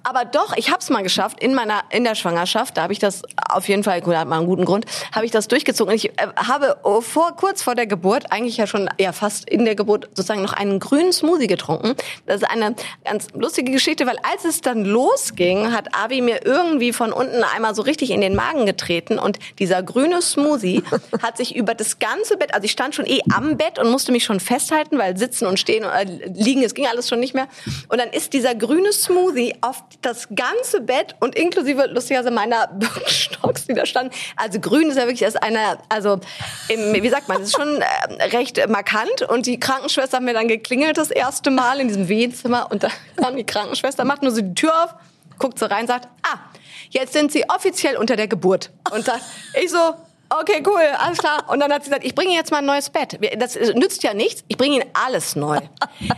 aber 0.03 0.25
doch, 0.25 0.55
ich 0.55 0.69
habe 0.69 0.79
es 0.79 0.89
mal 0.89 1.03
geschafft 1.03 1.41
in 1.41 1.53
meiner 1.53 1.81
in 1.89 2.03
der 2.03 2.15
Schwangerschaft. 2.15 2.77
Da 2.77 2.83
habe 2.83 2.93
ich 2.93 2.99
das 2.99 3.23
auf 3.49 3.67
jeden 3.67 3.83
Fall, 3.83 4.01
gut, 4.01 4.15
hat 4.15 4.27
mal 4.27 4.37
einen 4.37 4.47
guten 4.47 4.65
Grund, 4.65 4.85
habe 5.11 5.25
ich 5.25 5.31
das 5.31 5.47
durchgezogen. 5.47 5.91
Und 5.91 5.95
ich 5.95 6.09
äh, 6.19 6.27
habe 6.35 6.77
vor 7.01 7.35
kurz 7.35 7.61
vor 7.61 7.75
der 7.75 7.87
Geburt, 7.87 8.31
eigentlich 8.31 8.57
ja 8.57 8.67
schon 8.67 8.89
ja 8.99 9.11
fast 9.11 9.49
in 9.49 9.65
der 9.65 9.75
Geburt 9.75 10.09
sozusagen 10.13 10.41
noch 10.41 10.53
einen 10.53 10.79
grünen 10.79 11.13
Smoothie 11.13 11.47
getrunken. 11.47 11.95
Das 12.25 12.41
ist 12.41 12.49
eine 12.49 12.75
ganz 13.05 13.27
lustige 13.33 13.71
Geschichte, 13.71 14.05
weil 14.05 14.17
als 14.31 14.45
es 14.45 14.61
dann 14.61 14.85
losging, 14.85 15.71
hat 15.71 15.95
Avi 15.95 16.21
mir 16.21 16.45
irgendwie 16.45 16.93
von 16.93 17.11
unten 17.11 17.43
einmal 17.43 17.75
so 17.75 17.81
richtig 17.81 18.11
in 18.11 18.21
den 18.21 18.35
Magen 18.35 18.65
getreten 18.65 19.19
und 19.19 19.39
dieser 19.59 19.83
grüne 19.83 20.21
Smoothie 20.21 20.83
hat 21.21 21.37
sich 21.37 21.55
über 21.55 21.75
das 21.75 21.99
ganze 21.99 22.37
Bett, 22.37 22.53
also 22.53 22.65
ich 22.65 22.71
stand 22.71 22.95
schon 22.95 23.05
eh 23.05 23.21
am 23.33 23.57
Bett 23.57 23.79
und 23.79 23.89
musste 23.89 24.11
mich 24.11 24.23
schon 24.23 24.39
festhalten, 24.39 24.97
weil 24.97 25.17
sitzen 25.17 25.45
und 25.45 25.59
stehen 25.59 25.83
und 25.83 25.91
äh, 25.91 26.31
liegen, 26.33 26.63
es 26.63 26.73
ging 26.73 26.87
alles 26.87 27.07
schon 27.09 27.19
nicht 27.19 27.33
mehr. 27.33 27.47
Und 27.89 27.99
dann 27.99 28.09
ist 28.09 28.33
dieser 28.33 28.55
grüne 28.55 28.91
Smoothie 28.93 29.55
auf 29.61 29.78
das 30.01 30.27
ganze 30.33 30.81
Bett 30.81 31.15
und 31.19 31.35
inklusive 31.35 31.87
lustigerweise 31.87 32.31
meiner 32.31 32.67
Birkenstocks, 32.73 33.65
die 33.65 33.73
da 33.73 33.85
standen. 33.85 34.13
Also 34.35 34.59
grün 34.59 34.89
ist 34.89 34.97
ja 34.97 35.03
wirklich 35.03 35.21
erst 35.21 35.41
eine, 35.41 35.77
also 35.89 36.19
im, 36.67 36.93
wie 36.93 37.09
sagt 37.09 37.27
man, 37.27 37.39
das 37.39 37.49
ist 37.49 37.55
schon 37.55 37.81
äh, 37.81 38.23
recht 38.35 38.59
markant. 38.69 39.23
Und 39.23 39.45
die 39.45 39.59
Krankenschwester 39.59 40.17
hat 40.17 40.23
mir 40.23 40.33
dann 40.33 40.47
geklingelt 40.47 40.97
das 40.97 41.11
erste 41.11 41.51
Mal 41.51 41.79
in 41.79 41.87
diesem 41.87 42.07
Wehenzimmer 42.07 42.71
und 42.71 42.83
da 42.83 42.89
kam 43.17 43.35
die 43.35 43.45
Krankenschwester, 43.45 44.05
macht 44.05 44.21
nur 44.21 44.31
so 44.31 44.41
die 44.41 44.53
Tür 44.53 44.83
auf, 44.83 44.95
guckt 45.37 45.59
so 45.59 45.65
rein, 45.65 45.87
sagt, 45.87 46.07
ah, 46.23 46.37
jetzt 46.89 47.13
sind 47.13 47.31
Sie 47.31 47.49
offiziell 47.49 47.97
unter 47.97 48.15
der 48.15 48.27
Geburt. 48.27 48.71
Und 48.91 49.05
sagt, 49.05 49.21
ich 49.61 49.69
so, 49.71 49.95
okay, 50.29 50.63
cool, 50.65 50.81
alles 50.97 51.17
klar. 51.17 51.43
Und 51.47 51.59
dann 51.59 51.71
hat 51.71 51.83
sie 51.83 51.89
gesagt, 51.89 52.05
ich 52.05 52.15
bringe 52.15 52.33
jetzt 52.33 52.51
mal 52.51 52.57
ein 52.59 52.65
neues 52.65 52.89
Bett. 52.89 53.19
Das 53.37 53.55
nützt 53.55 54.03
ja 54.03 54.13
nichts, 54.13 54.43
ich 54.47 54.57
bringe 54.57 54.75
Ihnen 54.75 54.89
alles 54.93 55.35
neu. 55.35 55.59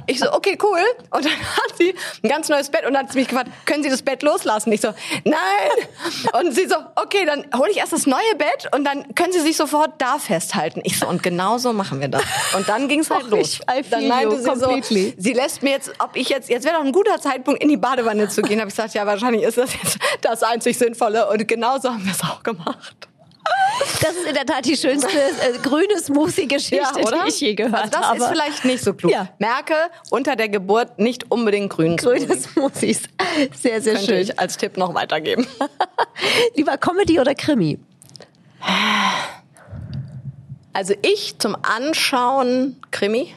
Ich 0.07 0.19
so, 0.19 0.31
okay, 0.33 0.57
cool. 0.63 0.79
Und 1.11 1.25
dann 1.25 1.31
hat 1.31 1.77
sie 1.77 1.93
ein 2.23 2.29
ganz 2.29 2.49
neues 2.49 2.69
Bett 2.69 2.85
und 2.85 2.93
dann 2.93 3.03
hat 3.05 3.11
sie 3.11 3.19
mich 3.19 3.27
gefragt, 3.27 3.49
können 3.65 3.83
Sie 3.83 3.89
das 3.89 4.01
Bett 4.01 4.23
loslassen? 4.23 4.71
Ich 4.71 4.81
so, 4.81 4.89
nein. 5.23 5.39
Und 6.39 6.53
sie 6.53 6.67
so, 6.67 6.75
okay, 6.95 7.25
dann 7.25 7.45
hole 7.57 7.71
ich 7.71 7.77
erst 7.77 7.93
das 7.93 8.05
neue 8.05 8.35
Bett 8.37 8.69
und 8.75 8.83
dann 8.83 9.15
können 9.15 9.33
Sie 9.33 9.39
sich 9.39 9.57
sofort 9.57 9.93
da 9.99 10.19
festhalten. 10.19 10.81
Ich 10.83 10.99
so, 10.99 11.07
und 11.07 11.23
genau 11.23 11.57
so 11.57 11.73
machen 11.73 11.99
wir 11.99 12.07
das. 12.07 12.23
Und 12.55 12.67
dann 12.67 12.87
ging 12.87 12.99
es 12.99 13.09
halt 13.09 13.25
Och, 13.25 13.31
los. 13.31 13.59
dann 13.89 14.07
meinte 14.07 14.39
sie 14.41 14.49
completely. 14.49 15.09
so, 15.09 15.21
sie 15.21 15.33
lässt 15.33 15.63
mir 15.63 15.71
jetzt, 15.71 15.91
ob 15.99 16.15
ich 16.15 16.29
jetzt, 16.29 16.49
jetzt 16.49 16.65
wäre 16.65 16.75
doch 16.75 16.83
ein 16.85 16.91
guter 16.91 17.19
Zeitpunkt, 17.21 17.61
in 17.61 17.69
die 17.69 17.77
Badewanne 17.77 18.27
zu 18.27 18.41
gehen. 18.41 18.59
Habe 18.59 18.69
ich 18.69 18.75
gesagt, 18.75 18.93
ja, 18.93 19.05
wahrscheinlich 19.05 19.43
ist 19.43 19.57
das 19.57 19.73
jetzt 19.73 19.97
das 20.21 20.43
einzig 20.43 20.77
Sinnvolle. 20.77 21.29
Und 21.29 21.47
genau 21.47 21.77
so 21.79 21.89
haben 21.89 22.05
wir 22.05 22.11
es 22.11 22.21
auch 22.21 22.43
gemacht. 22.43 23.10
Das 24.01 24.15
ist 24.15 24.25
in 24.25 24.33
der 24.33 24.45
Tat 24.45 24.65
die 24.65 24.75
schönste 24.75 25.09
äh, 25.09 25.57
grüne 25.61 25.99
Smoothie-Geschichte, 25.99 26.75
ja, 26.77 27.23
die 27.23 27.29
ich 27.29 27.39
je 27.39 27.55
gehört 27.55 27.75
also 27.75 27.91
das 27.91 28.01
habe. 28.01 28.19
Das 28.19 28.27
ist 28.27 28.33
vielleicht 28.33 28.65
nicht 28.65 28.83
so 28.83 28.93
klug. 28.93 29.11
Ja. 29.11 29.29
Merke 29.39 29.75
unter 30.09 30.35
der 30.35 30.49
Geburt 30.49 30.99
nicht 30.99 31.31
unbedingt 31.31 31.71
grün 31.71 31.97
Grüne 31.97 32.35
Smoothies. 32.37 33.03
Sehr, 33.53 33.81
sehr 33.81 33.93
Könnte 33.93 34.07
schön. 34.07 34.21
ich 34.21 34.39
als 34.39 34.57
Tipp 34.57 34.77
noch 34.77 34.93
weitergeben. 34.93 35.47
Lieber 36.55 36.77
Comedy 36.77 37.19
oder 37.19 37.35
Krimi? 37.35 37.79
Also 40.73 40.93
ich 41.01 41.37
zum 41.39 41.55
Anschauen 41.61 42.77
Krimi. 42.91 43.33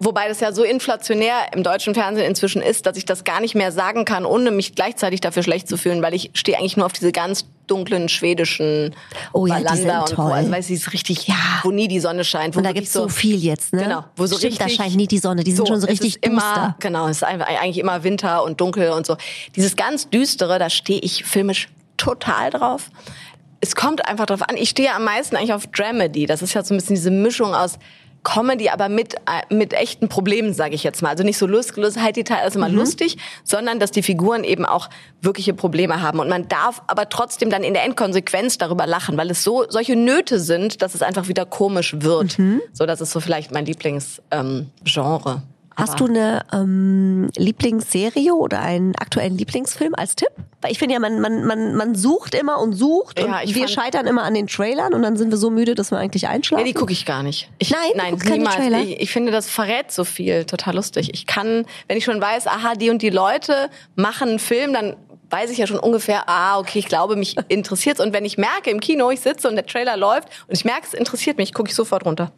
Wobei 0.00 0.28
das 0.28 0.40
ja 0.40 0.52
so 0.52 0.62
inflationär 0.62 1.52
im 1.52 1.62
deutschen 1.62 1.94
Fernsehen 1.94 2.26
inzwischen 2.26 2.62
ist, 2.62 2.86
dass 2.86 2.96
ich 2.96 3.04
das 3.04 3.24
gar 3.24 3.40
nicht 3.40 3.54
mehr 3.54 3.72
sagen 3.72 4.04
kann, 4.04 4.24
ohne 4.24 4.50
mich 4.50 4.74
gleichzeitig 4.74 5.20
dafür 5.20 5.42
schlecht 5.42 5.68
zu 5.68 5.76
fühlen, 5.76 6.02
weil 6.02 6.14
ich 6.14 6.30
stehe 6.34 6.56
eigentlich 6.56 6.76
nur 6.76 6.86
auf 6.86 6.92
diese 6.92 7.10
ganz 7.10 7.46
dunklen 7.66 8.08
schwedischen 8.08 8.94
oh, 9.32 9.46
ja, 9.46 9.56
Wallander 9.56 10.00
und 10.00 10.10
toll. 10.10 10.32
Also 10.32 10.50
weiß 10.50 10.70
ich, 10.70 10.76
ist 10.76 10.92
richtig, 10.92 11.26
ja. 11.26 11.34
wo 11.62 11.70
nie 11.70 11.88
die 11.88 12.00
Sonne 12.00 12.24
scheint. 12.24 12.56
und 12.56 12.62
da 12.62 12.72
gibt's 12.72 12.92
so, 12.92 13.02
so, 13.02 13.08
viel 13.08 13.36
jetzt, 13.36 13.72
ne? 13.72 13.82
Genau, 13.82 14.04
wo 14.16 14.26
so 14.26 14.38
Stimmt, 14.38 14.52
richtig, 14.52 14.76
da 14.76 14.82
scheint 14.82 14.96
nie 14.96 15.06
die 15.06 15.18
Sonne. 15.18 15.42
Die 15.42 15.50
sind 15.50 15.66
so, 15.66 15.66
schon 15.66 15.80
so 15.80 15.86
richtig 15.86 16.22
immer, 16.22 16.40
duster. 16.40 16.76
Genau, 16.78 17.08
es 17.08 17.18
ist 17.18 17.22
eigentlich 17.24 17.78
immer 17.78 18.04
Winter 18.04 18.44
und 18.44 18.60
dunkel 18.60 18.90
und 18.90 19.06
so. 19.06 19.16
Dieses 19.56 19.76
ganz 19.76 20.08
düstere, 20.08 20.58
da 20.58 20.70
stehe 20.70 21.00
ich 21.00 21.24
filmisch 21.24 21.68
total 21.96 22.50
drauf. 22.50 22.90
Es 23.60 23.74
kommt 23.74 24.06
einfach 24.06 24.26
drauf 24.26 24.42
an. 24.42 24.56
Ich 24.56 24.70
stehe 24.70 24.94
am 24.94 25.04
meisten 25.04 25.36
eigentlich 25.36 25.52
auf 25.52 25.66
Dramedy. 25.66 26.26
Das 26.26 26.42
ist 26.42 26.54
ja 26.54 26.62
so 26.62 26.72
ein 26.72 26.78
bisschen 26.78 26.94
diese 26.94 27.10
Mischung 27.10 27.54
aus 27.54 27.78
Comedy, 28.24 28.68
aber 28.68 28.88
mit, 28.88 29.14
äh, 29.14 29.54
mit 29.54 29.72
echten 29.72 30.08
Problemen, 30.08 30.52
sage 30.52 30.74
ich 30.74 30.82
jetzt 30.84 31.02
mal. 31.02 31.10
Also 31.10 31.24
nicht 31.24 31.38
so 31.38 31.46
lustig, 31.46 31.84
halt 31.98 32.16
die 32.16 32.24
Teil 32.24 32.46
ist 32.46 32.56
immer 32.56 32.68
mhm. 32.68 32.76
lustig, 32.76 33.16
sondern 33.44 33.80
dass 33.80 33.90
die 33.90 34.02
Figuren 34.02 34.44
eben 34.44 34.64
auch 34.64 34.88
wirkliche 35.22 35.54
Probleme 35.54 36.02
haben. 36.02 36.18
Und 36.18 36.28
man 36.28 36.48
darf 36.48 36.82
aber 36.86 37.08
trotzdem 37.08 37.50
dann 37.50 37.62
in 37.62 37.74
der 37.74 37.84
Endkonsequenz 37.84 38.58
darüber 38.58 38.86
lachen, 38.86 39.16
weil 39.16 39.30
es 39.30 39.44
so 39.44 39.64
solche 39.68 39.96
Nöte 39.96 40.40
sind, 40.40 40.82
dass 40.82 40.94
es 40.94 41.02
einfach 41.02 41.28
wieder 41.28 41.46
komisch 41.46 41.96
wird. 42.00 42.38
Mhm. 42.38 42.60
So, 42.72 42.86
das 42.86 43.00
ist 43.00 43.12
so 43.12 43.20
vielleicht 43.20 43.52
mein 43.52 43.66
Lieblingsgenre. 43.66 44.68
Ähm. 44.90 45.42
Hast 45.78 46.00
du 46.00 46.06
eine 46.06 46.44
ähm, 46.52 47.30
Lieblingsserie 47.36 48.34
oder 48.34 48.60
einen 48.60 48.96
aktuellen 48.96 49.38
Lieblingsfilm 49.38 49.94
als 49.94 50.16
Tipp? 50.16 50.30
Weil 50.60 50.72
ich 50.72 50.78
finde 50.78 50.94
ja, 50.94 51.00
man, 51.00 51.20
man, 51.20 51.44
man, 51.44 51.76
man 51.76 51.94
sucht 51.94 52.34
immer 52.34 52.60
und 52.60 52.72
sucht 52.72 53.20
ja, 53.20 53.26
und 53.26 53.54
wir 53.54 53.68
scheitern 53.68 54.08
immer 54.08 54.24
an 54.24 54.34
den 54.34 54.48
Trailern 54.48 54.92
und 54.92 55.02
dann 55.02 55.16
sind 55.16 55.30
wir 55.30 55.38
so 55.38 55.50
müde, 55.50 55.76
dass 55.76 55.92
wir 55.92 55.98
eigentlich 55.98 56.26
einschlafen. 56.26 56.66
Ja, 56.66 56.72
die 56.72 56.74
gucke 56.74 56.92
ich 56.92 57.06
gar 57.06 57.22
nicht. 57.22 57.48
Ich, 57.58 57.70
nein, 57.70 57.90
nein, 57.94 58.18
niemals. 58.24 58.58
Ich, 58.88 59.00
ich 59.02 59.12
finde, 59.12 59.30
das 59.30 59.48
verrät 59.48 59.92
so 59.92 60.02
viel. 60.02 60.44
Total 60.46 60.74
lustig. 60.74 61.10
Ich 61.14 61.26
kann, 61.26 61.64
wenn 61.86 61.96
ich 61.96 62.04
schon 62.04 62.20
weiß, 62.20 62.48
aha, 62.48 62.74
die 62.74 62.90
und 62.90 63.00
die 63.00 63.10
Leute 63.10 63.70
machen 63.94 64.30
einen 64.30 64.38
Film, 64.40 64.72
dann 64.72 64.96
weiß 65.30 65.50
ich 65.50 65.58
ja 65.58 65.68
schon 65.68 65.78
ungefähr, 65.78 66.28
ah, 66.28 66.58
okay, 66.58 66.80
ich 66.80 66.86
glaube, 66.86 67.14
mich 67.14 67.36
interessiert's. 67.48 68.00
Und 68.00 68.12
wenn 68.12 68.24
ich 68.24 68.36
merke 68.36 68.70
im 68.70 68.80
Kino, 68.80 69.10
ich 69.10 69.20
sitze 69.20 69.48
und 69.48 69.54
der 69.54 69.66
Trailer 69.66 69.96
läuft 69.96 70.28
und 70.48 70.56
ich 70.56 70.64
merke, 70.64 70.88
es 70.88 70.94
interessiert 70.94 71.36
mich, 71.36 71.54
gucke 71.54 71.68
ich 71.68 71.76
sofort 71.76 72.04
runter 72.04 72.32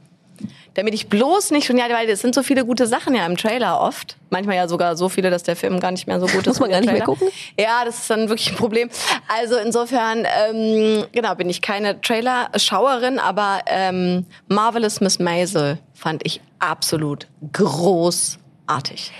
damit 0.74 0.94
ich 0.94 1.08
bloß 1.08 1.50
nicht 1.50 1.66
schon, 1.66 1.78
ja, 1.78 1.88
weil 1.90 2.08
es 2.08 2.20
sind 2.20 2.34
so 2.34 2.42
viele 2.42 2.64
gute 2.64 2.86
Sachen 2.86 3.14
ja 3.14 3.26
im 3.26 3.36
Trailer 3.36 3.80
oft. 3.80 4.16
Manchmal 4.30 4.56
ja 4.56 4.68
sogar 4.68 4.96
so 4.96 5.08
viele, 5.08 5.30
dass 5.30 5.42
der 5.42 5.56
Film 5.56 5.80
gar 5.80 5.90
nicht 5.90 6.06
mehr 6.06 6.20
so 6.20 6.26
gut 6.26 6.40
ist. 6.46 6.46
Muss 6.46 6.60
man 6.60 6.70
gar 6.70 6.80
nicht 6.80 6.92
mehr 6.92 7.02
gucken? 7.02 7.28
Ja, 7.58 7.84
das 7.84 7.98
ist 7.98 8.10
dann 8.10 8.28
wirklich 8.28 8.50
ein 8.50 8.56
Problem. 8.56 8.88
Also 9.28 9.56
insofern, 9.56 10.26
ähm, 10.48 11.04
genau, 11.12 11.34
bin 11.34 11.50
ich 11.50 11.62
keine 11.62 12.00
Trailer-Schauerin, 12.00 13.18
aber 13.18 13.60
ähm, 13.66 14.26
Marvelous 14.48 15.00
Miss 15.00 15.18
Maisel 15.18 15.78
fand 15.94 16.24
ich 16.24 16.40
absolut 16.58 17.26
großartig. 17.52 19.12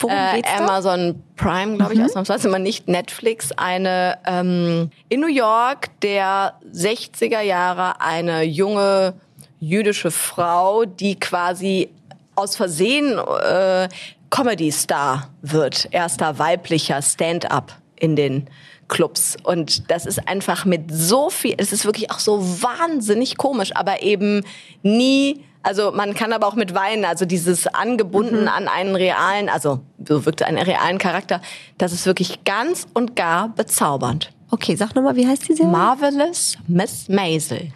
Worum 0.00 0.16
äh, 0.16 0.42
Amazon 0.56 1.22
Prime, 1.36 1.76
glaube 1.76 1.94
ich, 1.94 1.98
mhm. 1.98 2.04
ausnahmsweise 2.04 2.48
mal 2.48 2.58
nicht 2.58 2.86
Netflix. 2.86 3.50
Eine 3.52 4.18
ähm, 4.26 4.90
in 5.08 5.20
New 5.20 5.26
York 5.26 5.88
der 6.02 6.54
60er 6.72 7.40
Jahre 7.40 8.00
eine 8.00 8.42
junge 8.42 9.14
jüdische 9.60 10.10
Frau, 10.10 10.84
die 10.84 11.18
quasi 11.18 11.90
aus 12.34 12.56
Versehen 12.56 13.18
äh, 13.18 13.88
Comedy-Star 14.30 15.28
wird, 15.42 15.88
erster 15.90 16.38
weiblicher 16.38 17.02
Stand-up 17.02 17.76
in 17.96 18.16
den 18.16 18.48
Clubs. 18.88 19.36
Und 19.42 19.90
das 19.90 20.06
ist 20.06 20.26
einfach 20.28 20.64
mit 20.64 20.90
so 20.90 21.30
viel, 21.30 21.54
es 21.58 21.72
ist 21.72 21.84
wirklich 21.84 22.10
auch 22.10 22.18
so 22.18 22.40
wahnsinnig 22.62 23.36
komisch, 23.36 23.74
aber 23.74 24.02
eben 24.02 24.44
nie, 24.82 25.44
also 25.62 25.92
man 25.92 26.14
kann 26.14 26.32
aber 26.32 26.46
auch 26.46 26.54
mit 26.54 26.74
weinen, 26.74 27.04
also 27.04 27.24
dieses 27.24 27.66
angebunden 27.66 28.42
mhm. 28.42 28.48
an 28.48 28.68
einen 28.68 28.96
realen, 28.96 29.48
also 29.48 29.80
so 30.06 30.24
wirkt 30.24 30.42
einen 30.42 30.58
realen 30.58 30.98
Charakter, 30.98 31.40
das 31.76 31.92
ist 31.92 32.06
wirklich 32.06 32.44
ganz 32.44 32.86
und 32.94 33.16
gar 33.16 33.48
bezaubernd. 33.48 34.30
Okay, 34.50 34.76
sag 34.76 34.94
nochmal, 34.94 35.16
wie 35.16 35.26
heißt 35.26 35.48
die 35.48 35.54
Serie? 35.54 35.70
Marvelous 35.70 36.56
Miss 36.66 37.08
Maisel. 37.08 37.70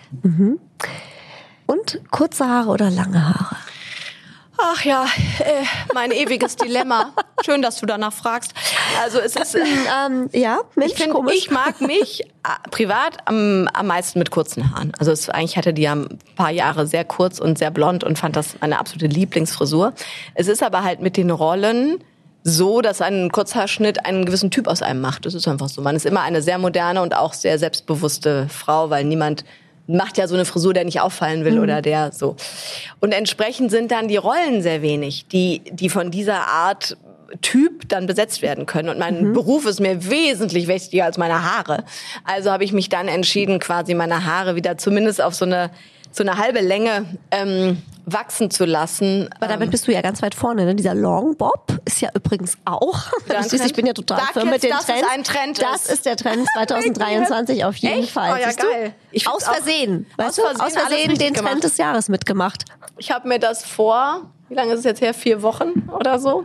Und 1.66 2.00
kurze 2.10 2.46
Haare 2.46 2.70
oder 2.70 2.90
lange 2.90 3.28
Haare? 3.28 3.56
Ach 4.58 4.84
ja, 4.84 5.06
äh, 5.40 5.64
mein 5.94 6.12
ewiges 6.12 6.56
Dilemma. 6.56 7.12
Schön, 7.44 7.62
dass 7.62 7.80
du 7.80 7.86
danach 7.86 8.12
fragst. 8.12 8.52
Also 9.02 9.18
es 9.18 9.34
ist, 9.34 9.54
äh, 9.54 9.60
Ähm, 9.60 10.28
ja, 10.32 10.60
Mensch, 10.76 10.92
ich, 10.92 10.98
find, 10.98 11.14
komisch. 11.14 11.34
ich 11.36 11.50
mag 11.50 11.80
mich 11.80 12.20
äh, 12.44 12.70
privat 12.70 13.18
am, 13.24 13.68
am 13.72 13.86
meisten 13.86 14.18
mit 14.18 14.30
kurzen 14.30 14.70
Haaren. 14.70 14.92
Also 14.98 15.10
es, 15.10 15.28
eigentlich 15.30 15.56
hatte 15.56 15.72
die 15.72 15.82
ja 15.82 15.94
ein 15.94 16.18
paar 16.36 16.50
Jahre 16.50 16.86
sehr 16.86 17.04
kurz 17.04 17.40
und 17.40 17.58
sehr 17.58 17.70
blond 17.70 18.04
und 18.04 18.18
fand 18.18 18.36
das 18.36 18.56
meine 18.60 18.78
absolute 18.78 19.06
Lieblingsfrisur. 19.06 19.94
Es 20.34 20.46
ist 20.48 20.62
aber 20.62 20.84
halt 20.84 21.00
mit 21.00 21.16
den 21.16 21.30
Rollen 21.30 21.98
so, 22.44 22.82
dass 22.82 23.00
ein 23.00 23.30
Kurzhaarschnitt 23.30 24.04
einen 24.04 24.26
gewissen 24.26 24.50
Typ 24.50 24.68
aus 24.68 24.82
einem 24.82 25.00
macht. 25.00 25.26
Das 25.26 25.34
ist 25.34 25.48
einfach 25.48 25.68
so. 25.68 25.80
Man 25.80 25.96
ist 25.96 26.06
immer 26.06 26.20
eine 26.22 26.42
sehr 26.42 26.58
moderne 26.58 27.02
und 27.02 27.14
auch 27.16 27.32
sehr 27.32 27.58
selbstbewusste 27.58 28.48
Frau, 28.48 28.90
weil 28.90 29.04
niemand 29.04 29.44
macht 29.86 30.18
ja 30.18 30.28
so 30.28 30.34
eine 30.34 30.44
Frisur, 30.44 30.74
der 30.74 30.84
nicht 30.84 31.00
auffallen 31.00 31.44
will 31.44 31.58
oder 31.58 31.82
der 31.82 32.12
so. 32.12 32.36
Und 33.00 33.12
entsprechend 33.12 33.70
sind 33.70 33.90
dann 33.90 34.08
die 34.08 34.16
Rollen 34.16 34.62
sehr 34.62 34.82
wenig, 34.82 35.26
die, 35.28 35.62
die 35.72 35.88
von 35.88 36.10
dieser 36.10 36.46
Art 36.46 36.96
Typ 37.40 37.88
dann 37.88 38.06
besetzt 38.06 38.42
werden 38.42 38.66
können. 38.66 38.90
Und 38.90 38.98
mein 38.98 39.32
Beruf 39.32 39.64
ist 39.64 39.80
mir 39.80 40.10
wesentlich 40.10 40.68
wichtiger 40.68 41.06
als 41.06 41.16
meine 41.16 41.42
Haare. 41.42 41.84
Also 42.24 42.50
habe 42.50 42.64
ich 42.64 42.72
mich 42.72 42.90
dann 42.90 43.08
entschieden, 43.08 43.58
quasi 43.58 43.94
meine 43.94 44.26
Haare 44.26 44.54
wieder 44.54 44.76
zumindest 44.76 45.22
auf 45.22 45.34
so 45.34 45.46
eine, 45.46 45.70
so 46.12 46.22
eine 46.22 46.36
halbe 46.38 46.60
Länge 46.60 47.06
ähm, 47.30 47.82
wachsen 48.04 48.50
zu 48.50 48.64
lassen. 48.64 49.28
Aber 49.36 49.48
damit 49.48 49.70
bist 49.70 49.86
du 49.88 49.92
ja 49.92 50.00
ganz 50.02 50.22
weit 50.22 50.34
vorne. 50.34 50.64
Ne? 50.64 50.74
Dieser 50.74 50.94
Long 50.94 51.36
Bob 51.36 51.78
ist 51.84 52.00
ja 52.00 52.10
übrigens 52.14 52.56
auch. 52.64 52.98
Du 53.28 53.48
siehst, 53.48 53.64
ich 53.66 53.72
bin 53.72 53.86
ja 53.86 53.92
total 53.92 54.18
Sag 54.18 54.32
firm 54.34 54.44
jetzt, 54.48 54.52
mit 54.54 54.62
den 54.64 54.70
dass 54.70 54.86
Trends. 54.86 55.06
ein 55.12 55.24
Trend 55.24 55.62
das 55.62 55.86
ist. 55.86 55.92
ist 55.92 56.06
der 56.06 56.16
Trend 56.16 56.46
2023 56.54 57.64
auf 57.64 57.76
jeden 57.76 58.00
Echt? 58.00 58.10
Fall. 58.10 58.32
Oh 58.34 58.36
ja, 58.40 58.46
Siehst 58.48 58.62
du? 58.62 58.66
geil. 58.68 58.94
Ich 59.10 59.28
Aus 59.28 59.44
Versehen. 59.44 60.06
Aus 60.16 60.26
Weißt 60.26 60.38
du? 60.38 60.42
Versehen 60.42 60.60
Aus 60.60 60.76
alles 60.76 60.88
Versehen 60.88 61.08
den 61.10 61.18
Trend 61.18 61.36
gemacht. 61.36 61.64
des 61.64 61.76
Jahres 61.78 62.08
mitgemacht. 62.08 62.64
Ich 62.98 63.10
habe 63.10 63.28
mir 63.28 63.38
das 63.38 63.64
vor, 63.64 64.22
wie 64.48 64.54
lange 64.54 64.72
ist 64.72 64.80
es 64.80 64.84
jetzt 64.84 65.00
her? 65.00 65.14
Vier 65.14 65.42
Wochen 65.42 65.88
oder 65.98 66.18
so 66.18 66.44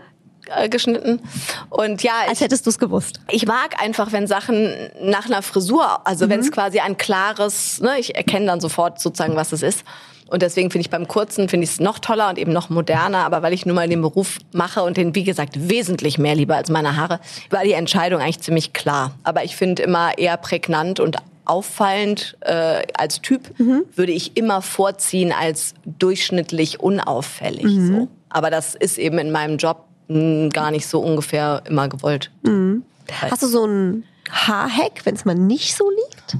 äh, 0.55 0.69
geschnitten. 0.69 1.21
Und 1.69 2.03
ja, 2.03 2.13
Als 2.27 2.39
ich, 2.39 2.41
hättest 2.41 2.65
du 2.65 2.69
es 2.69 2.79
gewusst. 2.79 3.19
ich 3.29 3.45
mag 3.45 3.81
einfach, 3.81 4.11
wenn 4.11 4.27
Sachen 4.27 4.73
nach 5.01 5.25
einer 5.25 5.41
Frisur, 5.41 6.05
also 6.05 6.29
wenn 6.29 6.39
es 6.39 6.51
quasi 6.51 6.79
ein 6.79 6.97
klares, 6.97 7.79
ne, 7.81 7.99
ich 7.99 8.15
erkenne 8.15 8.45
dann 8.47 8.59
sofort 8.59 8.99
sozusagen, 8.99 9.35
was 9.35 9.51
es 9.51 9.61
ist. 9.61 9.83
Und 10.29 10.41
deswegen 10.41 10.69
finde 10.71 10.81
ich 10.81 10.89
beim 10.89 11.07
Kurzen 11.07 11.47
finde 11.47 11.63
ich 11.63 11.71
es 11.71 11.79
noch 11.79 11.99
toller 11.99 12.29
und 12.29 12.37
eben 12.37 12.51
noch 12.51 12.69
moderner, 12.69 13.19
aber 13.19 13.41
weil 13.43 13.53
ich 13.53 13.65
nun 13.65 13.75
mal 13.75 13.87
den 13.87 14.01
Beruf 14.01 14.39
mache 14.51 14.83
und 14.83 14.97
den, 14.97 15.15
wie 15.15 15.23
gesagt, 15.23 15.69
wesentlich 15.69 16.17
mehr 16.17 16.35
lieber 16.35 16.55
als 16.57 16.69
meine 16.69 16.97
Haare, 16.97 17.19
war 17.49 17.63
die 17.63 17.71
Entscheidung 17.71 18.19
eigentlich 18.19 18.41
ziemlich 18.41 18.73
klar. 18.73 19.15
Aber 19.23 19.45
ich 19.45 19.55
finde 19.55 19.83
immer 19.83 20.17
eher 20.17 20.35
prägnant 20.35 20.99
und 20.99 21.17
auffallend 21.45 22.37
äh, 22.41 22.81
als 22.93 23.21
Typ 23.21 23.57
würde 23.95 24.11
ich 24.11 24.35
immer 24.35 24.61
vorziehen 24.61 25.31
als 25.31 25.75
durchschnittlich 25.85 26.81
unauffällig. 26.81 27.63
So. 27.87 28.07
Aber 28.29 28.49
das 28.49 28.75
ist 28.75 28.97
eben 28.97 29.17
in 29.17 29.31
meinem 29.31 29.55
Job 29.57 29.85
gar 30.09 30.71
nicht 30.71 30.87
so 30.87 30.99
ungefähr 31.01 31.61
immer 31.65 31.87
gewollt. 31.89 32.31
Hast 33.11 33.43
du 33.43 33.47
so 33.47 33.63
einen 33.63 34.03
Haarhack, 34.29 35.05
wenn 35.05 35.15
es 35.15 35.25
mal 35.25 35.35
nicht 35.35 35.75
so 35.75 35.89
liegt? 35.89 36.37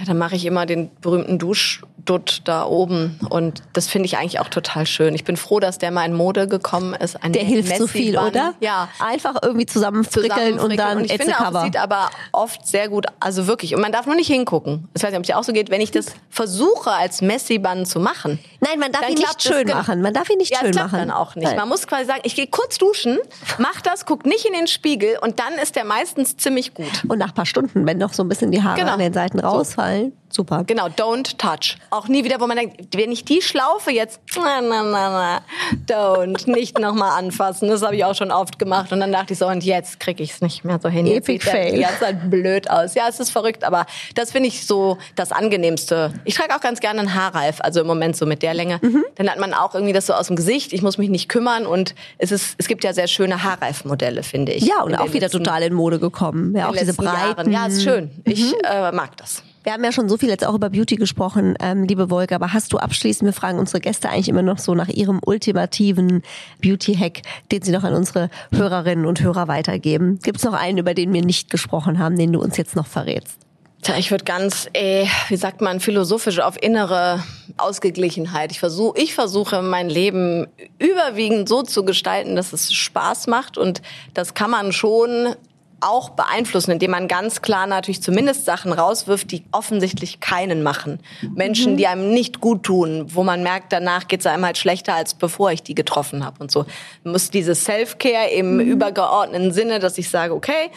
Ja, 0.00 0.06
dann 0.06 0.16
mache 0.18 0.34
ich 0.34 0.46
immer 0.46 0.64
den 0.64 0.90
berühmten 1.02 1.38
Duschdutt 1.38 2.40
da 2.44 2.64
oben 2.64 3.20
und 3.28 3.62
das 3.74 3.86
finde 3.86 4.06
ich 4.06 4.16
eigentlich 4.16 4.40
auch 4.40 4.48
total 4.48 4.86
schön. 4.86 5.14
Ich 5.14 5.24
bin 5.24 5.36
froh, 5.36 5.60
dass 5.60 5.76
der 5.76 5.90
mal 5.90 6.06
in 6.06 6.14
Mode 6.14 6.48
gekommen 6.48 6.94
ist. 6.94 7.22
Ein 7.22 7.32
Der 7.34 7.44
hilft 7.44 7.76
so 7.76 7.86
viel, 7.86 8.16
oder? 8.18 8.54
Ja. 8.60 8.88
Einfach 8.98 9.34
irgendwie 9.42 9.66
zusammenfrickeln 9.66 10.54
und 10.54 10.72
zusammenfrickeln. 10.72 10.76
dann 10.78 10.96
und 10.98 11.04
ich 11.04 11.12
finde 11.12 11.38
auch, 11.38 11.54
es 11.54 11.62
sieht 11.64 11.76
aber 11.76 12.08
oft 12.32 12.66
sehr 12.66 12.88
gut, 12.88 13.06
also 13.20 13.46
wirklich. 13.46 13.74
Und 13.74 13.82
man 13.82 13.92
darf 13.92 14.06
nur 14.06 14.14
nicht 14.14 14.28
hingucken. 14.28 14.88
Ich 14.94 15.02
weiß 15.02 15.10
nicht, 15.10 15.18
ob 15.18 15.24
es 15.24 15.26
dir 15.26 15.38
auch 15.38 15.44
so 15.44 15.52
geht, 15.52 15.70
wenn 15.70 15.82
ich 15.82 15.90
das 15.90 16.06
versuche 16.30 16.90
als 16.92 17.20
Messi-Bun 17.20 17.84
zu 17.84 18.00
machen. 18.00 18.38
Nein, 18.60 18.78
man 18.78 18.92
darf 18.92 19.06
ihn 19.08 19.16
nicht 19.16 19.42
schön 19.42 19.66
machen. 19.68 20.00
Man 20.00 20.14
darf 20.14 20.30
ihn 20.30 20.38
nicht 20.38 20.52
ja, 20.52 20.60
schön 20.60 20.74
machen. 20.74 20.98
dann 20.98 21.10
auch 21.10 21.34
nicht. 21.34 21.44
Nein. 21.46 21.56
Man 21.56 21.68
muss 21.68 21.86
quasi 21.86 22.06
sagen, 22.06 22.20
ich 22.24 22.34
gehe 22.34 22.46
kurz 22.46 22.78
duschen, 22.78 23.18
mach 23.58 23.82
das, 23.82 24.06
guck 24.06 24.24
nicht 24.24 24.46
in 24.46 24.54
den 24.54 24.66
Spiegel 24.66 25.18
und 25.20 25.38
dann 25.38 25.52
ist 25.62 25.76
der 25.76 25.84
meistens 25.84 26.36
ziemlich 26.38 26.72
gut. 26.74 27.04
Und 27.08 27.18
nach 27.18 27.28
ein 27.28 27.34
paar 27.34 27.46
Stunden, 27.46 27.86
wenn 27.86 27.98
noch 27.98 28.14
so 28.14 28.22
ein 28.22 28.28
bisschen 28.28 28.50
die 28.50 28.62
Haare 28.62 28.78
Genau. 28.80 28.92
an 28.92 28.98
den 28.98 29.12
Seiten 29.12 29.38
So. 29.40 29.46
Rausfallen, 29.90 30.12
super. 30.30 30.64
Genau, 30.64 30.86
don't 30.86 31.36
touch. 31.38 31.76
Auch 31.90 32.08
nie 32.08 32.24
wieder, 32.24 32.40
wo 32.40 32.46
man 32.46 32.56
denkt, 32.56 32.96
wenn 32.96 33.10
ich 33.12 33.24
die 33.24 33.42
Schlaufe 33.42 33.90
jetzt, 33.90 34.20
na, 34.36 34.60
na, 34.60 34.82
na, 34.82 35.10
na, 35.10 35.42
don't, 35.88 36.48
nicht 36.50 36.78
nochmal 36.78 37.18
anfassen. 37.18 37.68
Das 37.68 37.82
habe 37.82 37.96
ich 37.96 38.04
auch 38.04 38.14
schon 38.14 38.30
oft 38.30 38.58
gemacht. 38.58 38.92
Und 38.92 39.00
dann 39.00 39.12
dachte 39.12 39.32
ich 39.32 39.38
so, 39.38 39.46
und 39.46 39.64
jetzt 39.64 39.98
kriege 40.00 40.22
ich 40.22 40.30
es 40.32 40.40
nicht 40.40 40.64
mehr 40.64 40.78
so 40.82 40.88
hin. 40.88 41.06
Jetzt 41.06 41.28
Epic 41.28 41.44
sieht 41.44 41.52
der 41.52 41.62
fail. 41.70 41.80
ganze 41.80 41.98
Zeit 42.00 42.30
blöd 42.30 42.70
aus. 42.70 42.94
Ja, 42.94 43.04
es 43.08 43.18
ist 43.20 43.30
verrückt, 43.30 43.64
aber 43.64 43.86
das 44.14 44.30
finde 44.32 44.48
ich 44.48 44.66
so 44.66 44.98
das 45.16 45.32
Angenehmste. 45.32 46.12
Ich 46.24 46.34
trage 46.34 46.54
auch 46.54 46.60
ganz 46.60 46.80
gerne 46.80 47.00
einen 47.00 47.14
Haarreif, 47.14 47.60
also 47.60 47.80
im 47.80 47.86
Moment 47.86 48.16
so 48.16 48.26
mit 48.26 48.42
der 48.42 48.54
Länge. 48.54 48.78
Mhm. 48.82 49.04
Dann 49.16 49.28
hat 49.28 49.38
man 49.38 49.52
auch 49.54 49.74
irgendwie 49.74 49.92
das 49.92 50.06
so 50.06 50.12
aus 50.14 50.28
dem 50.28 50.36
Gesicht. 50.36 50.72
Ich 50.72 50.82
muss 50.82 50.96
mich 50.98 51.08
nicht 51.10 51.28
kümmern 51.28 51.66
und 51.66 51.94
es 52.18 52.30
ist, 52.32 52.54
es 52.58 52.68
gibt 52.68 52.84
ja 52.84 52.92
sehr 52.92 53.08
schöne 53.08 53.42
Haarreifmodelle, 53.42 54.22
finde 54.22 54.52
ich. 54.52 54.64
Ja, 54.64 54.82
und 54.82 54.94
auch 54.94 55.08
wieder 55.12 55.26
letzten- 55.26 55.42
total 55.44 55.62
in 55.64 55.74
Mode 55.74 55.98
gekommen. 55.98 56.54
Ja, 56.56 56.68
auch 56.68 56.76
diese 56.76 56.94
breiten. 56.94 57.50
Jahren. 57.50 57.52
Ja, 57.52 57.66
ist 57.66 57.82
schön. 57.82 58.10
Ich 58.24 58.52
Mhm. 58.52 58.58
äh, 58.64 58.92
mag 58.92 59.16
das. 59.16 59.42
Wir 59.62 59.74
haben 59.74 59.84
ja 59.84 59.92
schon 59.92 60.08
so 60.08 60.16
viel 60.16 60.30
jetzt 60.30 60.46
auch 60.46 60.54
über 60.54 60.70
Beauty 60.70 60.96
gesprochen, 60.96 61.54
ähm, 61.60 61.84
liebe 61.84 62.08
Wolke, 62.08 62.34
aber 62.34 62.54
hast 62.54 62.72
du 62.72 62.78
abschließend, 62.78 63.26
wir 63.26 63.34
fragen 63.34 63.58
unsere 63.58 63.80
Gäste 63.80 64.08
eigentlich 64.08 64.30
immer 64.30 64.40
noch 64.40 64.56
so 64.56 64.74
nach 64.74 64.88
ihrem 64.88 65.20
ultimativen 65.22 66.22
Beauty-Hack, 66.62 67.20
den 67.52 67.60
sie 67.60 67.70
noch 67.70 67.84
an 67.84 67.92
unsere 67.92 68.30
Hörerinnen 68.52 69.04
und 69.04 69.20
Hörer 69.20 69.48
weitergeben. 69.48 70.18
Gibt 70.22 70.38
es 70.38 70.44
noch 70.44 70.54
einen, 70.54 70.78
über 70.78 70.94
den 70.94 71.12
wir 71.12 71.22
nicht 71.22 71.50
gesprochen 71.50 71.98
haben, 71.98 72.16
den 72.16 72.32
du 72.32 72.40
uns 72.40 72.56
jetzt 72.56 72.74
noch 72.74 72.86
verrätst? 72.86 73.38
Tja, 73.82 73.96
ich 73.98 74.10
würde 74.10 74.24
ganz, 74.24 74.68
äh, 74.72 75.06
wie 75.28 75.36
sagt 75.36 75.60
man, 75.60 75.80
philosophisch 75.80 76.38
auf 76.38 76.62
innere 76.62 77.22
Ausgeglichenheit. 77.58 78.52
Ich 78.52 78.60
versuche, 78.60 78.98
ich 78.98 79.14
versuche 79.14 79.60
mein 79.60 79.90
Leben 79.90 80.46
überwiegend 80.78 81.48
so 81.48 81.62
zu 81.62 81.84
gestalten, 81.84 82.34
dass 82.34 82.54
es 82.54 82.72
Spaß 82.72 83.26
macht 83.26 83.58
und 83.58 83.82
das 84.14 84.32
kann 84.32 84.50
man 84.50 84.72
schon 84.72 85.34
auch 85.80 86.10
beeinflussen, 86.10 86.72
indem 86.72 86.92
man 86.92 87.08
ganz 87.08 87.42
klar 87.42 87.66
natürlich 87.66 88.02
zumindest 88.02 88.44
Sachen 88.44 88.72
rauswirft, 88.72 89.30
die 89.30 89.44
offensichtlich 89.52 90.20
keinen 90.20 90.62
machen. 90.62 91.00
Menschen, 91.34 91.76
die 91.76 91.86
einem 91.86 92.10
nicht 92.10 92.40
gut 92.40 92.62
tun, 92.62 93.06
wo 93.08 93.22
man 93.24 93.42
merkt, 93.42 93.72
danach 93.72 94.08
geht 94.08 94.20
es 94.20 94.26
einem 94.26 94.44
halt 94.44 94.58
schlechter, 94.58 94.94
als 94.94 95.14
bevor 95.14 95.52
ich 95.52 95.62
die 95.62 95.74
getroffen 95.74 96.24
habe 96.24 96.36
und 96.40 96.50
so. 96.50 96.66
Muss 97.04 97.30
dieses 97.30 97.64
Self-Care 97.64 98.30
im 98.30 98.60
übergeordneten 98.60 99.52
Sinne, 99.52 99.78
dass 99.78 99.98
ich 99.98 100.08
sage, 100.08 100.34
okay, 100.34 100.70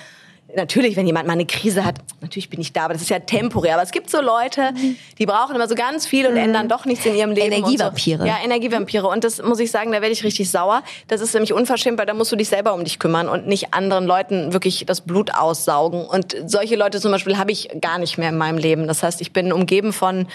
Natürlich, 0.55 0.95
wenn 0.95 1.05
jemand 1.05 1.27
mal 1.27 1.33
eine 1.33 1.45
Krise 1.45 1.83
hat, 1.83 1.95
natürlich 2.21 2.49
bin 2.49 2.61
ich 2.61 2.73
da, 2.73 2.85
aber 2.85 2.93
das 2.93 3.01
ist 3.01 3.09
ja 3.09 3.19
temporär. 3.19 3.73
Aber 3.73 3.83
es 3.83 3.91
gibt 3.91 4.09
so 4.09 4.21
Leute, 4.21 4.71
die 5.17 5.25
brauchen 5.25 5.55
immer 5.55 5.67
so 5.67 5.75
ganz 5.75 6.05
viel 6.05 6.27
und 6.27 6.37
ändern 6.37 6.69
doch 6.69 6.85
nichts 6.85 7.05
in 7.05 7.15
ihrem 7.15 7.31
Leben. 7.31 7.53
Energievampire. 7.53 8.19
So. 8.19 8.25
Ja, 8.25 8.37
Energievampire. 8.43 9.07
Und 9.07 9.23
das 9.23 9.41
muss 9.41 9.59
ich 9.59 9.71
sagen, 9.71 9.91
da 9.91 10.01
werde 10.01 10.13
ich 10.13 10.23
richtig 10.23 10.49
sauer. 10.49 10.83
Das 11.07 11.21
ist 11.21 11.33
nämlich 11.33 11.53
unverschämt, 11.53 11.97
weil 11.97 12.05
da 12.05 12.13
musst 12.13 12.31
du 12.31 12.35
dich 12.35 12.49
selber 12.49 12.73
um 12.73 12.83
dich 12.83 12.99
kümmern 12.99 13.29
und 13.29 13.47
nicht 13.47 13.73
anderen 13.73 14.05
Leuten 14.05 14.53
wirklich 14.53 14.85
das 14.85 15.01
Blut 15.01 15.33
aussaugen. 15.33 16.05
Und 16.05 16.35
solche 16.45 16.75
Leute 16.75 16.99
zum 17.01 17.11
Beispiel 17.11 17.37
habe 17.37 17.51
ich 17.51 17.69
gar 17.81 17.97
nicht 17.97 18.17
mehr 18.17 18.29
in 18.29 18.37
meinem 18.37 18.57
Leben. 18.57 18.87
Das 18.87 19.03
heißt, 19.03 19.21
ich 19.21 19.33
bin 19.33 19.51
umgeben 19.51 19.93
von 19.93 20.27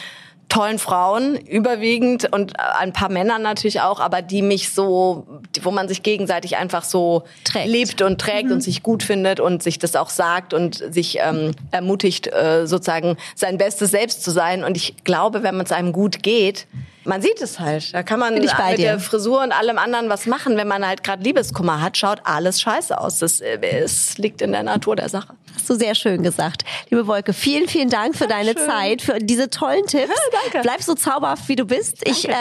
tollen 0.48 0.78
Frauen 0.78 1.36
überwiegend 1.36 2.32
und 2.32 2.52
äh, 2.52 2.62
ein 2.78 2.92
paar 2.92 3.10
Männern 3.10 3.42
natürlich 3.42 3.80
auch, 3.80 4.00
aber 4.00 4.22
die 4.22 4.42
mich 4.42 4.70
so, 4.70 5.26
wo 5.62 5.70
man 5.70 5.88
sich 5.88 6.02
gegenseitig 6.02 6.56
einfach 6.56 6.84
so 6.84 7.24
Trägt. 7.44 7.68
liebt 7.68 8.02
und 8.02 8.20
trägt 8.20 8.50
und 8.50 8.62
sich 8.62 8.82
gut 8.82 9.02
findet 9.02 9.40
und 9.40 9.62
sich 9.62 9.78
das 9.78 9.94
auch 9.96 10.10
sagt 10.10 10.54
und 10.54 10.76
sich 10.92 11.18
ähm, 11.20 11.52
ermutigt, 11.70 12.32
äh, 12.32 12.66
sozusagen 12.66 13.16
sein 13.34 13.58
bestes 13.58 13.90
Selbst 13.90 14.24
zu 14.24 14.30
sein. 14.30 14.64
Und 14.64 14.76
ich 14.76 15.04
glaube, 15.04 15.42
wenn 15.42 15.56
man 15.56 15.66
es 15.66 15.72
einem 15.72 15.92
gut 15.92 16.22
geht, 16.22 16.66
man 17.08 17.22
sieht 17.22 17.40
es 17.40 17.58
halt. 17.58 17.92
Da 17.94 18.02
kann 18.02 18.20
man 18.20 18.34
mit 18.34 18.44
dir. 18.44 18.76
der 18.76 19.00
Frisur 19.00 19.42
und 19.42 19.50
allem 19.52 19.78
anderen 19.78 20.08
was 20.08 20.26
machen. 20.26 20.56
Wenn 20.56 20.68
man 20.68 20.86
halt 20.86 21.02
gerade 21.02 21.22
Liebeskummer 21.22 21.80
hat, 21.80 21.96
schaut 21.96 22.20
alles 22.24 22.60
scheiße 22.60 22.98
aus. 23.00 23.18
Das 23.18 23.40
äh, 23.40 23.58
es 23.60 24.18
liegt 24.18 24.42
in 24.42 24.52
der 24.52 24.62
Natur 24.62 24.94
der 24.94 25.08
Sache. 25.08 25.34
Hast 25.54 25.68
du 25.70 25.74
sehr 25.74 25.94
schön 25.94 26.22
gesagt. 26.22 26.64
Liebe 26.90 27.06
Wolke, 27.06 27.32
vielen, 27.32 27.66
vielen 27.66 27.88
Dank 27.88 28.14
für 28.14 28.28
deine 28.28 28.54
Zeit, 28.54 29.02
für 29.02 29.18
diese 29.18 29.50
tollen 29.50 29.86
Tipps. 29.86 30.14
danke. 30.44 30.62
Bleib 30.62 30.82
so 30.82 30.94
zauberhaft, 30.94 31.48
wie 31.48 31.56
du 31.56 31.64
bist. 31.64 32.06
ich 32.06 32.28
äh, 32.28 32.32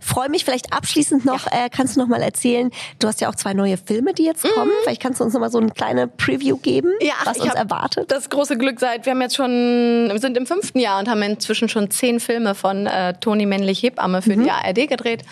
freue 0.00 0.28
mich 0.28 0.44
vielleicht 0.44 0.72
abschließend 0.72 1.24
noch, 1.24 1.46
äh, 1.46 1.68
kannst 1.70 1.96
du 1.96 2.00
noch 2.00 2.08
mal 2.08 2.22
erzählen, 2.22 2.70
du 2.98 3.06
hast 3.06 3.20
ja 3.20 3.28
auch 3.28 3.34
zwei 3.34 3.54
neue 3.54 3.76
Filme, 3.76 4.14
die 4.14 4.24
jetzt 4.24 4.42
kommen. 4.42 4.72
Vielleicht 4.82 5.02
kannst 5.02 5.20
du 5.20 5.24
uns 5.24 5.34
noch 5.34 5.40
mal 5.40 5.50
so 5.50 5.58
eine 5.58 5.70
kleine 5.70 6.08
Preview 6.08 6.56
geben, 6.56 6.90
was 7.24 7.36
ich 7.36 7.44
uns 7.44 7.54
erwartet. 7.54 8.10
Das 8.10 8.28
große 8.30 8.56
Glück 8.56 8.80
seit, 8.80 9.06
wir 9.06 9.12
haben 9.12 9.20
jetzt 9.20 9.36
schon, 9.36 10.12
sind 10.16 10.36
im 10.36 10.46
fünften 10.46 10.78
Jahr 10.78 10.98
und 10.98 11.08
haben 11.08 11.22
inzwischen 11.22 11.68
schon 11.68 11.90
zehn 11.90 12.18
Filme 12.18 12.54
von 12.54 12.86
äh, 12.86 13.14
Toni 13.20 13.46
Männlich 13.46 13.82
Hebamme 13.82 14.13
für 14.22 14.36
die 14.36 14.50
ARD 14.50 14.88
gedreht, 14.88 15.22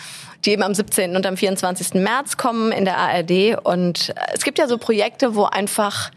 die 0.45 0.51
eben 0.51 0.63
am 0.63 0.73
17. 0.73 1.15
und 1.15 1.25
am 1.25 1.37
24. 1.37 1.95
März 1.95 2.37
kommen 2.37 2.71
in 2.71 2.85
der 2.85 2.97
ARD. 2.97 3.57
Und 3.63 4.09
äh, 4.09 4.13
es 4.33 4.43
gibt 4.43 4.59
ja 4.59 4.67
so 4.67 4.77
Projekte, 4.77 5.35
wo 5.35 5.45
einfach 5.45 6.11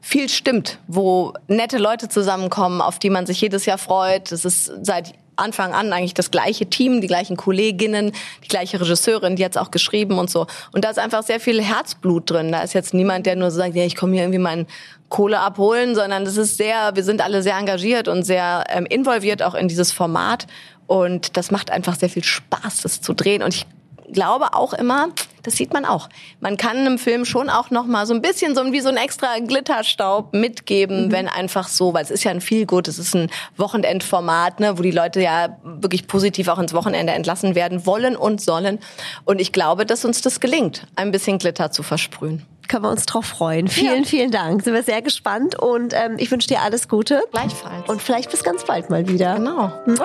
viel 0.00 0.28
stimmt, 0.28 0.78
wo 0.86 1.34
nette 1.46 1.78
Leute 1.78 2.08
zusammenkommen, 2.08 2.80
auf 2.80 2.98
die 2.98 3.10
man 3.10 3.26
sich 3.26 3.40
jedes 3.40 3.66
Jahr 3.66 3.78
freut. 3.78 4.32
Das 4.32 4.44
ist 4.44 4.72
seit 4.82 5.14
Anfang 5.40 5.72
an 5.72 5.92
eigentlich 5.92 6.14
das 6.14 6.30
gleiche 6.30 6.66
Team, 6.66 7.00
die 7.00 7.06
gleichen 7.06 7.36
Kolleginnen, 7.36 8.12
die 8.44 8.48
gleiche 8.48 8.80
Regisseurin, 8.80 9.36
die 9.36 9.44
hat's 9.44 9.56
auch 9.56 9.70
geschrieben 9.70 10.18
und 10.18 10.30
so. 10.30 10.46
Und 10.72 10.84
da 10.84 10.90
ist 10.90 10.98
einfach 10.98 11.22
sehr 11.22 11.40
viel 11.40 11.62
Herzblut 11.62 12.30
drin. 12.30 12.52
Da 12.52 12.62
ist 12.62 12.74
jetzt 12.74 12.94
niemand, 12.94 13.26
der 13.26 13.36
nur 13.36 13.50
sagt, 13.50 13.74
ja, 13.74 13.84
ich 13.84 13.96
komme 13.96 14.12
hier 14.12 14.22
irgendwie 14.22 14.38
meinen 14.38 14.66
Kohle 15.08 15.40
abholen, 15.40 15.94
sondern 15.94 16.24
das 16.24 16.36
ist 16.36 16.56
sehr, 16.56 16.94
wir 16.94 17.02
sind 17.02 17.20
alle 17.20 17.42
sehr 17.42 17.56
engagiert 17.56 18.06
und 18.06 18.22
sehr 18.22 18.64
ähm, 18.68 18.86
involviert 18.86 19.42
auch 19.42 19.54
in 19.54 19.66
dieses 19.66 19.90
Format. 19.90 20.46
Und 20.90 21.36
das 21.36 21.52
macht 21.52 21.70
einfach 21.70 21.94
sehr 21.94 22.08
viel 22.08 22.24
Spaß, 22.24 22.80
das 22.82 23.00
zu 23.00 23.12
drehen. 23.12 23.44
Und 23.44 23.54
ich 23.54 23.64
glaube 24.12 24.54
auch 24.54 24.72
immer, 24.72 25.10
das 25.44 25.54
sieht 25.56 25.72
man 25.72 25.84
auch. 25.84 26.08
Man 26.40 26.56
kann 26.56 26.78
einem 26.78 26.98
Film 26.98 27.24
schon 27.24 27.48
auch 27.48 27.70
noch 27.70 27.86
mal 27.86 28.06
so 28.06 28.12
ein 28.12 28.20
bisschen 28.20 28.56
so 28.56 28.72
wie 28.72 28.80
so 28.80 28.88
ein 28.88 28.96
extra 28.96 29.38
Glitterstaub 29.38 30.34
mitgeben, 30.34 31.06
mhm. 31.06 31.12
wenn 31.12 31.28
einfach 31.28 31.68
so, 31.68 31.94
weil 31.94 32.02
es 32.02 32.10
ist 32.10 32.24
ja 32.24 32.32
ein 32.32 32.40
viel 32.40 32.66
gut, 32.66 32.88
es 32.88 32.98
ist 32.98 33.14
ein 33.14 33.30
Wochenendformat, 33.56 34.58
ne, 34.58 34.78
wo 34.78 34.82
die 34.82 34.90
Leute 34.90 35.20
ja 35.20 35.60
wirklich 35.62 36.08
positiv 36.08 36.48
auch 36.48 36.58
ins 36.58 36.74
Wochenende 36.74 37.12
entlassen 37.12 37.54
werden 37.54 37.86
wollen 37.86 38.16
und 38.16 38.40
sollen. 38.40 38.80
Und 39.24 39.40
ich 39.40 39.52
glaube, 39.52 39.86
dass 39.86 40.04
uns 40.04 40.22
das 40.22 40.40
gelingt, 40.40 40.88
ein 40.96 41.12
bisschen 41.12 41.38
Glitter 41.38 41.70
zu 41.70 41.84
versprühen 41.84 42.44
können 42.70 42.84
wir 42.84 42.90
uns 42.90 43.04
drauf 43.04 43.26
freuen. 43.26 43.68
Vielen, 43.68 44.04
ja. 44.04 44.08
vielen 44.08 44.30
Dank. 44.30 44.62
Sind 44.62 44.72
wir 44.72 44.82
sehr 44.82 45.02
gespannt 45.02 45.58
und 45.58 45.92
ähm, 45.92 46.14
ich 46.18 46.30
wünsche 46.30 46.48
dir 46.48 46.62
alles 46.62 46.88
Gute. 46.88 47.22
Gleichfalls. 47.32 47.88
Und 47.88 48.00
vielleicht 48.00 48.30
bis 48.30 48.44
ganz 48.44 48.64
bald 48.64 48.88
mal 48.88 49.08
wieder. 49.08 49.34
Genau. 49.34 49.72
Mhm. 49.86 49.98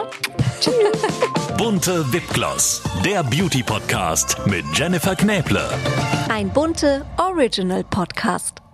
Tschüss. 0.60 0.74
Bunte 1.58 2.12
Wipgloss, 2.12 2.82
der 3.06 3.24
Beauty 3.24 3.64
Podcast 3.64 4.38
mit 4.48 4.66
Jennifer 4.74 5.16
Knäble. 5.16 5.70
Ein 6.28 6.50
bunte 6.50 7.06
Original 7.18 7.84
Podcast. 7.84 8.65